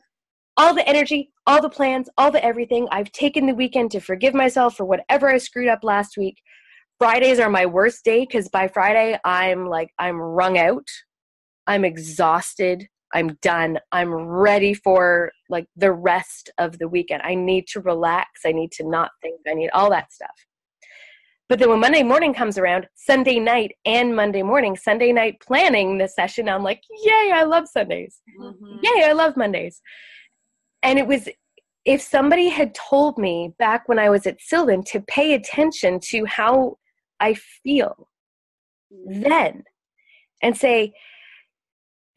all 0.55 0.75
the 0.75 0.87
energy, 0.87 1.31
all 1.47 1.63
the 1.63 1.69
plans, 1.69 2.09
all 2.15 2.29
the 2.29 2.45
everything. 2.45 2.87
I've 2.91 3.11
taken 3.11 3.47
the 3.47 3.55
weekend 3.55 3.89
to 3.93 3.99
forgive 3.99 4.35
myself 4.35 4.77
for 4.77 4.85
whatever 4.85 5.27
I 5.27 5.39
screwed 5.39 5.67
up 5.67 5.83
last 5.83 6.15
week. 6.15 6.37
Fridays 6.99 7.39
are 7.39 7.49
my 7.49 7.65
worst 7.65 8.05
day 8.05 8.19
because 8.19 8.49
by 8.49 8.67
Friday 8.67 9.17
I'm 9.25 9.65
like, 9.65 9.89
I'm 9.97 10.21
wrung 10.21 10.59
out. 10.59 10.87
I'm 11.65 11.83
exhausted. 11.83 12.87
I'm 13.13 13.37
done. 13.41 13.79
I'm 13.91 14.13
ready 14.13 14.73
for 14.73 15.31
like 15.49 15.67
the 15.75 15.91
rest 15.91 16.49
of 16.57 16.79
the 16.79 16.87
weekend. 16.87 17.21
I 17.23 17.35
need 17.35 17.67
to 17.67 17.81
relax. 17.81 18.41
I 18.45 18.51
need 18.51 18.71
to 18.73 18.87
not 18.87 19.11
think. 19.21 19.39
I 19.47 19.53
need 19.53 19.69
all 19.73 19.89
that 19.89 20.11
stuff. 20.11 20.29
But 21.49 21.59
then 21.59 21.69
when 21.69 21.81
Monday 21.81 22.03
morning 22.03 22.33
comes 22.33 22.57
around, 22.57 22.87
Sunday 22.95 23.37
night 23.37 23.73
and 23.85 24.15
Monday 24.15 24.41
morning, 24.41 24.77
Sunday 24.77 25.11
night 25.11 25.41
planning 25.45 25.97
the 25.97 26.07
session, 26.07 26.47
I'm 26.47 26.63
like, 26.63 26.81
yay, 27.03 27.31
I 27.33 27.43
love 27.43 27.67
Sundays. 27.67 28.21
Mm-hmm. 28.39 28.77
Yay, 28.81 29.03
I 29.05 29.11
love 29.11 29.35
Mondays 29.35 29.81
and 30.83 30.99
it 30.99 31.07
was 31.07 31.29
if 31.85 32.01
somebody 32.01 32.49
had 32.49 32.75
told 32.75 33.17
me 33.17 33.53
back 33.57 33.87
when 33.89 33.99
I 33.99 34.09
was 34.09 34.27
at 34.27 34.39
Sylvan 34.39 34.83
to 34.85 34.99
pay 35.01 35.33
attention 35.33 35.99
to 36.09 36.25
how 36.25 36.77
I 37.19 37.33
feel 37.33 38.07
then 39.05 39.63
and 40.43 40.55
say, 40.55 40.93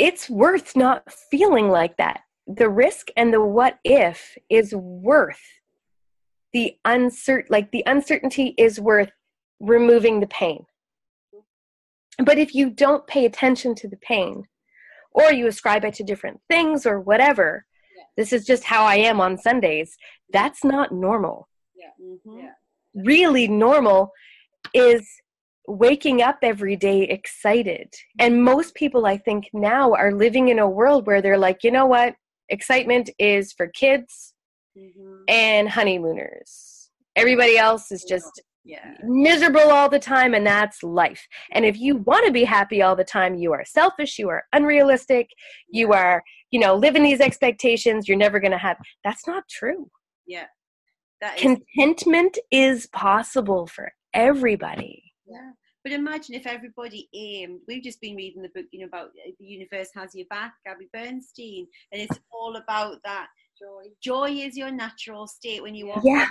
it's 0.05 0.29
worth 0.29 0.77
not 0.77 1.11
feeling 1.31 1.71
like 1.71 1.97
that. 1.97 2.21
The 2.47 2.69
risk 2.69 3.09
and 3.17 3.33
the 3.33 3.41
what 3.41 3.79
if 3.85 4.37
is 4.51 4.75
worth 4.75 5.41
the 6.53 6.77
uncertain, 6.85 7.49
like 7.49 7.71
the 7.71 7.83
uncertainty 7.87 8.55
is 8.59 8.79
worth 8.79 9.11
removing 9.61 10.21
the 10.21 10.27
pain. 10.27 10.67
But 12.23 12.37
if 12.37 12.55
you 12.55 12.69
don't 12.69 13.07
pay 13.07 13.25
attention 13.25 13.75
to 13.77 13.89
the 13.89 13.97
pain, 13.97 14.45
or 15.13 15.33
you 15.33 15.47
ascribe 15.47 15.87
it 15.87 15.95
to 15.95 16.05
different 16.05 16.39
things 16.51 16.85
or 16.85 17.01
whatever, 17.01 17.65
this 18.19 18.31
is 18.31 18.45
just 18.45 18.65
how 18.65 18.85
I 18.85 18.97
am 18.97 19.23
on 19.23 19.39
Sundays. 19.39 19.97
That's 20.35 20.63
not 20.65 20.93
normal. 20.93 21.49
Yeah. 21.75 22.05
Mm-hmm. 22.05 22.41
yeah. 22.41 22.53
Really 22.95 23.49
normal 23.49 24.13
is 24.75 25.09
waking 25.67 26.23
up 26.23 26.39
every 26.43 26.77
day 26.77 27.03
excited. 27.03 27.93
And 28.19 28.45
most 28.45 28.75
people, 28.75 29.07
I 29.07 29.17
think, 29.17 29.49
now 29.53 29.93
are 29.95 30.13
living 30.13 30.49
in 30.49 30.59
a 30.59 30.69
world 30.69 31.07
where 31.07 31.23
they're 31.23 31.39
like, 31.39 31.65
you 31.65 31.71
know 31.71 31.87
what? 31.87 32.15
Excitement 32.49 33.11
is 33.19 33.53
for 33.53 33.69
kids 33.69 34.35
mm-hmm. 34.77 35.23
and 35.29 35.69
honeymooners. 35.69 36.91
Everybody 37.17 37.57
else 37.57 37.91
is 37.93 38.05
just 38.05 38.43
yeah. 38.65 38.95
miserable 39.05 39.71
all 39.71 39.89
the 39.89 39.99
time, 39.99 40.35
and 40.35 40.47
that's 40.47 40.83
life. 40.83 41.27
And 41.53 41.65
if 41.65 41.79
you 41.79 41.97
want 41.97 42.27
to 42.27 42.33
be 42.33 42.45
happy 42.45 42.83
all 42.83 42.97
the 42.97 43.05
time, 43.05 43.35
you 43.37 43.53
are 43.53 43.65
selfish, 43.65 44.19
you 44.19 44.29
are 44.29 44.45
unrealistic, 44.53 45.29
you 45.69 45.93
are, 45.93 46.23
you 46.51 46.61
know, 46.61 46.75
living 46.75 47.03
these 47.03 47.21
expectations, 47.21 48.09
you're 48.09 48.19
never 48.19 48.41
going 48.41 48.53
to 48.53 48.59
have. 48.59 48.77
That's 49.05 49.27
not 49.27 49.45
true. 49.49 49.91
Yeah. 50.27 50.47
That 51.21 51.37
is- 51.37 51.43
Contentment 51.43 52.39
is 52.51 52.89
possible 52.89 53.67
for 53.67 53.93
everybody. 54.13 55.04
Yeah. 55.27 55.51
But 55.83 55.93
imagine 55.93 56.35
if 56.35 56.47
everybody 56.47 57.09
aimed. 57.15 57.61
We've 57.69 57.83
just 57.83 58.01
been 58.01 58.17
reading 58.17 58.43
the 58.43 58.49
book, 58.49 58.67
you 58.73 58.81
know, 58.81 58.87
about 58.87 59.09
uh, 59.09 59.31
the 59.39 59.45
universe 59.45 59.89
has 59.95 60.15
your 60.15 60.27
back, 60.29 60.55
Gabby 60.65 60.89
Bernstein, 60.93 61.67
and 61.93 62.01
it's 62.01 62.19
all 62.33 62.57
about 62.57 62.99
that 63.05 63.27
joy. 63.59 63.85
Joy 64.03 64.31
is 64.31 64.57
your 64.57 64.71
natural 64.71 65.27
state 65.27 65.63
when 65.63 65.75
you 65.75 65.91
are 65.91 66.01
yeah. 66.03 66.29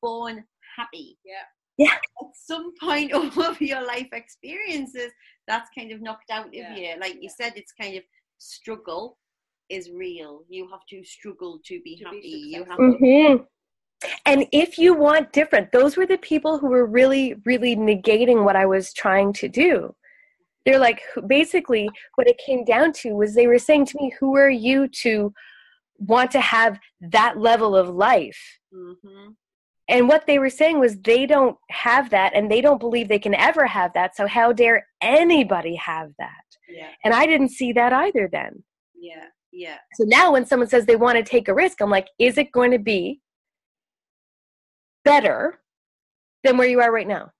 born 0.00 0.44
happy. 0.76 1.18
Yeah 1.24 1.44
yeah 1.78 1.94
at 2.20 2.28
some 2.34 2.72
point 2.80 3.12
of 3.38 3.60
your 3.60 3.84
life 3.84 4.08
experiences 4.12 5.10
that's 5.46 5.70
kind 5.76 5.92
of 5.92 6.00
knocked 6.00 6.30
out 6.30 6.46
of 6.46 6.54
yeah. 6.54 6.74
you 6.74 7.00
like 7.00 7.16
you 7.20 7.28
said 7.28 7.52
it's 7.56 7.72
kind 7.72 7.96
of 7.96 8.02
struggle 8.38 9.18
is 9.68 9.90
real 9.90 10.42
you 10.48 10.68
have 10.70 10.84
to 10.88 11.02
struggle 11.04 11.60
to 11.64 11.80
be 11.84 11.96
to 11.96 12.04
happy 12.04 12.20
be 12.20 12.52
you 12.54 12.64
have 12.64 12.78
mm-hmm. 12.78 13.36
to 13.36 13.44
and 14.26 14.46
if 14.52 14.78
you 14.78 14.94
want 14.94 15.32
different 15.32 15.72
those 15.72 15.96
were 15.96 16.06
the 16.06 16.18
people 16.18 16.58
who 16.58 16.68
were 16.68 16.86
really 16.86 17.34
really 17.44 17.76
negating 17.76 18.44
what 18.44 18.56
i 18.56 18.66
was 18.66 18.92
trying 18.92 19.32
to 19.32 19.48
do. 19.48 19.94
They're 20.64 20.78
like 20.78 21.02
basically 21.26 21.88
what 22.14 22.28
it 22.28 22.38
came 22.38 22.64
down 22.64 22.92
to 23.00 23.14
was 23.14 23.34
they 23.34 23.48
were 23.48 23.58
saying 23.58 23.86
to 23.86 23.98
me 24.00 24.14
who 24.20 24.36
are 24.36 24.50
you 24.50 24.86
to 25.02 25.32
want 25.98 26.30
to 26.32 26.40
have 26.40 26.78
that 27.00 27.38
level 27.38 27.74
of 27.74 27.88
life? 27.88 28.40
Mm-hmm. 28.72 29.30
And 29.88 30.08
what 30.08 30.26
they 30.26 30.38
were 30.38 30.50
saying 30.50 30.78
was 30.78 30.96
they 30.98 31.26
don't 31.26 31.56
have 31.70 32.10
that 32.10 32.32
and 32.34 32.48
they 32.48 32.60
don't 32.60 32.78
believe 32.78 33.08
they 33.08 33.18
can 33.18 33.34
ever 33.34 33.66
have 33.66 33.92
that 33.94 34.16
so 34.16 34.28
how 34.28 34.52
dare 34.52 34.86
anybody 35.00 35.74
have 35.76 36.10
that? 36.18 36.30
Yeah. 36.68 36.88
and 37.04 37.12
i 37.12 37.26
didn't 37.26 37.50
see 37.50 37.72
that 37.72 37.92
either 37.92 38.28
then. 38.32 38.62
Yeah 38.94 39.26
yeah. 39.52 39.76
So 39.94 40.04
now 40.04 40.32
when 40.32 40.46
someone 40.46 40.68
says 40.68 40.86
they 40.86 40.96
want 40.96 41.18
to 41.18 41.22
take 41.22 41.48
a 41.48 41.54
risk 41.54 41.80
i'm 41.80 41.90
like 41.90 42.08
is 42.18 42.38
it 42.38 42.50
going 42.52 42.70
to 42.70 42.78
be 42.78 43.20
better 45.04 45.60
than 46.44 46.56
where 46.56 46.68
you 46.68 46.80
are 46.80 46.92
right 46.92 47.08
now 47.08 47.30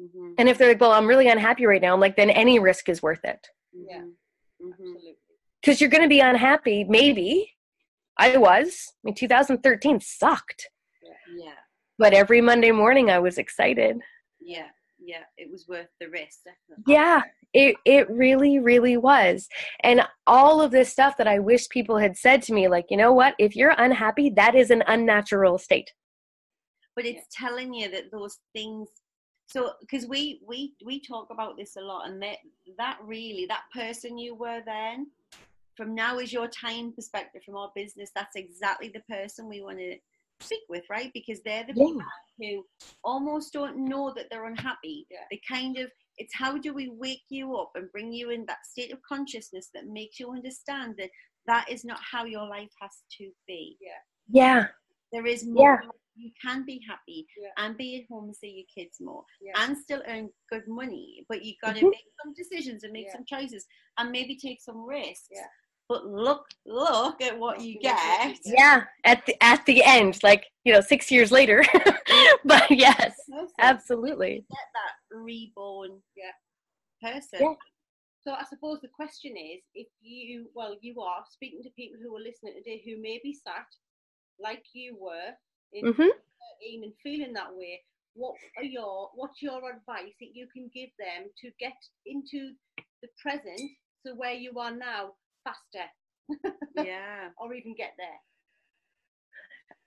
mm-hmm. 0.00 0.32
and 0.38 0.48
if 0.48 0.58
they're 0.58 0.68
like 0.68 0.80
well 0.80 0.92
i'm 0.92 1.06
really 1.06 1.28
unhappy 1.28 1.66
right 1.66 1.82
now 1.82 1.94
i'm 1.94 2.00
like 2.00 2.16
then 2.16 2.30
any 2.30 2.58
risk 2.58 2.88
is 2.88 3.02
worth 3.02 3.24
it 3.24 3.48
yeah 3.72 3.98
mm-hmm. 3.98 4.70
absolutely 4.70 5.16
because 5.60 5.80
you're 5.80 5.90
going 5.90 6.02
to 6.02 6.08
be 6.08 6.20
unhappy 6.20 6.84
maybe 6.84 7.52
i 8.18 8.36
was 8.36 8.92
i 8.92 8.98
mean 9.04 9.14
2013 9.14 10.00
sucked 10.00 10.68
yeah. 11.02 11.44
yeah 11.44 11.52
but 12.00 12.14
every 12.14 12.40
Monday 12.40 12.72
morning 12.72 13.10
I 13.10 13.18
was 13.18 13.36
excited. 13.36 14.00
Yeah, 14.40 14.68
yeah, 14.98 15.24
it 15.36 15.50
was 15.50 15.68
worth 15.68 15.88
the 16.00 16.08
risk. 16.08 16.38
Definitely. 16.44 16.94
Yeah, 16.94 17.20
it 17.52 17.76
it 17.84 18.10
really 18.10 18.58
really 18.58 18.96
was. 18.96 19.48
And 19.80 20.00
all 20.26 20.62
of 20.62 20.70
this 20.70 20.90
stuff 20.90 21.18
that 21.18 21.28
I 21.28 21.40
wish 21.40 21.68
people 21.68 21.98
had 21.98 22.16
said 22.16 22.40
to 22.44 22.54
me 22.54 22.68
like, 22.68 22.86
you 22.88 22.96
know 22.96 23.12
what? 23.12 23.34
If 23.38 23.54
you're 23.54 23.74
unhappy, 23.76 24.30
that 24.30 24.54
is 24.54 24.70
an 24.70 24.82
unnatural 24.86 25.58
state. 25.58 25.92
But 26.96 27.06
it's 27.06 27.26
yeah. 27.40 27.48
telling 27.48 27.72
you 27.74 27.90
that 27.90 28.10
those 28.10 28.38
things 28.52 28.88
so 29.46 29.72
because 29.80 30.06
we 30.06 30.40
we 30.46 30.74
we 30.84 31.00
talk 31.00 31.28
about 31.30 31.56
this 31.56 31.76
a 31.76 31.80
lot 31.80 32.08
and 32.08 32.22
that 32.22 32.36
that 32.78 32.98
really 33.02 33.46
that 33.46 33.62
person 33.74 34.16
you 34.16 34.34
were 34.34 34.60
then 34.64 35.08
from 35.76 35.94
now 35.94 36.18
is 36.18 36.32
your 36.32 36.46
time 36.48 36.92
perspective 36.92 37.42
from 37.44 37.56
our 37.56 37.72
business 37.74 38.10
that's 38.14 38.36
exactly 38.36 38.92
the 38.92 39.00
person 39.12 39.48
we 39.48 39.60
want 39.60 39.78
to 39.78 39.96
speak 40.42 40.60
with, 40.68 40.84
right? 40.90 41.10
Because 41.14 41.40
they're 41.44 41.64
the 41.66 41.74
people 41.74 42.02
who 42.38 42.64
almost 43.04 43.52
don't 43.52 43.76
know 43.76 44.12
that 44.16 44.26
they're 44.30 44.46
unhappy. 44.46 45.06
Yeah. 45.10 45.18
They 45.30 45.40
kind 45.48 45.78
of, 45.78 45.90
it's 46.18 46.34
how 46.34 46.58
do 46.58 46.74
we 46.74 46.88
wake 46.88 47.24
you 47.28 47.56
up 47.56 47.72
and 47.74 47.90
bring 47.92 48.12
you 48.12 48.30
in 48.30 48.44
that 48.46 48.66
state 48.66 48.92
of 48.92 49.00
consciousness 49.02 49.70
that 49.74 49.86
makes 49.86 50.18
you 50.18 50.30
understand 50.30 50.94
that 50.98 51.10
that 51.46 51.70
is 51.70 51.84
not 51.84 51.98
how 52.00 52.24
your 52.24 52.46
life 52.46 52.70
has 52.80 53.02
to 53.18 53.30
be. 53.46 53.76
Yeah. 53.80 53.90
Yeah. 54.30 54.66
There 55.12 55.26
is 55.26 55.46
more. 55.46 55.80
Yeah. 55.82 55.90
You 56.20 56.30
can 56.40 56.64
be 56.64 56.80
happy 56.86 57.26
Yeah. 57.36 57.48
and 57.58 57.76
be 57.76 58.00
at 58.00 58.08
home 58.08 58.24
and 58.24 58.36
see 58.36 58.50
your 58.50 58.66
kids 58.74 58.98
more 59.00 59.24
Yeah. 59.40 59.52
and 59.56 59.76
still 59.76 60.02
earn 60.06 60.30
good 60.50 60.66
money. 60.68 61.24
But 61.28 61.44
you've 61.44 61.60
got 61.62 61.74
to 61.76 61.80
Mhm. 61.82 61.90
make 61.90 62.08
some 62.22 62.34
decisions 62.34 62.84
and 62.84 62.92
make 62.92 63.06
Yeah. 63.06 63.12
some 63.14 63.24
choices 63.24 63.66
and 63.98 64.10
maybe 64.10 64.36
take 64.36 64.60
some 64.60 64.84
risks. 64.84 65.28
Yeah. 65.30 65.48
But 65.88 66.06
look, 66.06 66.46
look 66.66 67.20
at 67.20 67.36
what 67.36 67.60
you 67.60 67.74
Look 67.74 67.84
at 67.86 68.28
what 68.28 68.42
get. 68.44 68.54
Yeah, 68.58 68.84
at 69.04 69.26
the 69.26 69.34
at 69.42 69.66
the 69.66 69.82
end, 69.82 70.22
like 70.22 70.46
you 70.64 70.72
know, 70.72 70.80
six 70.80 71.10
years 71.10 71.32
later. 71.32 71.64
but 72.44 72.70
yes, 72.70 73.14
Perfect. 73.28 73.52
absolutely. 73.58 74.34
Get 74.48 74.68
that 74.74 74.94
reborn 75.16 76.02
Yeah. 76.16 76.32
person. 77.02 77.40
Yeah. 77.40 77.54
So 78.22 78.32
I 78.34 78.44
suppose 78.44 78.80
the 78.82 78.88
question 78.88 79.34
is, 79.36 79.62
if 79.74 79.88
you, 80.02 80.50
well, 80.54 80.76
you 80.82 81.00
are 81.00 81.24
speaking 81.26 81.62
to 81.62 81.70
people 81.70 81.98
who 82.02 82.14
are 82.14 82.20
listening 82.20 82.54
today 82.54 82.82
who 82.84 83.00
may 83.00 83.18
be 83.22 83.32
sat 83.32 83.66
like 84.38 84.64
you 84.74 84.94
were 84.96 85.34
in 85.72 85.84
hmm 85.94 86.08
13 86.62 86.84
and 86.84 86.92
feeling 87.02 87.32
that 87.34 87.54
way. 87.54 87.80
What 88.14 88.34
are 88.58 88.64
your, 88.64 89.10
what's 89.14 89.40
your 89.40 89.58
advice 89.58 90.14
that 90.20 90.34
you 90.34 90.46
can 90.52 90.70
give 90.74 90.90
them 90.98 91.30
to 91.42 91.50
get 91.60 91.76
into 92.06 92.52
the 93.02 93.08
present, 93.22 93.60
so 94.04 94.14
where 94.14 94.34
you 94.34 94.58
are 94.58 94.74
now, 94.74 95.12
faster, 95.44 95.86
Yeah. 96.76 97.28
or 97.38 97.54
even 97.54 97.74
get 97.76 97.94
there? 97.98 98.18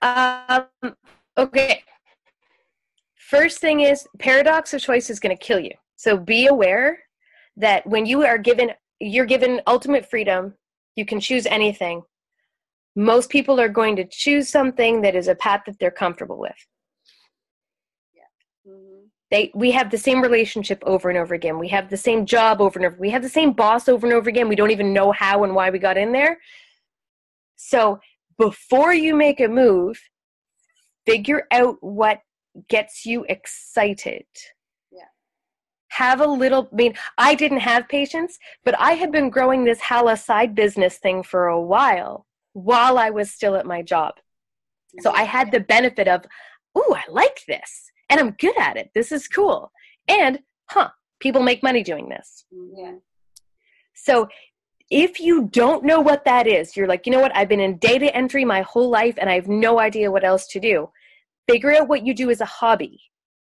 Um, 0.02 0.96
okay. 1.38 1.84
First 3.16 3.60
thing 3.60 3.82
is 3.82 4.08
paradox 4.20 4.74
of 4.74 4.82
choice 4.82 5.10
is 5.10 5.20
going 5.20 5.36
to 5.36 5.42
kill 5.42 5.60
you. 5.60 5.72
So 5.96 6.18
be 6.18 6.48
aware 6.48 7.00
that 7.58 7.86
when 7.88 8.06
you 8.06 8.24
are 8.24 8.38
given, 8.38 8.72
you're 9.00 9.26
given 9.26 9.62
ultimate 9.68 10.10
freedom. 10.10 10.54
You 10.96 11.06
can 11.06 11.20
choose 11.20 11.46
anything. 11.46 12.04
Most 12.96 13.30
people 13.30 13.60
are 13.60 13.70
going 13.70 13.96
to 13.96 14.06
choose 14.06 14.50
something 14.50 15.02
that 15.02 15.16
is 15.16 15.28
a 15.28 15.36
path 15.36 15.64
that 15.66 15.80
they're 15.80 15.92
comfortable 15.92 16.38
with. 16.38 16.68
Mm-hmm. 18.68 19.06
They, 19.32 19.52
we 19.56 19.72
have 19.72 19.90
the 19.90 19.98
same 19.98 20.22
relationship 20.22 20.84
over 20.86 21.10
and 21.10 21.18
over 21.18 21.34
again. 21.34 21.58
We 21.58 21.70
have 21.70 21.90
the 21.90 21.98
same 21.98 22.26
job 22.26 22.62
over 22.62 22.78
and 22.80 22.86
over. 22.86 22.98
We 23.00 23.10
have 23.10 23.24
the 23.24 23.30
same 23.30 23.52
boss 23.54 23.90
over 23.90 24.06
and 24.06 24.14
over 24.14 24.30
again. 24.30 24.48
We 24.48 24.56
don't 24.56 24.72
even 24.72 24.94
know 24.94 25.12
how 25.12 25.44
and 25.44 25.56
why 25.56 25.70
we 25.70 25.80
got 25.80 25.98
in 25.98 26.12
there. 26.12 26.38
So 27.56 28.00
before 28.38 28.94
you 28.94 29.16
make 29.16 29.40
a 29.40 29.48
move, 29.48 30.00
figure 31.06 31.48
out 31.52 31.78
what 31.82 32.20
gets 32.70 33.06
you 33.06 33.26
excited. 33.28 34.26
Yeah. 34.92 35.06
Have 35.90 36.22
a 36.22 36.28
little, 36.28 36.70
I 36.72 36.76
mean, 36.76 36.94
I 37.18 37.34
didn't 37.36 37.60
have 37.60 37.88
patience, 37.90 38.38
but 38.64 38.80
I 38.80 38.92
had 38.92 39.12
been 39.12 39.30
growing 39.30 39.64
this 39.64 39.82
Hala 39.82 40.18
side 40.18 40.54
business 40.54 40.98
thing 40.98 41.24
for 41.24 41.48
a 41.48 41.62
while 41.62 42.28
while 42.54 42.98
I 42.98 43.10
was 43.10 43.32
still 43.32 43.56
at 43.56 43.66
my 43.66 43.82
job. 43.82 44.14
So 45.02 45.12
I 45.12 45.24
had 45.24 45.52
the 45.52 45.60
benefit 45.60 46.08
of, 46.08 46.24
ooh, 46.78 46.94
I 46.96 47.04
like 47.10 47.42
this 47.48 47.92
and 48.10 48.20
I'm 48.20 48.32
good 48.32 48.58
at 48.58 48.78
it. 48.78 48.92
This 48.94 49.12
is 49.12 49.28
cool. 49.28 49.72
And, 50.08 50.40
huh, 50.70 50.90
people 51.20 51.42
make 51.42 51.64
money 51.64 51.84
doing 51.84 52.10
this. 52.10 52.46
Yeah. 52.78 52.94
So 53.96 54.28
if 54.92 55.20
you 55.20 55.48
don't 55.52 55.84
know 55.84 56.00
what 56.00 56.26
that 56.26 56.46
is, 56.46 56.78
you're 56.78 56.88
like, 56.88 57.06
you 57.08 57.12
know 57.12 57.22
what, 57.22 57.36
I've 57.36 57.50
been 57.50 57.60
in 57.60 57.78
data 57.78 58.16
entry 58.16 58.46
my 58.46 58.62
whole 58.62 58.90
life 58.90 59.16
and 59.18 59.30
I 59.30 59.34
have 59.36 59.48
no 59.48 59.80
idea 59.80 60.12
what 60.12 60.24
else 60.24 60.46
to 60.48 60.60
do. 60.60 60.90
Figure 61.50 61.74
out 61.76 61.88
what 61.88 62.06
you 62.06 62.14
do 62.14 62.30
as 62.30 62.42
a 62.42 62.46
hobby 62.46 63.00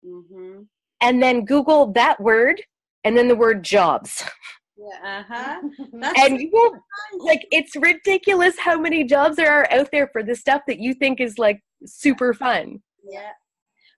Mm-hmm. 0.06 0.64
and 1.00 1.22
then 1.22 1.46
Google 1.46 1.90
that 1.92 2.20
word 2.20 2.60
and 3.04 3.16
then 3.16 3.26
the 3.28 3.36
word 3.36 3.62
jobs. 3.62 4.22
Yeah. 4.76 5.24
Uh-huh. 5.30 5.60
And 6.18 6.40
you 6.40 6.50
will, 6.52 6.72
like, 7.20 7.46
it's 7.50 7.76
ridiculous 7.76 8.58
how 8.58 8.78
many 8.78 9.04
jobs 9.04 9.36
there 9.36 9.50
are 9.52 9.68
out 9.70 9.88
there 9.92 10.08
for 10.12 10.22
the 10.22 10.34
stuff 10.34 10.62
that 10.66 10.78
you 10.80 10.94
think 10.94 11.20
is 11.20 11.38
like 11.38 11.60
super 11.86 12.34
fun. 12.34 12.80
yeah. 13.08 13.30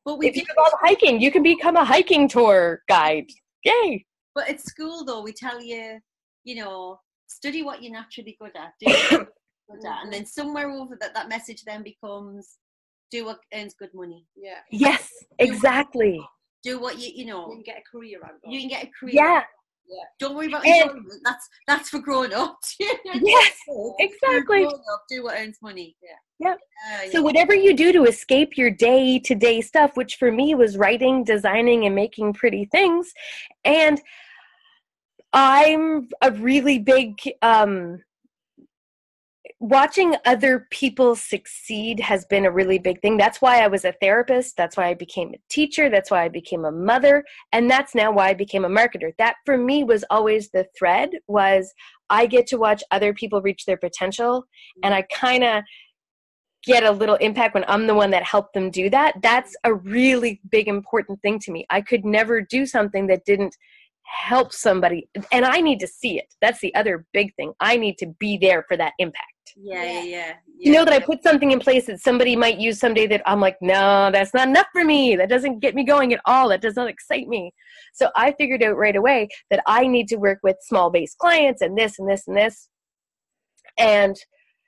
But 0.04 0.18
we 0.18 0.28
If 0.28 0.36
you 0.36 0.42
do 0.44 0.52
love 0.62 0.72
hiking, 0.80 1.20
you 1.20 1.32
can 1.32 1.42
become 1.42 1.74
a 1.76 1.84
hiking 1.84 2.28
tour 2.28 2.82
guide. 2.88 3.26
Yay! 3.64 4.06
But 4.36 4.48
at 4.48 4.60
school, 4.60 5.04
though, 5.04 5.22
we 5.22 5.32
tell 5.32 5.60
you, 5.60 5.98
you 6.44 6.54
know, 6.56 7.00
study 7.26 7.62
what 7.64 7.82
you're 7.82 7.92
naturally 7.92 8.36
good 8.40 8.52
at, 8.54 8.72
do 8.78 8.86
good 9.68 9.84
at, 9.84 10.04
and 10.04 10.12
then 10.12 10.24
somewhere 10.24 10.70
over 10.70 10.96
that, 11.00 11.12
that 11.14 11.28
message 11.28 11.62
then 11.66 11.82
becomes, 11.82 12.58
do 13.10 13.24
what 13.24 13.40
earns 13.52 13.74
good 13.74 13.90
money, 13.94 14.26
Yeah. 14.36 14.58
Yes, 14.70 15.10
exactly. 15.40 16.20
do 16.62 16.78
what 16.80 16.98
you, 17.00 17.10
you 17.14 17.24
know 17.26 17.42
You 17.44 17.48
know, 17.48 17.54
can 17.54 17.62
get 17.62 17.78
a 17.78 17.90
career 17.90 18.18
out 18.24 18.30
of 18.34 18.40
you 18.52 18.60
can 18.60 18.68
get 18.68 18.84
a 18.84 18.90
career. 18.98 19.14
Yeah, 19.14 19.42
Don't 20.18 20.34
worry 20.34 20.46
about 20.46 20.66
enjoyment. 20.66 21.06
That's 21.24 21.48
that's 21.66 21.88
for 21.88 21.98
grown 21.98 22.32
ups. 22.32 22.76
yes, 22.80 23.52
exactly. 23.98 24.62
Grown 24.62 24.72
up, 24.74 25.04
do 25.08 25.24
what 25.24 25.38
earns 25.38 25.58
money. 25.62 25.96
Yeah. 26.02 26.48
Yep. 26.48 26.58
Uh, 26.90 27.10
So 27.10 27.22
whatever 27.22 27.54
you 27.54 27.74
do 27.74 27.92
to 27.92 28.04
escape 28.04 28.56
your 28.56 28.70
day 28.70 29.18
to 29.20 29.34
day 29.34 29.60
stuff, 29.60 29.96
which 29.96 30.16
for 30.16 30.30
me 30.30 30.54
was 30.54 30.76
writing, 30.76 31.24
designing, 31.24 31.86
and 31.86 31.94
making 31.94 32.34
pretty 32.34 32.66
things, 32.66 33.12
and 33.64 34.00
I'm 35.32 36.08
a 36.22 36.30
really 36.32 36.78
big 36.78 37.18
um, 37.42 38.02
watching 39.58 40.14
other 40.26 40.66
people 40.70 41.16
succeed 41.16 41.98
has 42.00 42.26
been 42.26 42.44
a 42.44 42.50
really 42.50 42.78
big 42.78 43.00
thing. 43.00 43.16
That's 43.16 43.40
why 43.40 43.60
I 43.60 43.68
was 43.68 43.84
a 43.84 43.94
therapist. 44.00 44.56
That's 44.56 44.76
why 44.76 44.88
I 44.88 44.94
became 44.94 45.32
a 45.32 45.38
teacher. 45.48 45.88
That's 45.88 46.10
why 46.10 46.24
I 46.24 46.28
became 46.28 46.64
a 46.64 46.72
mother, 46.72 47.24
and 47.52 47.70
that's 47.70 47.94
now 47.94 48.12
why 48.12 48.28
I 48.28 48.34
became 48.34 48.64
a 48.64 48.68
marketer. 48.68 49.12
That 49.18 49.36
for 49.46 49.56
me 49.56 49.84
was 49.84 50.04
always 50.10 50.50
the 50.50 50.66
thread. 50.78 51.10
Was 51.26 51.72
I 52.10 52.26
get 52.26 52.46
to 52.48 52.56
watch 52.56 52.82
other 52.90 53.14
people 53.14 53.40
reach 53.40 53.64
their 53.64 53.78
potential, 53.78 54.44
and 54.82 54.94
I 54.94 55.02
kind 55.02 55.44
of 55.44 55.62
get 56.64 56.82
a 56.82 56.90
little 56.90 57.14
impact 57.16 57.54
when 57.54 57.64
I'm 57.68 57.86
the 57.86 57.94
one 57.94 58.10
that 58.10 58.24
helped 58.24 58.52
them 58.52 58.70
do 58.70 58.90
that. 58.90 59.14
That's 59.22 59.54
a 59.64 59.72
really 59.72 60.40
big 60.50 60.68
important 60.68 61.22
thing 61.22 61.38
to 61.40 61.52
me. 61.52 61.64
I 61.70 61.80
could 61.80 62.04
never 62.04 62.40
do 62.40 62.66
something 62.66 63.06
that 63.06 63.24
didn't 63.24 63.56
help 64.02 64.52
somebody 64.52 65.08
and 65.32 65.44
I 65.44 65.60
need 65.60 65.80
to 65.80 65.86
see 65.86 66.18
it. 66.18 66.32
That's 66.40 66.60
the 66.60 66.74
other 66.74 67.06
big 67.12 67.34
thing. 67.36 67.52
I 67.60 67.76
need 67.76 67.98
to 67.98 68.06
be 68.18 68.36
there 68.36 68.64
for 68.68 68.76
that 68.76 68.92
impact. 68.98 69.35
Yeah, 69.56 69.84
yeah, 69.84 70.02
yeah. 70.02 70.32
You 70.58 70.72
know 70.72 70.84
that 70.84 70.92
I 70.92 70.98
put 70.98 71.22
something 71.22 71.50
in 71.50 71.60
place 71.60 71.86
that 71.86 72.00
somebody 72.00 72.34
might 72.36 72.58
use 72.58 72.78
someday 72.78 73.06
that 73.08 73.22
I'm 73.26 73.40
like, 73.40 73.56
no, 73.60 74.10
that's 74.10 74.34
not 74.34 74.48
enough 74.48 74.66
for 74.72 74.84
me. 74.84 75.16
That 75.16 75.28
doesn't 75.28 75.60
get 75.60 75.74
me 75.74 75.84
going 75.84 76.12
at 76.12 76.20
all. 76.24 76.48
That 76.48 76.62
does 76.62 76.76
not 76.76 76.88
excite 76.88 77.28
me. 77.28 77.52
So 77.94 78.10
I 78.16 78.32
figured 78.32 78.62
out 78.62 78.76
right 78.76 78.96
away 78.96 79.28
that 79.50 79.62
I 79.66 79.86
need 79.86 80.08
to 80.08 80.16
work 80.16 80.40
with 80.42 80.56
small 80.62 80.90
base 80.90 81.14
clients 81.14 81.62
and 81.62 81.76
this 81.76 81.98
and 81.98 82.08
this 82.08 82.26
and 82.26 82.36
this. 82.36 82.68
And 83.78 84.16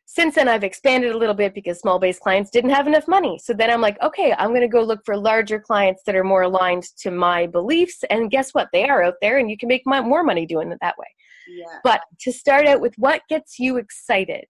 since 0.06 0.36
then 0.36 0.48
I've 0.48 0.64
expanded 0.64 1.12
a 1.12 1.18
little 1.18 1.34
bit 1.34 1.54
because 1.54 1.80
small 1.80 1.98
base 1.98 2.18
clients 2.18 2.50
didn't 2.50 2.70
have 2.70 2.86
enough 2.86 3.06
money. 3.06 3.38
So 3.42 3.52
then 3.52 3.70
I'm 3.70 3.82
like, 3.82 4.00
okay, 4.02 4.34
I'm 4.38 4.50
going 4.50 4.62
to 4.62 4.68
go 4.68 4.82
look 4.82 5.00
for 5.04 5.16
larger 5.16 5.60
clients 5.60 6.02
that 6.06 6.16
are 6.16 6.24
more 6.24 6.42
aligned 6.42 6.84
to 7.00 7.10
my 7.10 7.46
beliefs. 7.46 8.04
And 8.08 8.30
guess 8.30 8.52
what? 8.52 8.68
They 8.72 8.88
are 8.88 9.02
out 9.02 9.16
there 9.20 9.36
and 9.36 9.50
you 9.50 9.58
can 9.58 9.68
make 9.68 9.82
more 9.86 10.24
money 10.24 10.46
doing 10.46 10.72
it 10.72 10.78
that 10.80 10.96
way. 10.98 11.06
Yeah. 11.50 11.78
But 11.84 12.00
to 12.20 12.32
start 12.32 12.66
out 12.66 12.80
with 12.80 12.94
what 12.96 13.22
gets 13.28 13.58
you 13.58 13.76
excited 13.76 14.46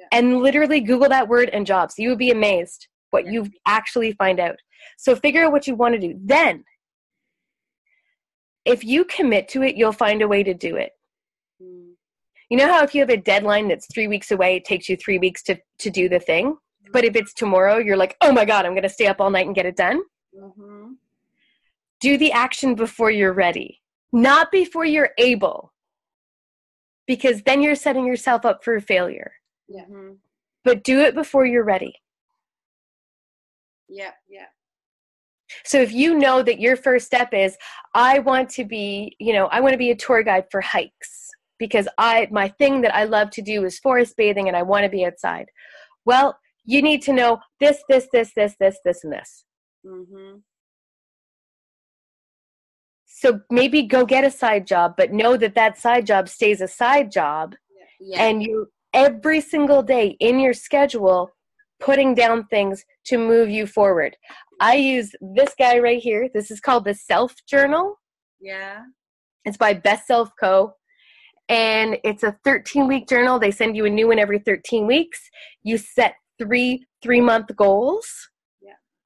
Yeah. 0.00 0.06
and 0.12 0.40
literally 0.40 0.80
Google 0.80 1.08
that 1.10 1.28
word 1.28 1.50
and 1.50 1.66
jobs. 1.66 1.94
You 1.98 2.08
would 2.08 2.18
be 2.18 2.30
amazed 2.30 2.88
what 3.10 3.26
Yeah. 3.26 3.32
you 3.32 3.50
actually 3.66 4.12
find 4.12 4.40
out. 4.40 4.56
So 4.96 5.14
figure 5.14 5.44
out 5.44 5.52
what 5.52 5.66
you 5.66 5.74
want 5.74 5.94
to 5.94 6.00
do. 6.00 6.18
Then, 6.24 6.64
if 8.64 8.82
you 8.84 9.04
commit 9.04 9.48
to 9.48 9.62
it, 9.62 9.76
you'll 9.76 9.92
find 9.92 10.22
a 10.22 10.28
way 10.28 10.42
to 10.42 10.54
do 10.54 10.76
it. 10.76 10.92
Mm. 11.62 11.92
You 12.48 12.56
know 12.56 12.66
how 12.66 12.82
if 12.82 12.94
you 12.94 13.00
have 13.00 13.10
a 13.10 13.16
deadline 13.16 13.68
that's 13.68 13.86
three 13.92 14.08
weeks 14.08 14.30
away, 14.30 14.56
it 14.56 14.64
takes 14.64 14.88
you 14.88 14.96
three 14.96 15.18
weeks 15.18 15.42
to, 15.44 15.58
to 15.78 15.90
do 15.90 16.08
the 16.08 16.18
thing? 16.20 16.56
But 16.92 17.04
if 17.04 17.14
it's 17.14 17.32
tomorrow, 17.32 17.76
you're 17.78 17.96
like, 17.96 18.16
oh 18.20 18.32
my 18.32 18.44
God, 18.44 18.66
I'm 18.66 18.72
going 18.72 18.82
to 18.82 18.88
stay 18.88 19.06
up 19.06 19.20
all 19.20 19.30
night 19.30 19.46
and 19.46 19.54
get 19.54 19.66
it 19.66 19.76
done. 19.76 20.02
Mm-hmm. 20.36 20.92
Do 22.00 22.18
the 22.18 22.32
action 22.32 22.74
before 22.74 23.10
you're 23.10 23.32
ready, 23.32 23.80
not 24.12 24.50
before 24.50 24.84
you're 24.84 25.10
able, 25.18 25.72
because 27.06 27.42
then 27.42 27.62
you're 27.62 27.74
setting 27.76 28.06
yourself 28.06 28.44
up 28.44 28.64
for 28.64 28.80
failure. 28.80 29.32
Yeah. 29.70 29.84
Mm-hmm. 29.84 30.14
But 30.64 30.84
do 30.84 31.00
it 31.00 31.14
before 31.14 31.46
you're 31.46 31.64
ready. 31.64 31.94
Yeah. 33.88 34.10
Yeah. 34.28 34.46
So 35.64 35.80
if 35.80 35.92
you 35.92 36.18
know 36.18 36.42
that 36.42 36.60
your 36.60 36.76
first 36.76 37.06
step 37.06 37.32
is, 37.32 37.56
I 37.94 38.18
want 38.20 38.50
to 38.50 38.64
be, 38.64 39.16
you 39.18 39.32
know, 39.32 39.46
I 39.46 39.60
want 39.60 39.72
to 39.72 39.78
be 39.78 39.90
a 39.90 39.96
tour 39.96 40.22
guide 40.22 40.44
for 40.50 40.60
hikes 40.60 41.28
because 41.58 41.88
I 41.98 42.28
my 42.30 42.48
thing 42.48 42.82
that 42.82 42.94
I 42.94 43.04
love 43.04 43.30
to 43.30 43.42
do 43.42 43.64
is 43.64 43.78
forest 43.78 44.16
bathing 44.16 44.48
and 44.48 44.56
I 44.56 44.62
want 44.62 44.84
to 44.84 44.90
be 44.90 45.04
outside. 45.04 45.46
Well, 46.04 46.38
you 46.64 46.82
need 46.82 47.02
to 47.02 47.12
know 47.12 47.38
this, 47.58 47.82
this, 47.88 48.06
this, 48.12 48.32
this, 48.34 48.54
this, 48.60 48.78
this, 48.84 49.04
and 49.04 49.12
this. 49.12 49.44
Mm-hmm. 49.84 50.36
So 53.06 53.40
maybe 53.50 53.82
go 53.82 54.06
get 54.06 54.24
a 54.24 54.30
side 54.30 54.66
job, 54.66 54.94
but 54.96 55.12
know 55.12 55.36
that 55.36 55.54
that 55.54 55.78
side 55.78 56.06
job 56.06 56.28
stays 56.28 56.60
a 56.60 56.68
side 56.68 57.10
job, 57.12 57.54
Yeah. 58.00 58.22
and 58.22 58.42
you 58.42 58.68
every 58.92 59.40
single 59.40 59.82
day 59.82 60.16
in 60.20 60.38
your 60.40 60.52
schedule 60.52 61.30
putting 61.80 62.14
down 62.14 62.46
things 62.48 62.84
to 63.06 63.18
move 63.18 63.48
you 63.48 63.66
forward. 63.66 64.16
I 64.60 64.74
use 64.74 65.12
this 65.20 65.54
guy 65.58 65.78
right 65.78 66.00
here. 66.00 66.28
This 66.32 66.50
is 66.50 66.60
called 66.60 66.84
the 66.84 66.94
Self 66.94 67.34
Journal. 67.48 67.98
yeah. 68.40 68.80
It's 69.46 69.56
by 69.56 69.72
Best 69.72 70.06
Self 70.06 70.30
Co. 70.38 70.74
And 71.48 71.96
it's 72.04 72.22
a 72.22 72.36
13 72.44 72.86
week 72.86 73.08
journal. 73.08 73.38
They 73.38 73.50
send 73.50 73.76
you 73.76 73.86
a 73.86 73.90
new 73.90 74.08
one 74.08 74.18
every 74.18 74.38
13 74.38 74.86
weeks. 74.86 75.18
You 75.62 75.78
set 75.78 76.14
three 76.38 76.86
three 77.02 77.20
month 77.20 77.54
goals 77.56 78.29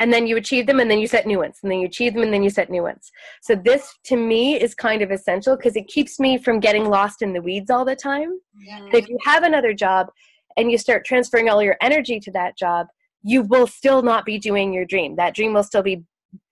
and 0.01 0.13
then 0.13 0.27
you 0.27 0.37
achieve 0.37 0.67
them 0.67 0.81
and 0.81 0.91
then 0.91 0.99
you 0.99 1.07
set 1.07 1.27
new 1.27 1.39
ones 1.39 1.59
and 1.63 1.71
then 1.71 1.79
you 1.79 1.87
achieve 1.87 2.15
them 2.15 2.23
and 2.23 2.33
then 2.33 2.43
you 2.43 2.51
set 2.51 2.71
new 2.71 2.83
ones. 2.83 3.11
So 3.43 3.55
this 3.55 3.97
to 4.07 4.17
me 4.17 4.61
is 4.61 4.75
kind 4.75 5.03
of 5.03 5.11
essential 5.11 5.57
because 5.57 5.77
it 5.77 5.87
keeps 5.87 6.19
me 6.19 6.37
from 6.37 6.61
getting 6.61 6.87
lost 6.87 7.23
in 7.23 7.33
the 7.33 7.43
weeds 7.43 7.71
all 7.71 7.85
the 7.85 7.97
time. 7.97 8.41
Yeah. 8.67 8.89
if 8.93 9.09
you 9.09 9.19
have 9.25 9.45
another 9.45 9.73
job 9.73 10.09
and 10.57 10.71
you 10.71 10.79
start 10.79 11.05
transferring 11.05 11.49
all 11.49 11.63
your 11.63 11.77
energy 11.81 12.19
to 12.21 12.31
that 12.33 12.57
job 12.57 12.89
you 13.23 13.43
will 13.43 13.67
still 13.67 14.03
not 14.03 14.27
be 14.27 14.39
doing 14.39 14.73
your 14.73 14.85
dream. 14.85 15.17
That 15.17 15.35
dream 15.35 15.55
will 15.55 15.63
still 15.63 15.83
be 15.83 16.05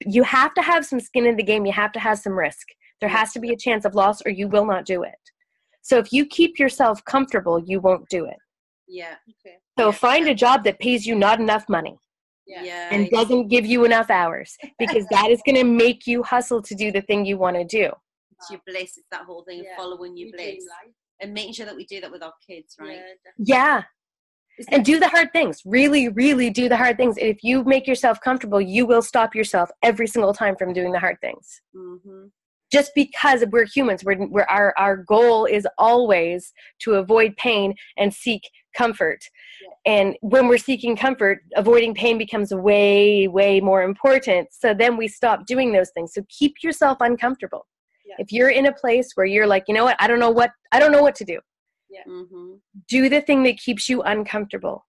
you 0.07 0.23
have 0.23 0.55
to 0.55 0.63
have 0.63 0.87
some 0.87 1.01
skin 1.01 1.27
in 1.27 1.37
the 1.37 1.43
game 1.43 1.67
you 1.67 1.73
have 1.73 1.93
to 1.93 2.01
have 2.01 2.19
some 2.19 2.39
risk. 2.39 2.69
There 3.01 3.09
has 3.09 3.33
to 3.33 3.41
be 3.41 3.51
a 3.51 3.57
chance 3.57 3.85
of 3.85 3.95
loss 3.95 4.23
or 4.25 4.31
you 4.31 4.49
will 4.49 4.65
not 4.65 4.87
do 4.87 5.03
it. 5.03 5.19
So 5.83 5.99
if 5.99 6.13
you 6.13 6.25
keep 6.27 6.59
yourself 6.59 7.05
comfortable 7.05 7.59
you 7.59 7.81
won't 7.81 8.09
do 8.09 8.25
it. 8.25 8.37
Yeah. 8.87 9.17
Okay. 9.45 9.57
so 9.79 9.91
find 9.91 10.29
a 10.29 10.35
job 10.35 10.65
that 10.65 10.79
pays 10.79 11.07
you 11.07 11.15
not 11.15 11.41
enough 11.41 11.65
money 11.69 11.99
Yeah. 12.47 12.63
Yeah. 12.65 12.89
and 12.93 13.09
doesn't 13.11 13.49
give 13.49 13.65
you 13.65 13.85
enough 13.85 14.11
hours 14.11 14.57
because 14.79 15.07
that 15.11 15.31
is 15.31 15.41
going 15.47 15.57
to 15.57 15.65
make 15.65 16.07
you 16.07 16.23
hustle 16.23 16.61
to 16.63 16.75
do 16.75 16.91
the 16.91 17.03
thing 17.03 17.25
you 17.25 17.39
want 17.39 17.57
to 17.57 17.65
do. 17.65 17.91
It's 18.39 18.51
your 18.51 18.61
bliss. 18.67 18.97
It's 18.97 19.07
that 19.13 19.23
whole 19.23 19.45
thing 19.45 19.61
of 19.61 19.67
Yeah. 19.67 19.77
following 19.77 20.17
your 20.17 20.29
You 20.29 20.33
bliss 20.33 20.65
and 21.21 21.33
making 21.33 21.55
sure 21.55 21.67
that 21.67 21.77
we 21.77 21.87
do 21.87 22.01
that 22.01 22.11
with 22.11 22.23
our 22.23 22.33
kids, 22.49 22.75
right? 22.81 22.99
Yeah. 23.39 23.83
Yeah. 24.59 24.67
And 24.71 24.85
do 24.85 24.99
the 24.99 25.09
hard 25.09 25.33
things. 25.33 25.63
Really, 25.65 26.09
really 26.09 26.51
do 26.51 26.69
the 26.69 26.77
hard 26.77 26.97
things. 26.97 27.17
If 27.19 27.39
you 27.43 27.65
make 27.65 27.87
yourself 27.87 28.21
comfortable, 28.21 28.61
you 28.61 28.85
will 28.85 29.03
stop 29.03 29.35
yourself 29.35 29.71
every 29.83 30.07
single 30.07 30.35
time 30.35 30.57
from 30.57 30.73
doing 30.73 30.93
the 30.93 30.99
hard 30.99 31.17
things. 31.21 31.63
Mm-hmm. 31.75 32.27
Just 32.71 32.93
because 32.95 33.45
we're 33.51 33.67
humans, 33.67 34.05
we're, 34.05 34.27
we're 34.29 34.45
our, 34.45 34.75
our 34.77 34.97
goal 34.97 35.47
is 35.47 35.67
always 35.79 36.53
to 36.81 36.95
avoid 36.95 37.37
pain 37.37 37.75
and 37.97 38.13
seek 38.13 38.43
comfort. 38.75 39.21
And 39.87 40.17
when 40.21 40.49
we're 40.49 40.59
seeking 40.59 40.97
comfort, 40.97 41.41
avoiding 41.57 41.95
pain 41.95 42.19
becomes 42.19 42.53
way, 42.55 43.27
way 43.29 43.61
more 43.61 43.83
important. 43.83 44.49
So 44.53 44.75
then 44.75 44.97
we 44.97 45.09
stop 45.09 45.47
doing 45.47 45.73
those 45.73 45.91
things. 45.91 46.13
So 46.15 46.23
keep 46.29 46.55
yourself 46.63 46.99
uncomfortable. 47.01 47.67
Yeah. 48.07 48.17
If 48.19 48.33
you're 48.33 48.51
in 48.51 48.67
a 48.67 48.73
place 48.73 49.13
where 49.15 49.27
you're 49.27 49.47
like, 49.47 49.65
you 49.69 49.75
know 49.75 49.85
what, 49.85 49.97
I 50.01 50.07
don't 50.07 50.19
know 50.21 50.31
what, 50.31 50.51
I 50.73 50.79
don't 50.81 50.93
know 50.93 51.03
what 51.03 51.15
to 51.17 51.25
do. 51.25 51.39
Mm-hmm. 52.09 52.55
Do 52.89 53.09
the 53.09 53.21
thing 53.21 53.43
that 53.45 53.59
keeps 53.59 53.89
you 53.89 54.03
uncomfortable. 54.03 54.87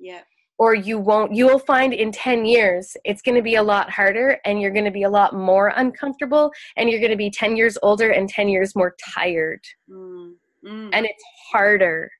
Yeah. 0.00 0.20
or 0.60 0.74
you 0.74 0.98
won't 0.98 1.34
you 1.34 1.46
will 1.46 1.58
find 1.58 1.92
in 1.92 2.12
10 2.12 2.44
years 2.44 2.96
it's 3.04 3.22
going 3.22 3.34
to 3.34 3.42
be 3.42 3.56
a 3.56 3.62
lot 3.62 3.90
harder 3.90 4.38
and 4.44 4.60
you're 4.60 4.70
going 4.72 4.84
to 4.84 4.90
be 4.90 5.04
a 5.04 5.10
lot 5.10 5.34
more 5.34 5.72
uncomfortable 5.76 6.50
and 6.76 6.88
you're 6.90 7.00
going 7.00 7.10
to 7.10 7.16
be 7.16 7.30
10 7.30 7.56
years 7.56 7.76
older 7.82 8.10
and 8.10 8.28
10 8.28 8.48
years 8.48 8.74
more 8.76 8.94
tired 9.14 9.60
Mm. 9.90 10.34
Mm. 10.64 10.90
and 10.92 11.06
it's 11.06 11.24
harder 11.52 12.10
Yeah. 12.10 12.17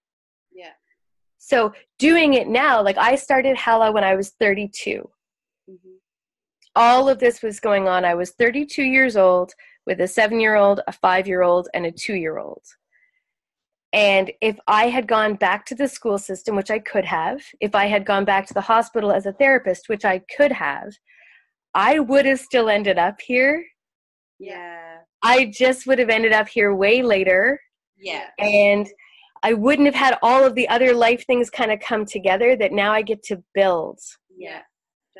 So 1.51 1.73
doing 1.99 2.35
it 2.35 2.47
now 2.47 2.83
like 2.83 2.99
i 2.99 3.15
started 3.15 3.57
Hala 3.57 3.91
when 3.91 4.05
i 4.05 4.15
was 4.15 4.31
32 4.41 5.09
Mhm. 5.69 5.77
all 6.77 7.09
of 7.09 7.19
this 7.19 7.43
was 7.43 7.59
going 7.61 7.89
on 7.89 8.05
i 8.05 8.15
was 8.15 8.33
32 8.33 8.83
years 8.83 9.17
old 9.17 9.53
with 9.87 10.01
a 10.01 10.09
7 10.09 10.41
year 10.41 10.57
old 10.57 10.81
a 10.87 10.93
5 10.93 11.27
year 11.27 11.43
old 11.43 11.69
and 11.75 11.87
a 11.87 11.93
2 11.93 12.15
year 12.15 12.39
old 12.39 12.63
and 13.95 14.31
if 14.43 14.59
I 14.67 14.89
had 14.91 15.07
gone 15.09 15.35
back 15.35 15.65
to 15.65 15.75
the 15.75 15.89
school 15.89 16.19
system, 16.19 16.55
which 16.55 16.71
I 16.71 16.79
could 16.79 17.07
have, 17.07 17.41
if 17.59 17.75
I 17.75 17.87
had 17.87 18.05
gone 18.05 18.27
back 18.27 18.47
to 18.49 18.53
the 18.53 18.61
hospital 18.61 19.11
as 19.11 19.25
a 19.25 19.33
therapist, 19.33 19.89
which 19.89 20.05
I 20.05 20.21
could 20.37 20.53
have, 20.53 20.93
I 21.73 21.99
would 21.99 22.27
have 22.27 22.39
still 22.39 22.69
ended 22.69 22.99
up 22.99 23.19
here. 23.19 23.65
Yeah. 24.39 24.99
I 25.23 25.47
just 25.47 25.87
would 25.87 25.99
have 25.99 26.11
ended 26.11 26.35
up 26.35 26.49
here 26.49 26.75
way 26.75 27.01
later. 27.03 27.59
Yeah. 27.97 28.27
And 28.39 28.87
I 29.43 29.53
wouldn't 29.55 29.87
have 29.87 29.95
had 29.95 30.19
all 30.23 30.45
of 30.45 30.55
the 30.55 30.69
other 30.69 30.95
life 30.95 31.25
things 31.27 31.51
kind 31.51 31.73
of 31.73 31.81
come 31.81 32.05
together 32.07 32.57
that 32.57 32.73
now 32.73 32.93
I 32.93 33.03
get 33.03 33.23
to 33.25 33.43
build. 33.55 33.99
Yeah. 34.37 34.63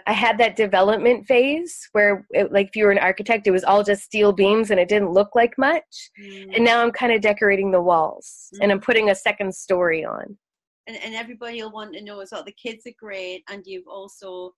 I 0.07 0.13
had 0.13 0.39
that 0.39 0.55
development 0.55 1.27
phase 1.27 1.89
where, 1.93 2.25
it, 2.31 2.53
like, 2.53 2.69
if 2.69 2.77
you 2.77 2.85
were 2.85 2.93
an 2.93 2.99
architect, 2.99 3.47
it 3.49 3.51
was 3.51 3.65
all 3.65 3.83
just 3.83 4.05
steel 4.05 4.33
beams 4.33 4.71
and 4.71 4.79
it 4.79 4.89
didn't 4.89 5.11
look 5.11 5.31
like 5.35 5.55
much. 5.59 5.83
Mm. 6.23 6.55
And 6.55 6.65
now 6.65 6.83
I'm 6.83 6.93
kind 6.93 7.13
of 7.13 7.21
decorating 7.21 7.73
the 7.73 7.83
walls 7.83 8.49
and 8.61 8.71
I'm 8.71 8.81
putting 8.81 9.11
a 9.11 9.15
second 9.15 9.53
story 9.55 10.05
on. 10.05 10.39
and, 10.89 10.97
and 11.05 11.15
everybody 11.15 11.63
will 11.63 11.71
want 11.71 11.93
to 11.95 12.03
know 12.03 12.21
as 12.21 12.31
well. 12.33 12.43
The 12.43 12.53
kids 12.53 12.87
are 12.87 12.93
great, 12.99 13.45
and 13.51 13.63
you've 13.67 13.87
also 13.87 14.55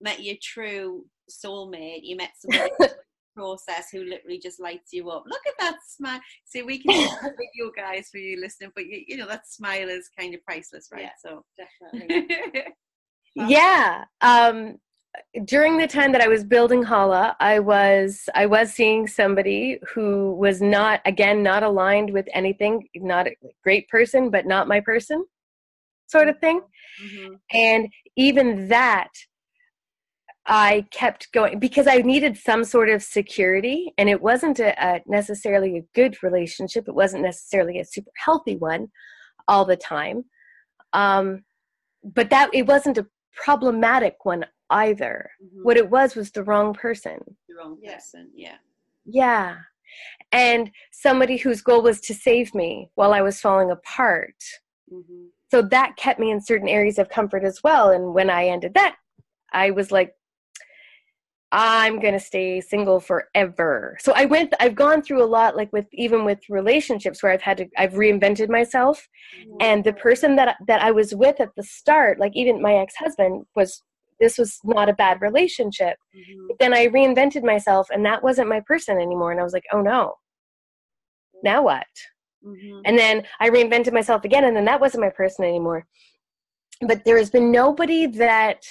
met 0.00 0.22
your 0.22 0.36
true 0.42 1.04
soulmate. 1.30 2.00
You 2.02 2.16
met 2.16 2.30
somebody 2.36 2.72
process 3.38 3.90
who 3.90 4.00
literally 4.04 4.38
just 4.38 4.60
lights 4.60 4.92
you 4.92 5.10
up. 5.10 5.24
Look 5.26 5.46
at 5.46 5.54
that 5.60 5.76
smile. 5.86 6.20
See, 6.44 6.62
we 6.62 6.78
can 6.82 6.92
do 6.92 7.08
a 7.22 7.30
video, 7.30 7.70
guys, 7.76 8.08
for 8.10 8.18
you 8.18 8.40
listening, 8.40 8.72
but 8.74 8.86
you, 8.86 9.04
you 9.06 9.16
know 9.16 9.28
that 9.28 9.48
smile 9.48 9.88
is 9.88 10.10
kind 10.18 10.34
of 10.34 10.44
priceless, 10.44 10.88
right? 10.92 11.10
So. 11.24 11.44
Definitely. 11.56 12.64
Yeah. 13.34 14.04
Um, 14.20 14.78
during 15.44 15.78
the 15.78 15.86
time 15.86 16.12
that 16.12 16.20
I 16.20 16.28
was 16.28 16.44
building 16.44 16.82
Hala, 16.82 17.36
I 17.40 17.58
was 17.58 18.28
I 18.34 18.46
was 18.46 18.72
seeing 18.72 19.06
somebody 19.06 19.78
who 19.94 20.34
was 20.34 20.60
not 20.60 21.00
again 21.04 21.42
not 21.42 21.62
aligned 21.62 22.12
with 22.12 22.26
anything, 22.34 22.88
not 22.96 23.26
a 23.28 23.36
great 23.62 23.88
person, 23.88 24.30
but 24.30 24.46
not 24.46 24.68
my 24.68 24.80
person, 24.80 25.24
sort 26.06 26.28
of 26.28 26.38
thing. 26.40 26.60
Mhm. 27.02 27.38
And 27.52 27.88
even 28.16 28.68
that, 28.68 29.10
I 30.48 30.86
kept 30.90 31.30
going 31.32 31.58
because 31.58 31.86
I 31.86 31.98
needed 31.98 32.36
some 32.36 32.64
sort 32.64 32.88
of 32.88 33.02
security, 33.02 33.92
and 33.98 34.08
it 34.08 34.20
wasn't 34.20 34.58
a, 34.60 34.72
a 34.82 35.00
necessarily 35.06 35.76
a 35.78 35.84
good 35.94 36.16
relationship. 36.22 36.88
It 36.88 36.94
wasn't 36.94 37.22
necessarily 37.22 37.78
a 37.78 37.84
super 37.84 38.10
healthy 38.16 38.56
one 38.56 38.88
all 39.46 39.64
the 39.66 39.76
time. 39.76 40.24
Um, 40.94 41.44
but 42.02 42.30
that 42.30 42.48
it 42.54 42.66
wasn't 42.66 42.96
a 42.98 43.06
problematic 43.34 44.24
one 44.24 44.46
either. 44.70 45.30
Mhm. 45.42 45.62
What 45.64 45.76
it 45.76 45.90
was 45.90 46.14
was 46.14 46.30
the 46.30 46.44
wrong 46.44 46.72
person. 46.74 47.18
the 47.48 47.54
wrong 47.56 47.78
Yeah. 47.82 47.94
person? 47.94 48.30
Yeah. 48.34 48.56
Yeah. 49.04 49.56
And 50.32 50.70
somebody 50.92 51.36
whose 51.38 51.62
goal 51.62 51.82
was 51.82 52.00
to 52.02 52.14
save 52.14 52.54
me 52.54 52.90
while 52.94 53.12
I 53.12 53.20
was 53.22 53.40
falling 53.40 53.70
apart. 53.70 54.36
hmm 54.90 55.26
So 55.50 55.62
that 55.62 55.96
kept 55.96 56.20
me 56.20 56.30
in 56.30 56.40
certain 56.40 56.68
areas 56.68 56.98
of 56.98 57.08
comfort 57.08 57.44
as 57.44 57.62
well. 57.62 57.90
And 57.90 58.12
when 58.14 58.28
I 58.30 58.46
ended 58.48 58.74
that, 58.74 58.96
I 59.52 59.70
was 59.70 59.90
like, 59.90 60.14
I'm 61.50 61.98
going 61.98 62.12
to 62.12 62.20
stay 62.20 62.60
single 62.60 63.00
forever. 63.00 63.96
So 64.00 64.12
I 64.14 64.26
went, 64.26 64.52
I've 64.60 64.74
gone 64.74 65.00
through 65.00 65.22
a 65.22 65.26
lot, 65.26 65.56
like 65.56 65.72
with 65.72 65.86
even 65.92 66.24
with 66.24 66.40
relationships 66.50 67.22
where 67.22 67.32
I've 67.32 67.40
had 67.42 67.56
to, 67.58 67.66
I've 67.78 67.94
reinvented 67.94 68.50
myself. 68.50 69.08
And 69.60 69.82
the 69.82 69.94
person 69.94 70.36
that, 70.36 70.56
that 70.66 70.82
I 70.82 70.90
was 70.90 71.14
with 71.14 71.40
at 71.40 71.50
the 71.56 71.62
start, 71.62 72.18
like 72.18 72.32
even 72.34 72.60
my 72.60 72.74
ex 72.74 72.94
husband, 72.96 73.46
was, 73.56 73.82
this 74.20 74.36
was 74.36 74.58
not 74.64 74.90
a 74.90 74.94
bad 74.94 75.22
relationship. 75.22 75.96
hmm 76.14 76.46
But 76.48 76.58
then 76.58 76.74
I 76.74 76.88
reinvented 76.88 77.44
myself 77.44 77.88
and 77.90 78.04
that 78.04 78.22
wasn't 78.22 78.48
my 78.50 78.60
person 78.60 78.98
anymore. 78.98 79.30
And 79.30 79.40
I 79.40 79.44
was 79.44 79.54
like, 79.54 79.66
oh 79.72 79.80
no, 79.80 80.14
now 81.42 81.62
what? 81.62 81.86
hmm 82.44 82.80
And 82.84 82.98
then 82.98 83.22
I 83.40 83.48
reinvented 83.48 83.92
myself 83.94 84.24
again, 84.24 84.44
and 84.44 84.54
then 84.56 84.66
that 84.66 84.80
wasn't 84.80 85.02
my 85.02 85.10
person 85.10 85.44
anymore. 85.46 85.86
But 86.82 87.04
there 87.04 87.16
has 87.16 87.30
been 87.30 87.50
nobody 87.50 88.06
that. 88.06 88.64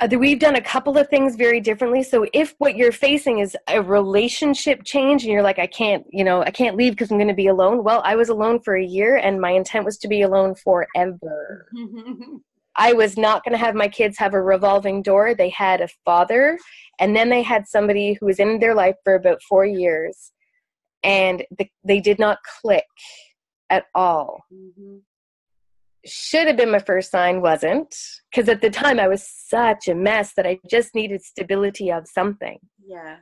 Uh, 0.00 0.08
we've 0.16 0.38
done 0.38 0.54
a 0.54 0.60
couple 0.60 0.96
of 0.96 1.08
things 1.08 1.34
very 1.34 1.60
differently. 1.60 2.02
So 2.02 2.26
if 2.32 2.54
what 2.58 2.76
you're 2.76 2.92
facing 2.92 3.40
is 3.40 3.56
a 3.66 3.82
relationship 3.82 4.84
change 4.84 5.24
and 5.24 5.32
you're 5.32 5.42
like, 5.42 5.58
I 5.58 5.66
can't, 5.66 6.04
you 6.10 6.22
know, 6.22 6.42
I 6.42 6.50
can't 6.50 6.76
leave 6.76 6.92
because 6.92 7.10
I'm 7.10 7.18
going 7.18 7.28
to 7.28 7.34
be 7.34 7.48
alone. 7.48 7.82
Well, 7.82 8.00
I 8.04 8.14
was 8.14 8.28
alone 8.28 8.60
for 8.60 8.76
a 8.76 8.84
year 8.84 9.16
and 9.16 9.40
my 9.40 9.50
intent 9.50 9.84
was 9.84 9.98
to 9.98 10.08
be 10.08 10.22
alone 10.22 10.54
forever. 10.54 11.68
I 12.76 12.92
was 12.92 13.16
not 13.16 13.44
going 13.44 13.52
to 13.52 13.58
have 13.58 13.74
my 13.74 13.88
kids 13.88 14.16
have 14.18 14.34
a 14.34 14.40
revolving 14.40 15.02
door. 15.02 15.34
They 15.34 15.48
had 15.48 15.80
a 15.80 15.88
father, 16.04 16.56
and 17.00 17.14
then 17.14 17.28
they 17.28 17.42
had 17.42 17.66
somebody 17.66 18.12
who 18.14 18.26
was 18.26 18.38
in 18.38 18.60
their 18.60 18.74
life 18.74 18.94
for 19.02 19.16
about 19.16 19.42
four 19.42 19.66
years, 19.66 20.30
and 21.02 21.44
the, 21.58 21.68
they 21.82 21.98
did 21.98 22.20
not 22.20 22.38
click 22.62 22.84
at 23.68 23.86
all. 23.96 24.44
hmm 24.48 24.98
Should 26.08 26.46
have 26.46 26.56
been 26.56 26.70
my 26.70 26.78
first 26.78 27.10
sign, 27.10 27.40
wasn't. 27.40 27.94
Because 28.30 28.48
at 28.48 28.60
the 28.60 28.70
time 28.70 28.98
I 28.98 29.08
was 29.08 29.28
such 29.28 29.88
a 29.88 29.94
mess 29.94 30.34
that 30.34 30.46
I 30.46 30.58
just 30.68 30.94
needed 30.94 31.22
stability 31.22 31.90
of 31.90 32.06
something. 32.08 32.58
Yeah. 32.84 33.16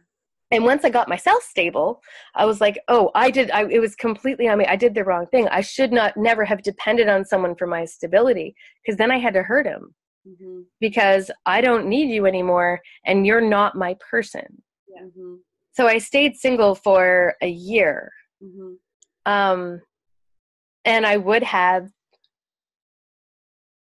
And 0.53 0.65
once 0.65 0.85
I 0.85 0.91
got 0.91 1.09
myself 1.09 1.43
stable, 1.43 2.01
I 2.35 2.45
was 2.45 2.61
like, 2.61 2.79
oh, 2.89 3.11
I 3.15 3.31
did, 3.31 3.51
I, 3.51 3.65
it 3.65 3.81
was 3.81 3.97
completely 3.97 4.49
on 4.49 4.59
me. 4.59 4.67
I 4.67 4.77
did 4.77 4.95
the 4.95 5.05
wrong 5.05 5.27
thing. 5.27 5.49
I 5.49 5.61
should 5.61 5.93
not 5.93 6.17
never 6.17 6.45
have 6.45 6.63
depended 6.63 7.09
on 7.09 7.25
someone 7.25 7.57
for 7.57 7.67
my 7.67 7.85
stability 7.85 8.55
because 8.85 8.97
then 8.97 9.11
I 9.11 9.19
had 9.19 9.35
to 9.35 9.43
hurt 9.43 9.67
him 9.67 9.95
hmm 10.27 10.63
because 10.81 11.31
I 11.47 11.61
don't 11.61 11.87
need 11.87 12.11
you 12.11 12.27
anymore 12.27 12.81
and 13.05 13.27
you're 13.27 13.41
not 13.41 13.77
my 13.77 13.97
person. 14.11 14.63
hmm 14.89 15.37
So 15.73 15.87
I 15.87 15.99
stayed 15.99 16.37
single 16.37 16.75
for 16.75 17.35
a 17.43 17.49
year. 17.49 18.11
hmm 18.41 18.75
Um, 19.25 19.81
and 20.85 21.05
I 21.05 21.17
would 21.17 21.43
have 21.43 21.89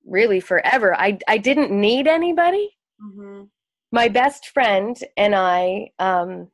really 0.07 0.41
forever. 0.41 0.95
I, 0.95 1.19
I 1.29 1.39
didn't 1.39 1.71
need 1.71 2.07
anybody. 2.07 2.71
hmm 3.01 3.45
My 3.93 4.09
best 4.09 4.49
friend 4.49 4.97
and 5.17 5.35
I, 5.35 5.91
um, 5.99 6.49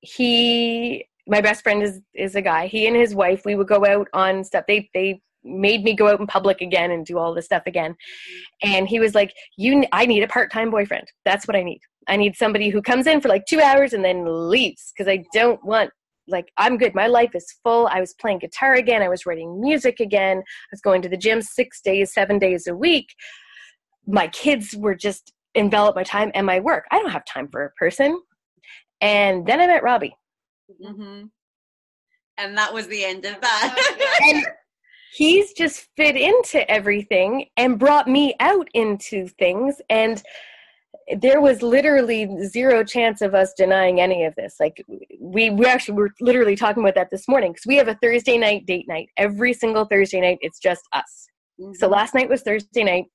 he, 0.00 1.06
my 1.26 1.40
best 1.40 1.62
friend 1.62 1.82
is, 1.82 2.00
is 2.14 2.34
a 2.36 2.42
guy. 2.42 2.66
He 2.68 2.86
and 2.86 2.96
his 2.96 3.14
wife, 3.14 3.42
we 3.44 3.54
would 3.54 3.68
go 3.68 3.84
out 3.84 4.08
on 4.12 4.44
stuff. 4.44 4.64
They, 4.66 4.88
they 4.94 5.20
made 5.44 5.84
me 5.84 5.94
go 5.94 6.08
out 6.08 6.20
in 6.20 6.26
public 6.26 6.60
again 6.60 6.90
and 6.90 7.04
do 7.04 7.18
all 7.18 7.34
this 7.34 7.46
stuff 7.46 7.62
again. 7.66 7.96
And 8.62 8.88
he 8.88 9.00
was 9.00 9.14
like, 9.14 9.32
"You, 9.56 9.84
I 9.92 10.06
need 10.06 10.22
a 10.22 10.28
part-time 10.28 10.70
boyfriend. 10.70 11.06
That's 11.24 11.46
what 11.46 11.56
I 11.56 11.62
need. 11.62 11.80
I 12.08 12.16
need 12.16 12.36
somebody 12.36 12.70
who 12.70 12.82
comes 12.82 13.06
in 13.06 13.20
for 13.20 13.28
like 13.28 13.44
two 13.46 13.60
hours 13.60 13.92
and 13.92 14.04
then 14.04 14.48
leaves 14.48 14.92
because 14.92 15.10
I 15.10 15.24
don't 15.32 15.62
want." 15.64 15.90
Like 16.28 16.52
I'm 16.56 16.76
good. 16.76 16.94
My 16.94 17.06
life 17.06 17.34
is 17.34 17.46
full. 17.62 17.88
I 17.88 18.00
was 18.00 18.14
playing 18.14 18.40
guitar 18.40 18.74
again. 18.74 19.02
I 19.02 19.08
was 19.08 19.26
writing 19.26 19.60
music 19.60 20.00
again. 20.00 20.38
I 20.38 20.70
was 20.70 20.80
going 20.80 21.02
to 21.02 21.08
the 21.08 21.16
gym 21.16 21.42
six 21.42 21.80
days, 21.80 22.12
seven 22.12 22.38
days 22.38 22.66
a 22.66 22.76
week. 22.76 23.08
My 24.06 24.28
kids 24.28 24.76
were 24.76 24.94
just 24.94 25.32
envelop 25.54 25.96
my 25.96 26.04
time 26.04 26.30
and 26.34 26.46
my 26.46 26.60
work. 26.60 26.84
I 26.90 26.98
don't 26.98 27.10
have 27.10 27.24
time 27.24 27.48
for 27.48 27.64
a 27.64 27.70
person. 27.72 28.20
And 29.00 29.46
then 29.46 29.60
I 29.60 29.66
met 29.66 29.82
Robbie. 29.82 30.16
Mm-hmm. 30.82 31.24
And 32.38 32.58
that 32.58 32.72
was 32.72 32.86
the 32.86 33.04
end 33.04 33.24
of 33.24 33.40
that. 33.40 34.20
and 34.22 34.46
he's 35.12 35.52
just 35.52 35.88
fit 35.96 36.16
into 36.16 36.68
everything 36.70 37.46
and 37.56 37.78
brought 37.78 38.08
me 38.08 38.34
out 38.40 38.68
into 38.74 39.26
things. 39.38 39.80
And 39.90 40.22
there 41.16 41.40
was 41.40 41.62
literally 41.62 42.28
zero 42.44 42.84
chance 42.84 43.22
of 43.22 43.34
us 43.34 43.54
denying 43.56 44.00
any 44.00 44.24
of 44.24 44.34
this. 44.34 44.56
Like 44.60 44.84
we, 45.18 45.50
we 45.50 45.66
actually 45.66 45.96
were 45.96 46.10
literally 46.20 46.56
talking 46.56 46.82
about 46.82 46.94
that 46.96 47.10
this 47.10 47.28
morning 47.28 47.52
because 47.52 47.66
we 47.66 47.76
have 47.76 47.88
a 47.88 47.98
Thursday 48.02 48.36
night 48.36 48.66
date 48.66 48.86
night. 48.88 49.08
Every 49.16 49.52
single 49.52 49.84
Thursday 49.86 50.20
night, 50.20 50.38
it's 50.42 50.58
just 50.58 50.82
us. 50.92 51.28
Mm-hmm. 51.60 51.72
So 51.74 51.88
last 51.88 52.14
night 52.14 52.28
was 52.28 52.42
Thursday 52.42 52.84
night 52.84 53.06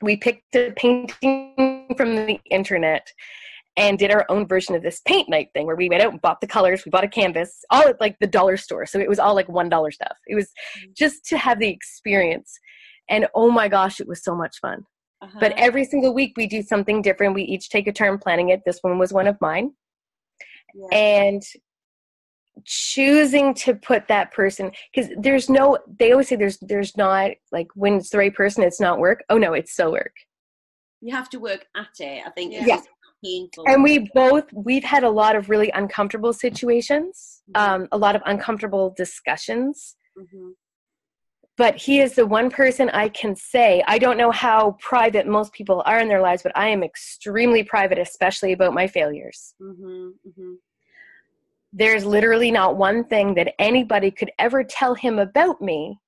we 0.00 0.16
picked 0.16 0.54
a 0.54 0.72
painting 0.76 1.86
from 1.96 2.14
the 2.14 2.38
internet 2.50 3.08
and 3.76 3.98
did 3.98 4.10
our 4.10 4.26
own 4.28 4.46
version 4.46 4.74
of 4.74 4.82
this 4.82 5.00
paint 5.06 5.28
night 5.28 5.48
thing 5.54 5.66
where 5.66 5.76
we 5.76 5.88
went 5.88 6.02
out 6.02 6.12
and 6.12 6.20
bought 6.20 6.40
the 6.40 6.46
colors 6.46 6.84
we 6.84 6.90
bought 6.90 7.04
a 7.04 7.08
canvas 7.08 7.64
all 7.70 7.82
at 7.82 8.00
like 8.00 8.16
the 8.20 8.26
dollar 8.26 8.56
store 8.56 8.86
so 8.86 8.98
it 8.98 9.08
was 9.08 9.18
all 9.18 9.34
like 9.34 9.48
one 9.48 9.68
dollar 9.68 9.90
stuff 9.90 10.16
it 10.26 10.34
was 10.34 10.46
mm-hmm. 10.46 10.90
just 10.96 11.24
to 11.24 11.36
have 11.38 11.58
the 11.58 11.68
experience 11.68 12.58
and 13.08 13.26
oh 13.34 13.50
my 13.50 13.68
gosh 13.68 14.00
it 14.00 14.08
was 14.08 14.22
so 14.22 14.34
much 14.34 14.58
fun 14.60 14.84
uh-huh. 15.22 15.38
but 15.40 15.52
every 15.56 15.84
single 15.84 16.14
week 16.14 16.32
we 16.36 16.46
do 16.46 16.62
something 16.62 17.02
different 17.02 17.34
we 17.34 17.42
each 17.42 17.68
take 17.68 17.86
a 17.86 17.92
turn 17.92 18.18
planning 18.18 18.50
it 18.50 18.62
this 18.64 18.78
one 18.82 18.98
was 18.98 19.12
one 19.12 19.26
of 19.26 19.36
mine 19.40 19.72
yeah. 20.74 20.98
and 20.98 21.42
choosing 22.64 23.54
to 23.54 23.74
put 23.74 24.08
that 24.08 24.32
person 24.32 24.70
because 24.92 25.10
there's 25.18 25.48
no 25.48 25.78
they 25.98 26.12
always 26.12 26.28
say 26.28 26.36
there's 26.36 26.58
there's 26.58 26.96
not 26.96 27.30
like 27.52 27.68
when 27.74 27.94
it's 27.94 28.10
the 28.10 28.18
right 28.18 28.34
person 28.34 28.62
it's 28.62 28.80
not 28.80 28.98
work 28.98 29.22
oh 29.30 29.38
no 29.38 29.52
it's 29.52 29.72
still 29.72 29.92
work 29.92 30.12
you 31.00 31.14
have 31.14 31.28
to 31.28 31.38
work 31.38 31.66
at 31.76 31.88
it 32.00 32.22
i 32.26 32.30
think 32.30 32.52
yeah 32.52 32.80
painful 33.24 33.64
and 33.66 33.82
we 33.82 34.10
both 34.14 34.44
we've 34.52 34.84
had 34.84 35.04
a 35.04 35.10
lot 35.10 35.36
of 35.36 35.50
really 35.50 35.70
uncomfortable 35.74 36.32
situations 36.32 37.42
mm-hmm. 37.50 37.82
um, 37.82 37.88
a 37.92 37.98
lot 37.98 38.16
of 38.16 38.22
uncomfortable 38.26 38.94
discussions 38.96 39.96
mm-hmm. 40.18 40.50
But 41.58 41.76
he 41.76 42.00
is 42.00 42.14
the 42.14 42.26
one 42.26 42.48
person 42.48 42.88
i 42.90 43.08
can 43.08 43.36
say 43.36 43.82
i 43.86 43.98
don't 43.98 44.16
know 44.16 44.30
how 44.30 44.76
private 44.80 45.26
most 45.26 45.52
people 45.52 45.82
are 45.84 45.98
in 45.98 46.08
their 46.08 46.22
lives 46.22 46.42
but 46.42 46.56
i 46.56 46.68
am 46.68 46.82
extremely 46.82 47.62
private 47.62 47.98
especially 47.98 48.52
about 48.52 48.72
my 48.72 48.86
failures 48.86 49.54
mm-hmm. 49.60 50.08
mm-hmm 50.26 50.54
there's 51.72 52.04
literally 52.04 52.50
not 52.50 52.76
one 52.76 53.04
thing 53.04 53.34
that 53.34 53.54
anybody 53.58 54.10
could 54.10 54.30
ever 54.38 54.64
tell 54.64 54.94
him 54.94 55.18
about 55.18 55.60
me 55.60 55.98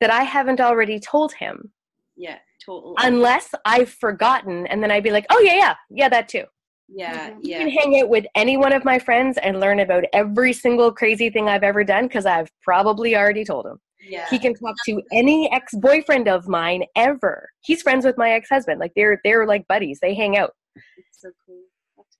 that 0.00 0.10
I 0.10 0.22
haven't 0.22 0.60
already 0.60 0.98
told 0.98 1.32
him. 1.34 1.72
Yeah, 2.16 2.38
totally. 2.64 2.94
Unless 2.98 3.54
I've 3.64 3.90
forgotten, 3.90 4.66
and 4.66 4.82
then 4.82 4.90
I'd 4.90 5.04
be 5.04 5.10
like, 5.10 5.26
oh, 5.30 5.40
yeah, 5.40 5.54
yeah, 5.54 5.74
yeah, 5.90 6.08
that 6.08 6.28
too. 6.28 6.44
Yeah, 6.88 7.30
mm-hmm. 7.30 7.40
yeah. 7.42 7.58
You 7.58 7.64
can 7.66 7.70
hang 7.70 8.00
out 8.00 8.08
with 8.08 8.26
any 8.34 8.56
one 8.56 8.72
of 8.72 8.84
my 8.84 8.98
friends 8.98 9.38
and 9.38 9.60
learn 9.60 9.80
about 9.80 10.04
every 10.12 10.52
single 10.52 10.92
crazy 10.92 11.30
thing 11.30 11.48
I've 11.48 11.62
ever 11.62 11.84
done 11.84 12.04
because 12.04 12.26
I've 12.26 12.50
probably 12.62 13.16
already 13.16 13.44
told 13.44 13.66
him. 13.66 13.78
Yeah. 14.02 14.26
He 14.28 14.38
can 14.38 14.54
talk 14.54 14.74
to 14.86 15.00
any 15.12 15.50
ex-boyfriend 15.52 16.28
of 16.28 16.48
mine 16.48 16.84
ever. 16.96 17.48
He's 17.60 17.82
friends 17.82 18.04
with 18.04 18.18
my 18.18 18.30
ex-husband. 18.32 18.80
Like 18.80 18.92
they're 18.96 19.20
they're 19.24 19.46
like 19.46 19.66
buddies. 19.68 20.00
They 20.00 20.14
hang 20.14 20.36
out. 20.36 20.50
It's 20.74 21.20
so 21.20 21.30
cool 21.46 21.62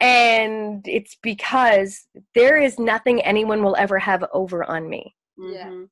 and 0.03 0.87
it's 0.89 1.17
because 1.23 2.07
there 2.35 2.59
is 2.59 2.79
nothing 2.79 3.23
anyone 3.23 3.63
will 3.63 3.77
ever 3.77 4.01
have 4.01 4.25
over 4.33 4.65
on 4.65 4.91
me. 4.91 5.15
Yeah. 5.39 5.69
Mm-hmm. 5.69 5.85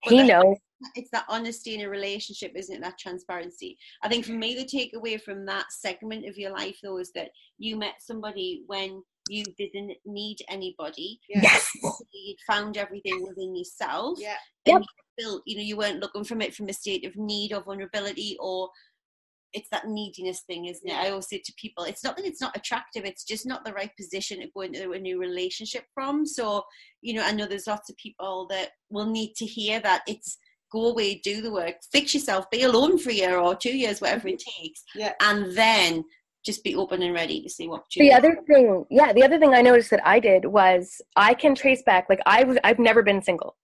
He 0.00 0.18
that, 0.18 0.26
knows. 0.26 0.56
It's 0.94 1.10
that 1.12 1.26
honesty 1.28 1.74
in 1.74 1.82
a 1.82 1.88
relationship, 1.88 2.52
isn't 2.56 2.76
it? 2.76 2.80
That 2.80 2.98
transparency. 2.98 3.76
I 4.02 4.08
think 4.08 4.24
for 4.24 4.32
me, 4.32 4.54
the 4.54 4.64
takeaway 4.64 5.20
from 5.20 5.44
that 5.44 5.66
segment 5.70 6.26
of 6.26 6.38
your 6.38 6.52
life, 6.52 6.78
though, 6.82 6.98
is 6.98 7.12
that 7.14 7.28
you 7.58 7.76
met 7.76 7.96
somebody 8.00 8.62
when 8.66 9.02
you 9.28 9.44
didn't 9.58 9.96
need 10.04 10.38
anybody. 10.48 11.20
Yes. 11.28 11.70
You 12.12 12.34
found 12.46 12.76
everything 12.76 13.24
within 13.26 13.56
yourself. 13.56 14.18
Yeah. 14.20 14.36
And 14.66 14.74
yep. 14.74 14.82
you 14.82 15.24
built, 15.24 15.42
you 15.46 15.56
know, 15.56 15.62
you 15.62 15.76
weren't 15.76 16.00
looking 16.00 16.24
from 16.24 16.40
it 16.40 16.54
from 16.54 16.68
a 16.68 16.72
state 16.72 17.04
of 17.06 17.16
need 17.16 17.52
or 17.52 17.62
vulnerability 17.62 18.36
or 18.40 18.68
it's 19.54 19.68
that 19.70 19.86
neediness 19.86 20.40
thing, 20.40 20.66
isn't 20.66 20.88
it? 20.88 20.96
I 20.96 21.10
always 21.10 21.28
say 21.28 21.40
to 21.44 21.54
people, 21.56 21.84
it's 21.84 22.02
not 22.02 22.16
that 22.16 22.26
it's 22.26 22.40
not 22.40 22.56
attractive, 22.56 23.04
it's 23.04 23.24
just 23.24 23.46
not 23.46 23.64
the 23.64 23.72
right 23.72 23.90
position 23.96 24.40
to 24.40 24.48
go 24.54 24.62
into 24.62 24.92
a 24.92 24.98
new 24.98 25.20
relationship 25.20 25.84
from. 25.94 26.26
So, 26.26 26.64
you 27.02 27.14
know, 27.14 27.22
I 27.24 27.32
know 27.32 27.46
there's 27.46 27.68
lots 27.68 27.88
of 27.88 27.96
people 27.96 28.48
that 28.50 28.70
will 28.90 29.06
need 29.06 29.34
to 29.36 29.46
hear 29.46 29.80
that 29.80 30.02
it's 30.08 30.38
go 30.72 30.86
away, 30.86 31.20
do 31.22 31.40
the 31.40 31.52
work, 31.52 31.76
fix 31.92 32.14
yourself, 32.14 32.50
be 32.50 32.64
alone 32.64 32.98
for 32.98 33.10
a 33.10 33.14
year 33.14 33.38
or 33.38 33.54
two 33.54 33.76
years, 33.76 34.00
whatever 34.00 34.28
it 34.28 34.42
mm-hmm. 34.42 34.62
takes. 34.62 34.82
Yeah. 34.94 35.12
And 35.20 35.56
then 35.56 36.04
just 36.44 36.62
be 36.62 36.74
open 36.74 37.02
and 37.02 37.14
ready 37.14 37.42
to 37.42 37.48
see 37.48 37.68
what 37.68 37.84
the 37.96 38.12
other 38.12 38.36
thing 38.46 38.84
yeah 38.90 39.12
the 39.12 39.22
other 39.22 39.38
thing 39.38 39.54
i 39.54 39.62
noticed 39.62 39.90
that 39.90 40.06
i 40.06 40.18
did 40.20 40.44
was 40.44 41.00
i 41.16 41.32
can 41.34 41.54
trace 41.54 41.82
back 41.82 42.06
like 42.08 42.20
i 42.26 42.44
was 42.44 42.58
i've 42.64 42.78
never 42.78 43.02
been 43.02 43.22
single 43.22 43.56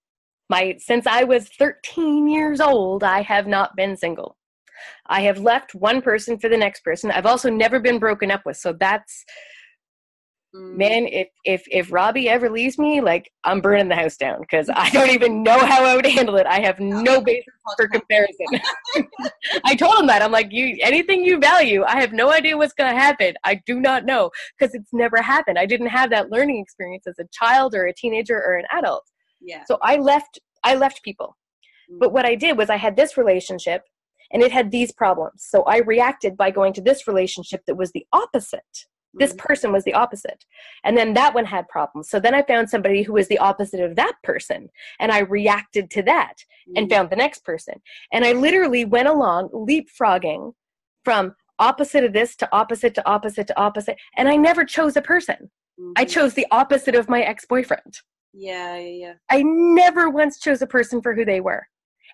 my 0.48 0.74
since 0.78 1.06
i 1.06 1.22
was 1.22 1.48
13 1.58 2.28
years 2.28 2.60
old 2.60 3.04
i 3.04 3.22
have 3.22 3.46
not 3.46 3.76
been 3.76 3.96
single 3.96 4.36
I 5.06 5.22
have 5.22 5.38
left 5.38 5.74
one 5.74 6.00
person 6.02 6.38
for 6.38 6.48
the 6.48 6.56
next 6.56 6.82
person. 6.82 7.10
I've 7.10 7.26
also 7.26 7.50
never 7.50 7.80
been 7.80 7.98
broken 7.98 8.30
up 8.30 8.46
with. 8.46 8.56
So 8.56 8.72
that's. 8.72 9.24
Man, 10.52 11.06
if 11.06 11.28
if 11.44 11.62
if 11.70 11.92
Robbie 11.92 12.28
ever 12.28 12.50
leaves 12.50 12.78
me, 12.78 13.00
like 13.00 13.30
I'm 13.44 13.60
burning 13.60 13.88
the 13.88 13.94
house 13.94 14.16
down 14.16 14.40
because 14.40 14.68
I 14.74 14.90
don't 14.90 15.10
even 15.10 15.42
know 15.42 15.58
how 15.58 15.84
I 15.84 15.94
would 15.94 16.06
handle 16.06 16.36
it. 16.36 16.46
I 16.46 16.60
have 16.60 16.80
no 16.80 17.20
basis 17.20 17.54
for 17.76 17.88
comparison. 17.88 18.46
I 19.64 19.74
told 19.74 19.98
him 20.00 20.06
that. 20.08 20.22
I'm 20.22 20.32
like, 20.32 20.48
you 20.50 20.76
anything 20.80 21.24
you 21.24 21.38
value, 21.38 21.84
I 21.84 22.00
have 22.00 22.12
no 22.12 22.32
idea 22.32 22.56
what's 22.56 22.72
gonna 22.72 22.98
happen. 22.98 23.34
I 23.44 23.60
do 23.66 23.80
not 23.80 24.04
know 24.04 24.30
because 24.58 24.74
it's 24.74 24.92
never 24.92 25.22
happened. 25.22 25.58
I 25.58 25.66
didn't 25.66 25.88
have 25.88 26.10
that 26.10 26.30
learning 26.30 26.60
experience 26.60 27.06
as 27.06 27.18
a 27.18 27.28
child 27.32 27.74
or 27.74 27.86
a 27.86 27.94
teenager 27.94 28.36
or 28.36 28.56
an 28.56 28.66
adult. 28.72 29.04
Yeah. 29.40 29.64
So 29.66 29.78
I 29.82 29.96
left 29.96 30.38
I 30.64 30.74
left 30.74 31.02
people. 31.02 31.36
Mm. 31.90 31.98
But 32.00 32.12
what 32.12 32.26
I 32.26 32.34
did 32.34 32.58
was 32.58 32.70
I 32.70 32.76
had 32.76 32.96
this 32.96 33.16
relationship 33.16 33.82
and 34.32 34.42
it 34.42 34.52
had 34.52 34.70
these 34.70 34.92
problems. 34.92 35.44
So 35.48 35.62
I 35.62 35.78
reacted 35.78 36.36
by 36.36 36.50
going 36.50 36.72
to 36.74 36.80
this 36.80 37.06
relationship 37.06 37.62
that 37.66 37.76
was 37.76 37.92
the 37.92 38.06
opposite. 38.12 38.86
This 39.14 39.30
mm-hmm. 39.30 39.46
person 39.46 39.72
was 39.72 39.84
the 39.84 39.94
opposite. 39.94 40.44
And 40.84 40.96
then 40.96 41.14
that 41.14 41.34
one 41.34 41.44
had 41.44 41.68
problems. 41.68 42.08
So 42.08 42.20
then 42.20 42.34
I 42.34 42.42
found 42.42 42.70
somebody 42.70 43.02
who 43.02 43.12
was 43.12 43.28
the 43.28 43.38
opposite 43.38 43.80
of 43.80 43.96
that 43.96 44.14
person. 44.22 44.68
And 44.98 45.10
I 45.10 45.20
reacted 45.20 45.90
to 45.90 46.02
that 46.04 46.34
and 46.76 46.86
mm-hmm. 46.86 46.94
found 46.94 47.10
the 47.10 47.16
next 47.16 47.44
person. 47.44 47.74
And 48.12 48.24
I 48.24 48.32
literally 48.32 48.84
went 48.84 49.08
along 49.08 49.48
leapfrogging 49.48 50.52
from 51.04 51.34
opposite 51.58 52.04
of 52.04 52.12
this 52.12 52.36
to 52.36 52.48
opposite 52.52 52.94
to 52.94 53.08
opposite 53.08 53.46
to 53.48 53.60
opposite. 53.60 53.96
And 54.16 54.28
I 54.28 54.36
never 54.36 54.64
chose 54.64 54.96
a 54.96 55.02
person. 55.02 55.50
Mm-hmm. 55.80 55.92
I 55.96 56.04
chose 56.04 56.34
the 56.34 56.46
opposite 56.50 56.94
of 56.94 57.08
my 57.08 57.22
ex 57.22 57.44
boyfriend. 57.46 57.98
Yeah, 58.32 58.76
yeah, 58.78 59.06
yeah. 59.06 59.12
I 59.28 59.42
never 59.44 60.08
once 60.08 60.38
chose 60.38 60.62
a 60.62 60.66
person 60.66 61.02
for 61.02 61.14
who 61.14 61.24
they 61.24 61.40
were. 61.40 61.66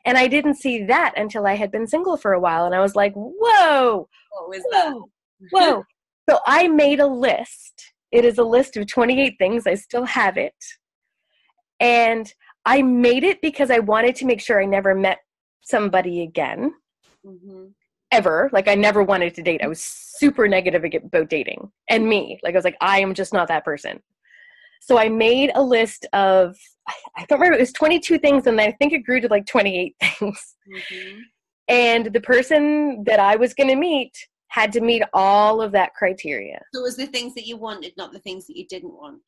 And 0.04 0.16
I 0.16 0.28
didn't 0.28 0.54
see 0.54 0.84
that 0.84 1.14
until 1.16 1.46
I 1.46 1.54
had 1.56 1.70
been 1.70 1.86
single 1.86 2.16
for 2.16 2.32
a 2.32 2.40
while. 2.40 2.64
And 2.64 2.74
I 2.74 2.80
was 2.80 2.94
like, 2.94 3.12
whoa. 3.14 4.08
What 4.30 4.48
was 4.48 4.62
that? 4.70 4.94
Whoa. 5.50 5.84
so 6.28 6.38
I 6.46 6.68
made 6.68 7.00
a 7.00 7.06
list. 7.06 7.92
It 8.12 8.24
is 8.24 8.38
a 8.38 8.44
list 8.44 8.76
of 8.76 8.86
28 8.86 9.36
things. 9.38 9.66
I 9.66 9.74
still 9.74 10.04
have 10.04 10.36
it. 10.36 10.54
And 11.80 12.32
I 12.64 12.82
made 12.82 13.24
it 13.24 13.40
because 13.42 13.70
I 13.70 13.78
wanted 13.78 14.16
to 14.16 14.26
make 14.26 14.40
sure 14.40 14.60
I 14.60 14.66
never 14.66 14.94
met 14.94 15.18
somebody 15.62 16.22
again. 16.22 16.72
Mm-hmm. 17.24 17.66
Ever. 18.12 18.48
Like, 18.52 18.68
I 18.68 18.76
never 18.76 19.02
wanted 19.02 19.34
to 19.34 19.42
date. 19.42 19.62
I 19.62 19.66
was 19.66 19.82
super 19.82 20.46
negative 20.46 20.84
about 20.84 21.28
dating 21.28 21.70
and 21.90 22.08
me. 22.08 22.38
Like, 22.42 22.54
I 22.54 22.58
was 22.58 22.64
like, 22.64 22.76
I 22.80 23.00
am 23.00 23.14
just 23.14 23.32
not 23.32 23.48
that 23.48 23.64
person. 23.64 24.00
So 24.80 24.98
I 24.98 25.08
made 25.08 25.50
a 25.54 25.62
list 25.62 26.06
of 26.12 26.56
I 27.16 27.24
don't 27.28 27.40
remember 27.40 27.56
it 27.58 27.60
was 27.60 27.72
22 27.72 28.18
things 28.18 28.46
and 28.46 28.60
I 28.60 28.72
think 28.72 28.92
it 28.92 29.00
grew 29.00 29.20
to 29.20 29.28
like 29.28 29.46
28 29.46 29.96
things. 30.00 30.54
Mm-hmm. 30.68 31.18
And 31.68 32.06
the 32.12 32.20
person 32.20 33.02
that 33.04 33.18
I 33.18 33.36
was 33.36 33.54
going 33.54 33.68
to 33.68 33.76
meet 33.76 34.12
had 34.48 34.72
to 34.72 34.80
meet 34.80 35.02
all 35.12 35.60
of 35.60 35.72
that 35.72 35.94
criteria. 35.94 36.60
So 36.72 36.80
it 36.80 36.84
was 36.84 36.96
the 36.96 37.06
things 37.06 37.34
that 37.34 37.46
you 37.46 37.56
wanted, 37.56 37.92
not 37.96 38.12
the 38.12 38.18
things 38.20 38.46
that 38.46 38.56
you 38.56 38.66
didn't 38.66 38.92
want. 38.92 39.20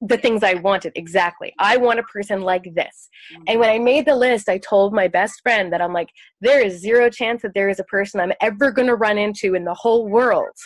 The 0.00 0.16
things 0.16 0.42
I 0.42 0.54
wanted, 0.54 0.92
exactly. 0.94 1.52
I 1.58 1.76
want 1.76 1.98
a 1.98 2.04
person 2.04 2.40
like 2.40 2.64
this. 2.74 3.08
Mm-hmm. 3.32 3.42
And 3.48 3.60
when 3.60 3.70
I 3.70 3.78
made 3.78 4.06
the 4.06 4.16
list, 4.16 4.48
I 4.48 4.58
told 4.58 4.94
my 4.94 5.08
best 5.08 5.40
friend 5.42 5.72
that 5.72 5.82
I'm 5.82 5.92
like, 5.92 6.08
there 6.40 6.64
is 6.64 6.80
zero 6.80 7.10
chance 7.10 7.42
that 7.42 7.52
there 7.54 7.68
is 7.68 7.80
a 7.80 7.84
person 7.84 8.20
I'm 8.20 8.32
ever 8.40 8.70
going 8.70 8.88
to 8.88 8.96
run 8.96 9.18
into 9.18 9.54
in 9.54 9.64
the 9.64 9.74
whole 9.74 10.08
world 10.08 10.56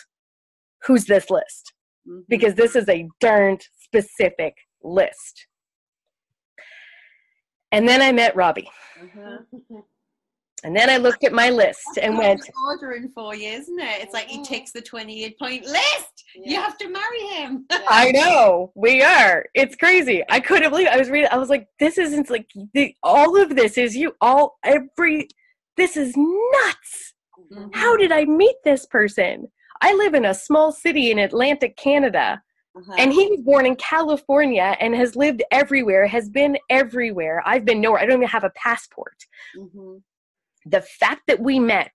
who's 0.85 1.05
this 1.05 1.31
list. 1.31 1.73
Mm-hmm. 2.09 2.21
Because 2.29 2.55
this 2.55 2.77
is 2.77 2.89
a 2.89 3.09
darned 3.21 3.63
specific 3.83 4.55
list. 4.83 5.47
And 7.73 7.89
then 7.89 8.01
I 8.01 8.13
met 8.13 8.37
Robbie. 8.37 8.71
Uh-huh. 9.03 9.81
And 10.65 10.77
then 10.77 10.91
I 10.91 10.97
looked 10.97 11.25
at 11.25 11.33
my 11.33 11.51
list 11.51 11.99
and 12.01 12.19
went, 12.19 12.41
we're 12.41 12.73
ordering 12.73 13.09
for 13.15 13.35
you, 13.35 13.49
isn't 13.49 13.79
it? 13.79 14.03
It's 14.03 14.13
like 14.13 14.27
he 14.29 14.43
ticks 14.43 14.73
the 14.73 14.83
28 14.83 15.39
point 15.39 15.65
list. 15.65 16.25
You 16.35 16.57
have 16.61 16.77
to 16.79 16.89
marry 16.89 17.21
him. 17.29 17.65
I 17.89 18.11
know 18.13 18.73
we 18.75 19.03
are. 19.03 19.45
It's 19.55 19.77
crazy. 19.77 20.23
I 20.29 20.41
couldn't 20.41 20.71
believe. 20.71 20.87
It. 20.89 20.93
I 20.93 20.97
was 20.99 21.11
reading. 21.11 21.29
I 21.33 21.39
was 21.39 21.49
like, 21.49 21.67
"This 21.81 21.97
isn't 21.99 22.29
like 22.31 22.47
the, 22.75 22.95
all 23.03 23.41
of 23.41 23.57
this 23.57 23.79
is 23.79 23.97
you. 23.97 24.13
All 24.21 24.59
every. 24.65 25.29
This 25.77 25.97
is 25.97 26.15
nuts. 26.17 27.15
Mhm. 27.53 27.75
How 27.75 27.97
did 27.97 28.13
I 28.13 28.25
meet 28.25 28.57
this 28.65 28.85
person? 28.87 29.49
I 29.81 29.95
live 29.95 30.15
in 30.15 30.25
a 30.27 30.35
small 30.35 30.71
city 30.73 31.11
in 31.11 31.19
Atlantic 31.19 31.77
Canada, 31.77 32.43
Uh-huh. 32.77 32.95
and 32.99 33.13
he 33.13 33.29
was 33.29 33.41
born 33.43 33.65
in 33.65 33.77
California 33.77 34.77
and 34.81 34.95
has 34.95 35.17
lived 35.17 35.43
everywhere. 35.51 36.07
Has 36.07 36.29
been 36.29 36.59
everywhere. 36.69 37.43
I've 37.47 37.65
been 37.65 37.81
nowhere. 37.81 38.01
I 38.01 38.07
don't 38.07 38.19
even 38.19 38.29
have 38.29 38.45
a 38.45 38.51
passport. 38.51 39.17
Mhm. 39.57 40.03
The 40.71 40.83
fact 40.83 41.23
that 41.29 41.41
we 41.41 41.59
met 41.59 41.95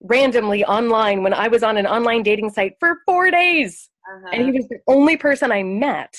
randomly 0.00 0.64
online 0.64 1.22
when 1.22 1.32
I 1.32 1.48
was 1.48 1.62
on 1.62 1.76
an 1.76 1.86
online 1.86 2.22
dating 2.22 2.50
site 2.50 2.74
for 2.78 2.98
four 3.06 3.30
days 3.30 3.90
Uh-huh. 4.06 4.28
and 4.32 4.44
he 4.44 4.50
was 4.52 4.68
the 4.68 4.80
only 4.86 5.16
person 5.16 5.50
I 5.50 5.62
met. 5.62 6.14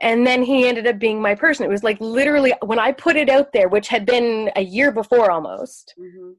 And 0.00 0.26
then 0.26 0.42
he 0.42 0.66
ended 0.66 0.86
up 0.86 0.98
being 0.98 1.20
my 1.20 1.34
person. 1.34 1.64
It 1.66 1.68
was 1.68 1.84
like 1.84 2.00
literally 2.00 2.52
when 2.62 2.78
I 2.78 2.90
put 2.92 3.16
it 3.16 3.28
out 3.28 3.52
there, 3.52 3.68
which 3.68 3.88
had 3.88 4.06
been 4.06 4.50
a 4.56 4.62
year 4.62 4.90
before 4.92 5.30
almost, 5.30 5.94
Mhm. 5.98 6.36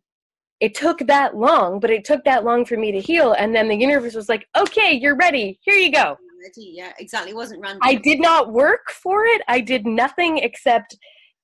it 0.59 0.73
took 0.73 0.99
that 1.07 1.35
long, 1.37 1.79
but 1.79 1.91
it 1.91 2.03
took 2.03 2.23
that 2.25 2.43
long 2.43 2.65
for 2.65 2.75
me 2.75 2.91
to 2.91 2.99
heal. 2.99 3.33
And 3.33 3.53
then 3.55 3.67
the 3.67 3.75
universe 3.75 4.15
was 4.15 4.29
like, 4.29 4.47
okay, 4.57 4.91
you're 4.93 5.15
ready. 5.15 5.59
Here 5.61 5.75
you 5.75 5.91
go. 5.91 6.17
Yeah, 6.57 6.91
exactly. 6.97 7.31
It 7.31 7.35
wasn't 7.35 7.61
random. 7.61 7.81
I 7.83 7.93
did 7.95 8.19
not 8.19 8.51
work 8.51 8.89
for 8.89 9.25
it. 9.25 9.43
I 9.47 9.59
did 9.61 9.85
nothing 9.85 10.39
except 10.39 10.97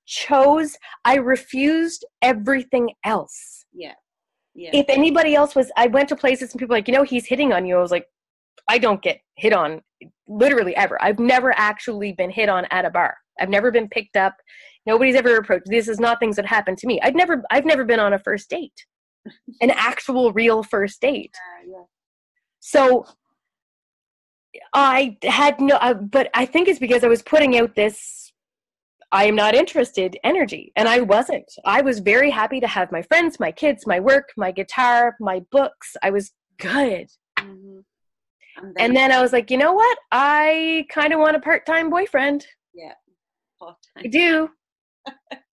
chose. 0.07 0.75
I 1.05 1.17
refused 1.17 2.05
everything 2.23 2.89
else. 3.05 3.65
Yeah. 3.73 3.93
Yeah. 4.55 4.71
if 4.73 4.87
anybody 4.89 5.35
else 5.35 5.53
was 5.53 5.71
i 5.77 5.85
went 5.85 6.09
to 6.09 6.15
places 6.15 6.49
and 6.51 6.59
people 6.59 6.73
were 6.73 6.77
like 6.79 6.87
you 6.87 6.93
know 6.95 7.03
he's 7.03 7.27
hitting 7.27 7.53
on 7.53 7.63
you 7.67 7.77
i 7.77 7.79
was 7.79 7.91
like 7.91 8.07
i 8.67 8.79
don't 8.79 9.03
get 9.03 9.19
hit 9.35 9.53
on 9.53 9.81
literally 10.27 10.75
ever 10.75 10.99
i've 10.99 11.19
never 11.19 11.53
actually 11.55 12.11
been 12.13 12.31
hit 12.31 12.49
on 12.49 12.65
at 12.71 12.83
a 12.83 12.89
bar 12.89 13.15
i've 13.39 13.49
never 13.49 13.69
been 13.69 13.87
picked 13.87 14.17
up 14.17 14.33
nobody's 14.87 15.13
ever 15.15 15.35
approached 15.37 15.67
this 15.67 15.87
is 15.87 15.99
not 15.99 16.19
things 16.19 16.35
that 16.37 16.45
happen 16.47 16.75
to 16.75 16.87
me 16.87 16.99
i've 17.03 17.13
never 17.13 17.43
i've 17.51 17.65
never 17.65 17.85
been 17.85 17.99
on 17.99 18.13
a 18.13 18.17
first 18.19 18.49
date 18.49 18.73
an 19.61 19.69
actual 19.69 20.33
real 20.33 20.63
first 20.63 20.99
date 21.01 21.35
Yeah, 21.63 21.73
yeah. 21.77 21.83
so 22.59 23.05
i 24.73 25.17
had 25.21 25.61
no 25.61 25.75
uh, 25.75 25.93
but 25.93 26.31
i 26.33 26.47
think 26.47 26.67
it's 26.67 26.79
because 26.79 27.03
i 27.03 27.07
was 27.07 27.21
putting 27.21 27.59
out 27.59 27.75
this 27.75 28.26
I 29.11 29.25
am 29.25 29.35
not 29.35 29.55
interested 29.55 30.17
energy. 30.23 30.71
And 30.75 30.87
I 30.87 30.99
wasn't. 30.99 31.49
I 31.65 31.81
was 31.81 31.99
very 31.99 32.29
happy 32.29 32.59
to 32.59 32.67
have 32.67 32.91
my 32.91 33.01
friends, 33.03 33.39
my 33.39 33.51
kids, 33.51 33.87
my 33.87 33.99
work, 33.99 34.29
my 34.37 34.51
guitar, 34.51 35.15
my 35.19 35.41
books. 35.51 35.95
I 36.03 36.09
was 36.09 36.31
good. 36.59 37.07
Mhm. 37.39 37.83
And 38.57 38.65
then, 38.65 38.73
And 38.79 38.95
then 38.95 39.11
I 39.11 39.21
was 39.21 39.31
like, 39.33 39.49
you 39.51 39.57
know 39.57 39.73
what? 39.73 39.97
I 40.11 40.85
kind 40.89 41.13
of 41.13 41.19
want 41.19 41.35
a 41.35 41.39
part 41.39 41.65
time 41.65 41.89
boyfriend. 41.89 42.45
hot. 43.59 43.77
I 43.97 44.07
do. 44.07 44.49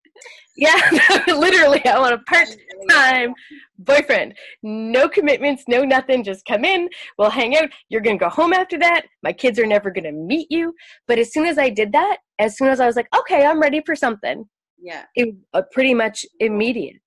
yeah, 0.56 0.76
literally, 1.28 1.84
I 1.86 2.00
want 2.00 2.14
a 2.14 2.20
part 2.20 2.48
time 2.90 3.34
boyfriend. 3.80 4.36
No 4.62 5.10
commitments, 5.10 5.64
no 5.68 5.84
nothing. 5.84 6.24
Just 6.24 6.46
come 6.46 6.64
in. 6.66 6.90
We'll 7.18 7.30
hang 7.30 7.58
out. 7.58 7.70
You're 7.90 8.02
going 8.02 8.18
to 8.18 8.24
go 8.26 8.30
home 8.30 8.54
after 8.54 8.78
that. 8.80 9.06
My 9.24 9.34
kids 9.34 9.60
are 9.60 9.66
never 9.66 9.90
going 9.92 10.04
to 10.06 10.12
meet 10.12 10.48
you. 10.50 10.74
But 11.08 11.20
as 11.20 11.34
soon 11.34 11.46
as 11.46 11.58
I 11.58 11.70
did 11.70 11.92
that, 11.94 12.18
as 12.40 12.58
soon 12.58 12.68
as 12.70 12.80
I 12.80 12.86
was 12.86 12.96
like, 12.96 13.08
okay, 13.18 13.46
I'm 13.46 13.60
ready 13.60 13.82
for 13.86 13.96
something, 13.96 14.46
Yeah. 14.80 15.04
it 15.16 15.28
was 15.28 15.36
uh, 15.54 15.62
pretty 15.72 15.94
much 15.94 16.26
immediate. 16.40 16.98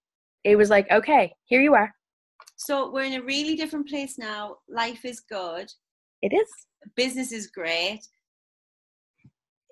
It 0.44 0.56
was 0.56 0.70
like, 0.70 0.90
okay, 0.90 1.32
here 1.46 1.60
you 1.60 1.74
are. 1.74 1.92
So 2.56 2.90
we're 2.90 3.04
in 3.04 3.20
a 3.20 3.22
really 3.22 3.54
different 3.56 3.88
place 3.88 4.16
now. 4.18 4.56
Life 4.68 5.04
is 5.04 5.20
good. 5.20 5.70
It 6.22 6.32
is. 6.32 6.48
Business 6.94 7.32
is 7.32 7.48
great. 7.48 8.00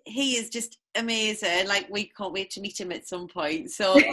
He 0.06 0.36
is 0.36 0.50
just 0.50 0.78
amazing. 0.94 1.66
Like 1.66 1.88
we 1.90 2.10
can't 2.16 2.32
wait 2.32 2.50
to 2.50 2.60
meet 2.60 2.78
him 2.78 2.92
at 2.92 3.08
some 3.08 3.26
point. 3.28 3.70
So 3.70 3.98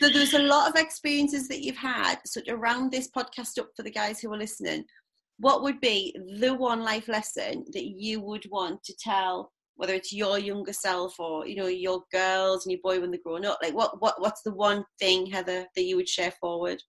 So 0.00 0.08
there's 0.08 0.34
a 0.34 0.40
lot 0.40 0.68
of 0.68 0.76
experiences 0.76 1.46
that 1.48 1.62
you've 1.62 1.76
had. 1.76 2.16
So 2.26 2.40
to 2.42 2.56
round 2.56 2.90
this 2.90 3.08
podcast 3.08 3.58
up 3.60 3.68
for 3.76 3.84
the 3.84 3.90
guys 3.90 4.20
who 4.20 4.32
are 4.32 4.38
listening, 4.38 4.84
what 5.38 5.62
would 5.62 5.80
be 5.80 6.16
the 6.40 6.54
one 6.54 6.82
life 6.82 7.08
lesson 7.08 7.64
that 7.72 7.84
you 7.84 8.20
would 8.20 8.44
want 8.50 8.82
to 8.84 8.94
tell, 8.98 9.52
whether 9.76 9.94
it's 9.94 10.12
your 10.12 10.38
younger 10.38 10.72
self 10.72 11.18
or 11.18 11.46
you 11.46 11.56
know 11.56 11.66
your 11.66 12.02
girls 12.12 12.64
and 12.64 12.72
your 12.72 12.80
boy 12.82 13.00
when 13.00 13.12
they're 13.12 13.20
growing 13.24 13.46
up? 13.46 13.58
Like 13.62 13.74
what 13.74 14.00
what 14.00 14.20
what's 14.20 14.42
the 14.42 14.54
one 14.54 14.84
thing, 14.98 15.26
Heather, 15.26 15.66
that 15.74 15.82
you 15.82 15.96
would 15.96 16.08
share 16.08 16.32
forward? 16.40 16.82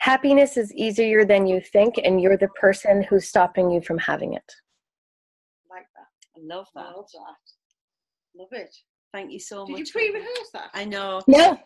Happiness 0.00 0.58
is 0.58 0.72
easier 0.74 1.24
than 1.24 1.46
you 1.46 1.62
think, 1.72 1.94
and 2.04 2.20
you're 2.20 2.36
the 2.36 2.48
person 2.48 3.02
who's 3.04 3.28
stopping 3.28 3.70
you 3.70 3.80
from 3.80 3.96
having 3.96 4.34
it. 4.34 4.52
Like 6.42 6.48
that. 6.48 6.54
I 6.54 6.56
love 6.56 6.66
that. 6.74 6.96
Love 6.96 7.06
that. 7.12 8.40
Love 8.40 8.48
it. 8.52 8.74
Thank 9.12 9.32
you 9.32 9.38
so 9.38 9.66
Did 9.66 9.72
much. 9.72 9.78
Did 9.78 9.86
you 9.88 9.92
pre-rehearse 9.92 10.50
that? 10.54 10.70
I 10.74 10.84
know. 10.84 11.20
No, 11.26 11.58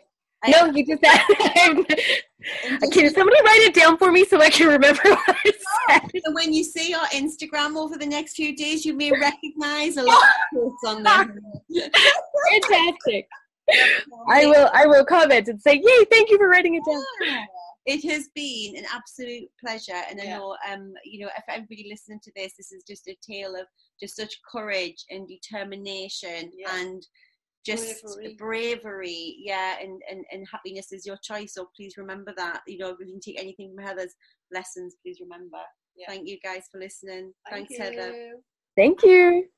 I- 0.45 0.51
no, 0.51 0.67
you 0.67 0.85
just 0.87 1.03
Can 2.93 3.11
somebody 3.15 3.37
write 3.45 3.63
it 3.63 3.75
down 3.75 3.97
for 3.97 4.13
me 4.13 4.25
so 4.25 4.41
I 4.41 4.51
can 4.51 4.69
remember 4.69 5.01
what 5.05 5.19
I 5.29 5.35
oh, 5.47 5.53
said? 5.89 6.23
So 6.25 6.33
when 6.33 6.53
you 6.53 6.63
see 6.65 6.95
our 6.95 7.07
Instagram 7.07 7.77
over 7.77 7.97
the 7.97 8.07
next 8.07 8.35
few 8.35 8.55
days, 8.55 8.85
you 8.85 8.95
may 8.95 9.11
recognise 9.11 9.97
a 9.97 10.03
lot 10.05 10.17
of 10.17 10.29
quotes 10.53 10.85
on 10.87 11.03
there. 11.03 11.91
Fantastic. 12.53 13.29
I 14.29 14.47
will. 14.47 14.71
I 14.73 14.87
will 14.87 15.05
comment 15.05 15.49
and 15.49 15.61
say, 15.61 15.75
"Yay! 15.83 16.05
Thank 16.11 16.31
you 16.31 16.39
for 16.39 16.49
writing 16.49 16.75
it 16.77 16.83
down." 16.89 17.03
It 17.87 18.05
has 18.11 18.29
been 18.35 18.77
an 18.77 18.85
absolute 18.93 19.49
pleasure, 19.65 20.03
and 20.11 20.21
I 20.21 20.25
Yeah. 20.25 20.39
know, 20.39 20.57
um, 20.69 20.93
you 21.05 21.21
know, 21.21 21.31
if 21.37 21.45
everybody 21.49 21.87
listening 21.89 22.19
to 22.25 22.33
this, 22.35 22.55
this 22.57 22.73
is 22.73 22.83
just 22.83 23.07
a 23.09 23.17
tale 23.23 23.55
of 23.55 23.67
just 24.01 24.17
such 24.17 24.35
courage 24.43 25.05
and 25.09 25.27
determination 25.29 26.51
Yeah. 26.53 26.77
and 26.77 27.07
just 27.65 28.03
Bravery. 28.03 28.35
bravery. 28.35 29.37
yeah, 29.39 29.79
and, 29.81 30.01
and 30.11 30.25
and 30.33 30.47
happiness 30.49 30.93
is 30.93 31.07
your 31.07 31.17
choice. 31.23 31.55
So 31.55 31.69
please 31.77 31.97
remember 31.97 32.33
that. 32.37 32.63
You 32.67 32.79
know, 32.79 32.91
if 32.91 32.99
you 33.01 33.07
can 33.07 33.21
take 33.21 33.41
anything 33.41 33.75
from 33.75 33.85
Heather's 33.85 34.15
lessons, 34.53 34.97
please 35.03 35.21
remember. 35.21 35.59
Yeah. 35.97 36.07
Thank 36.09 36.29
you 36.29 36.39
guys 36.41 36.65
for 36.71 36.79
listening. 36.79 37.33
Thank 37.49 37.69
Thanks, 37.69 37.83
Heather. 37.83 38.35
Thank 38.77 39.03
you. 39.03 39.49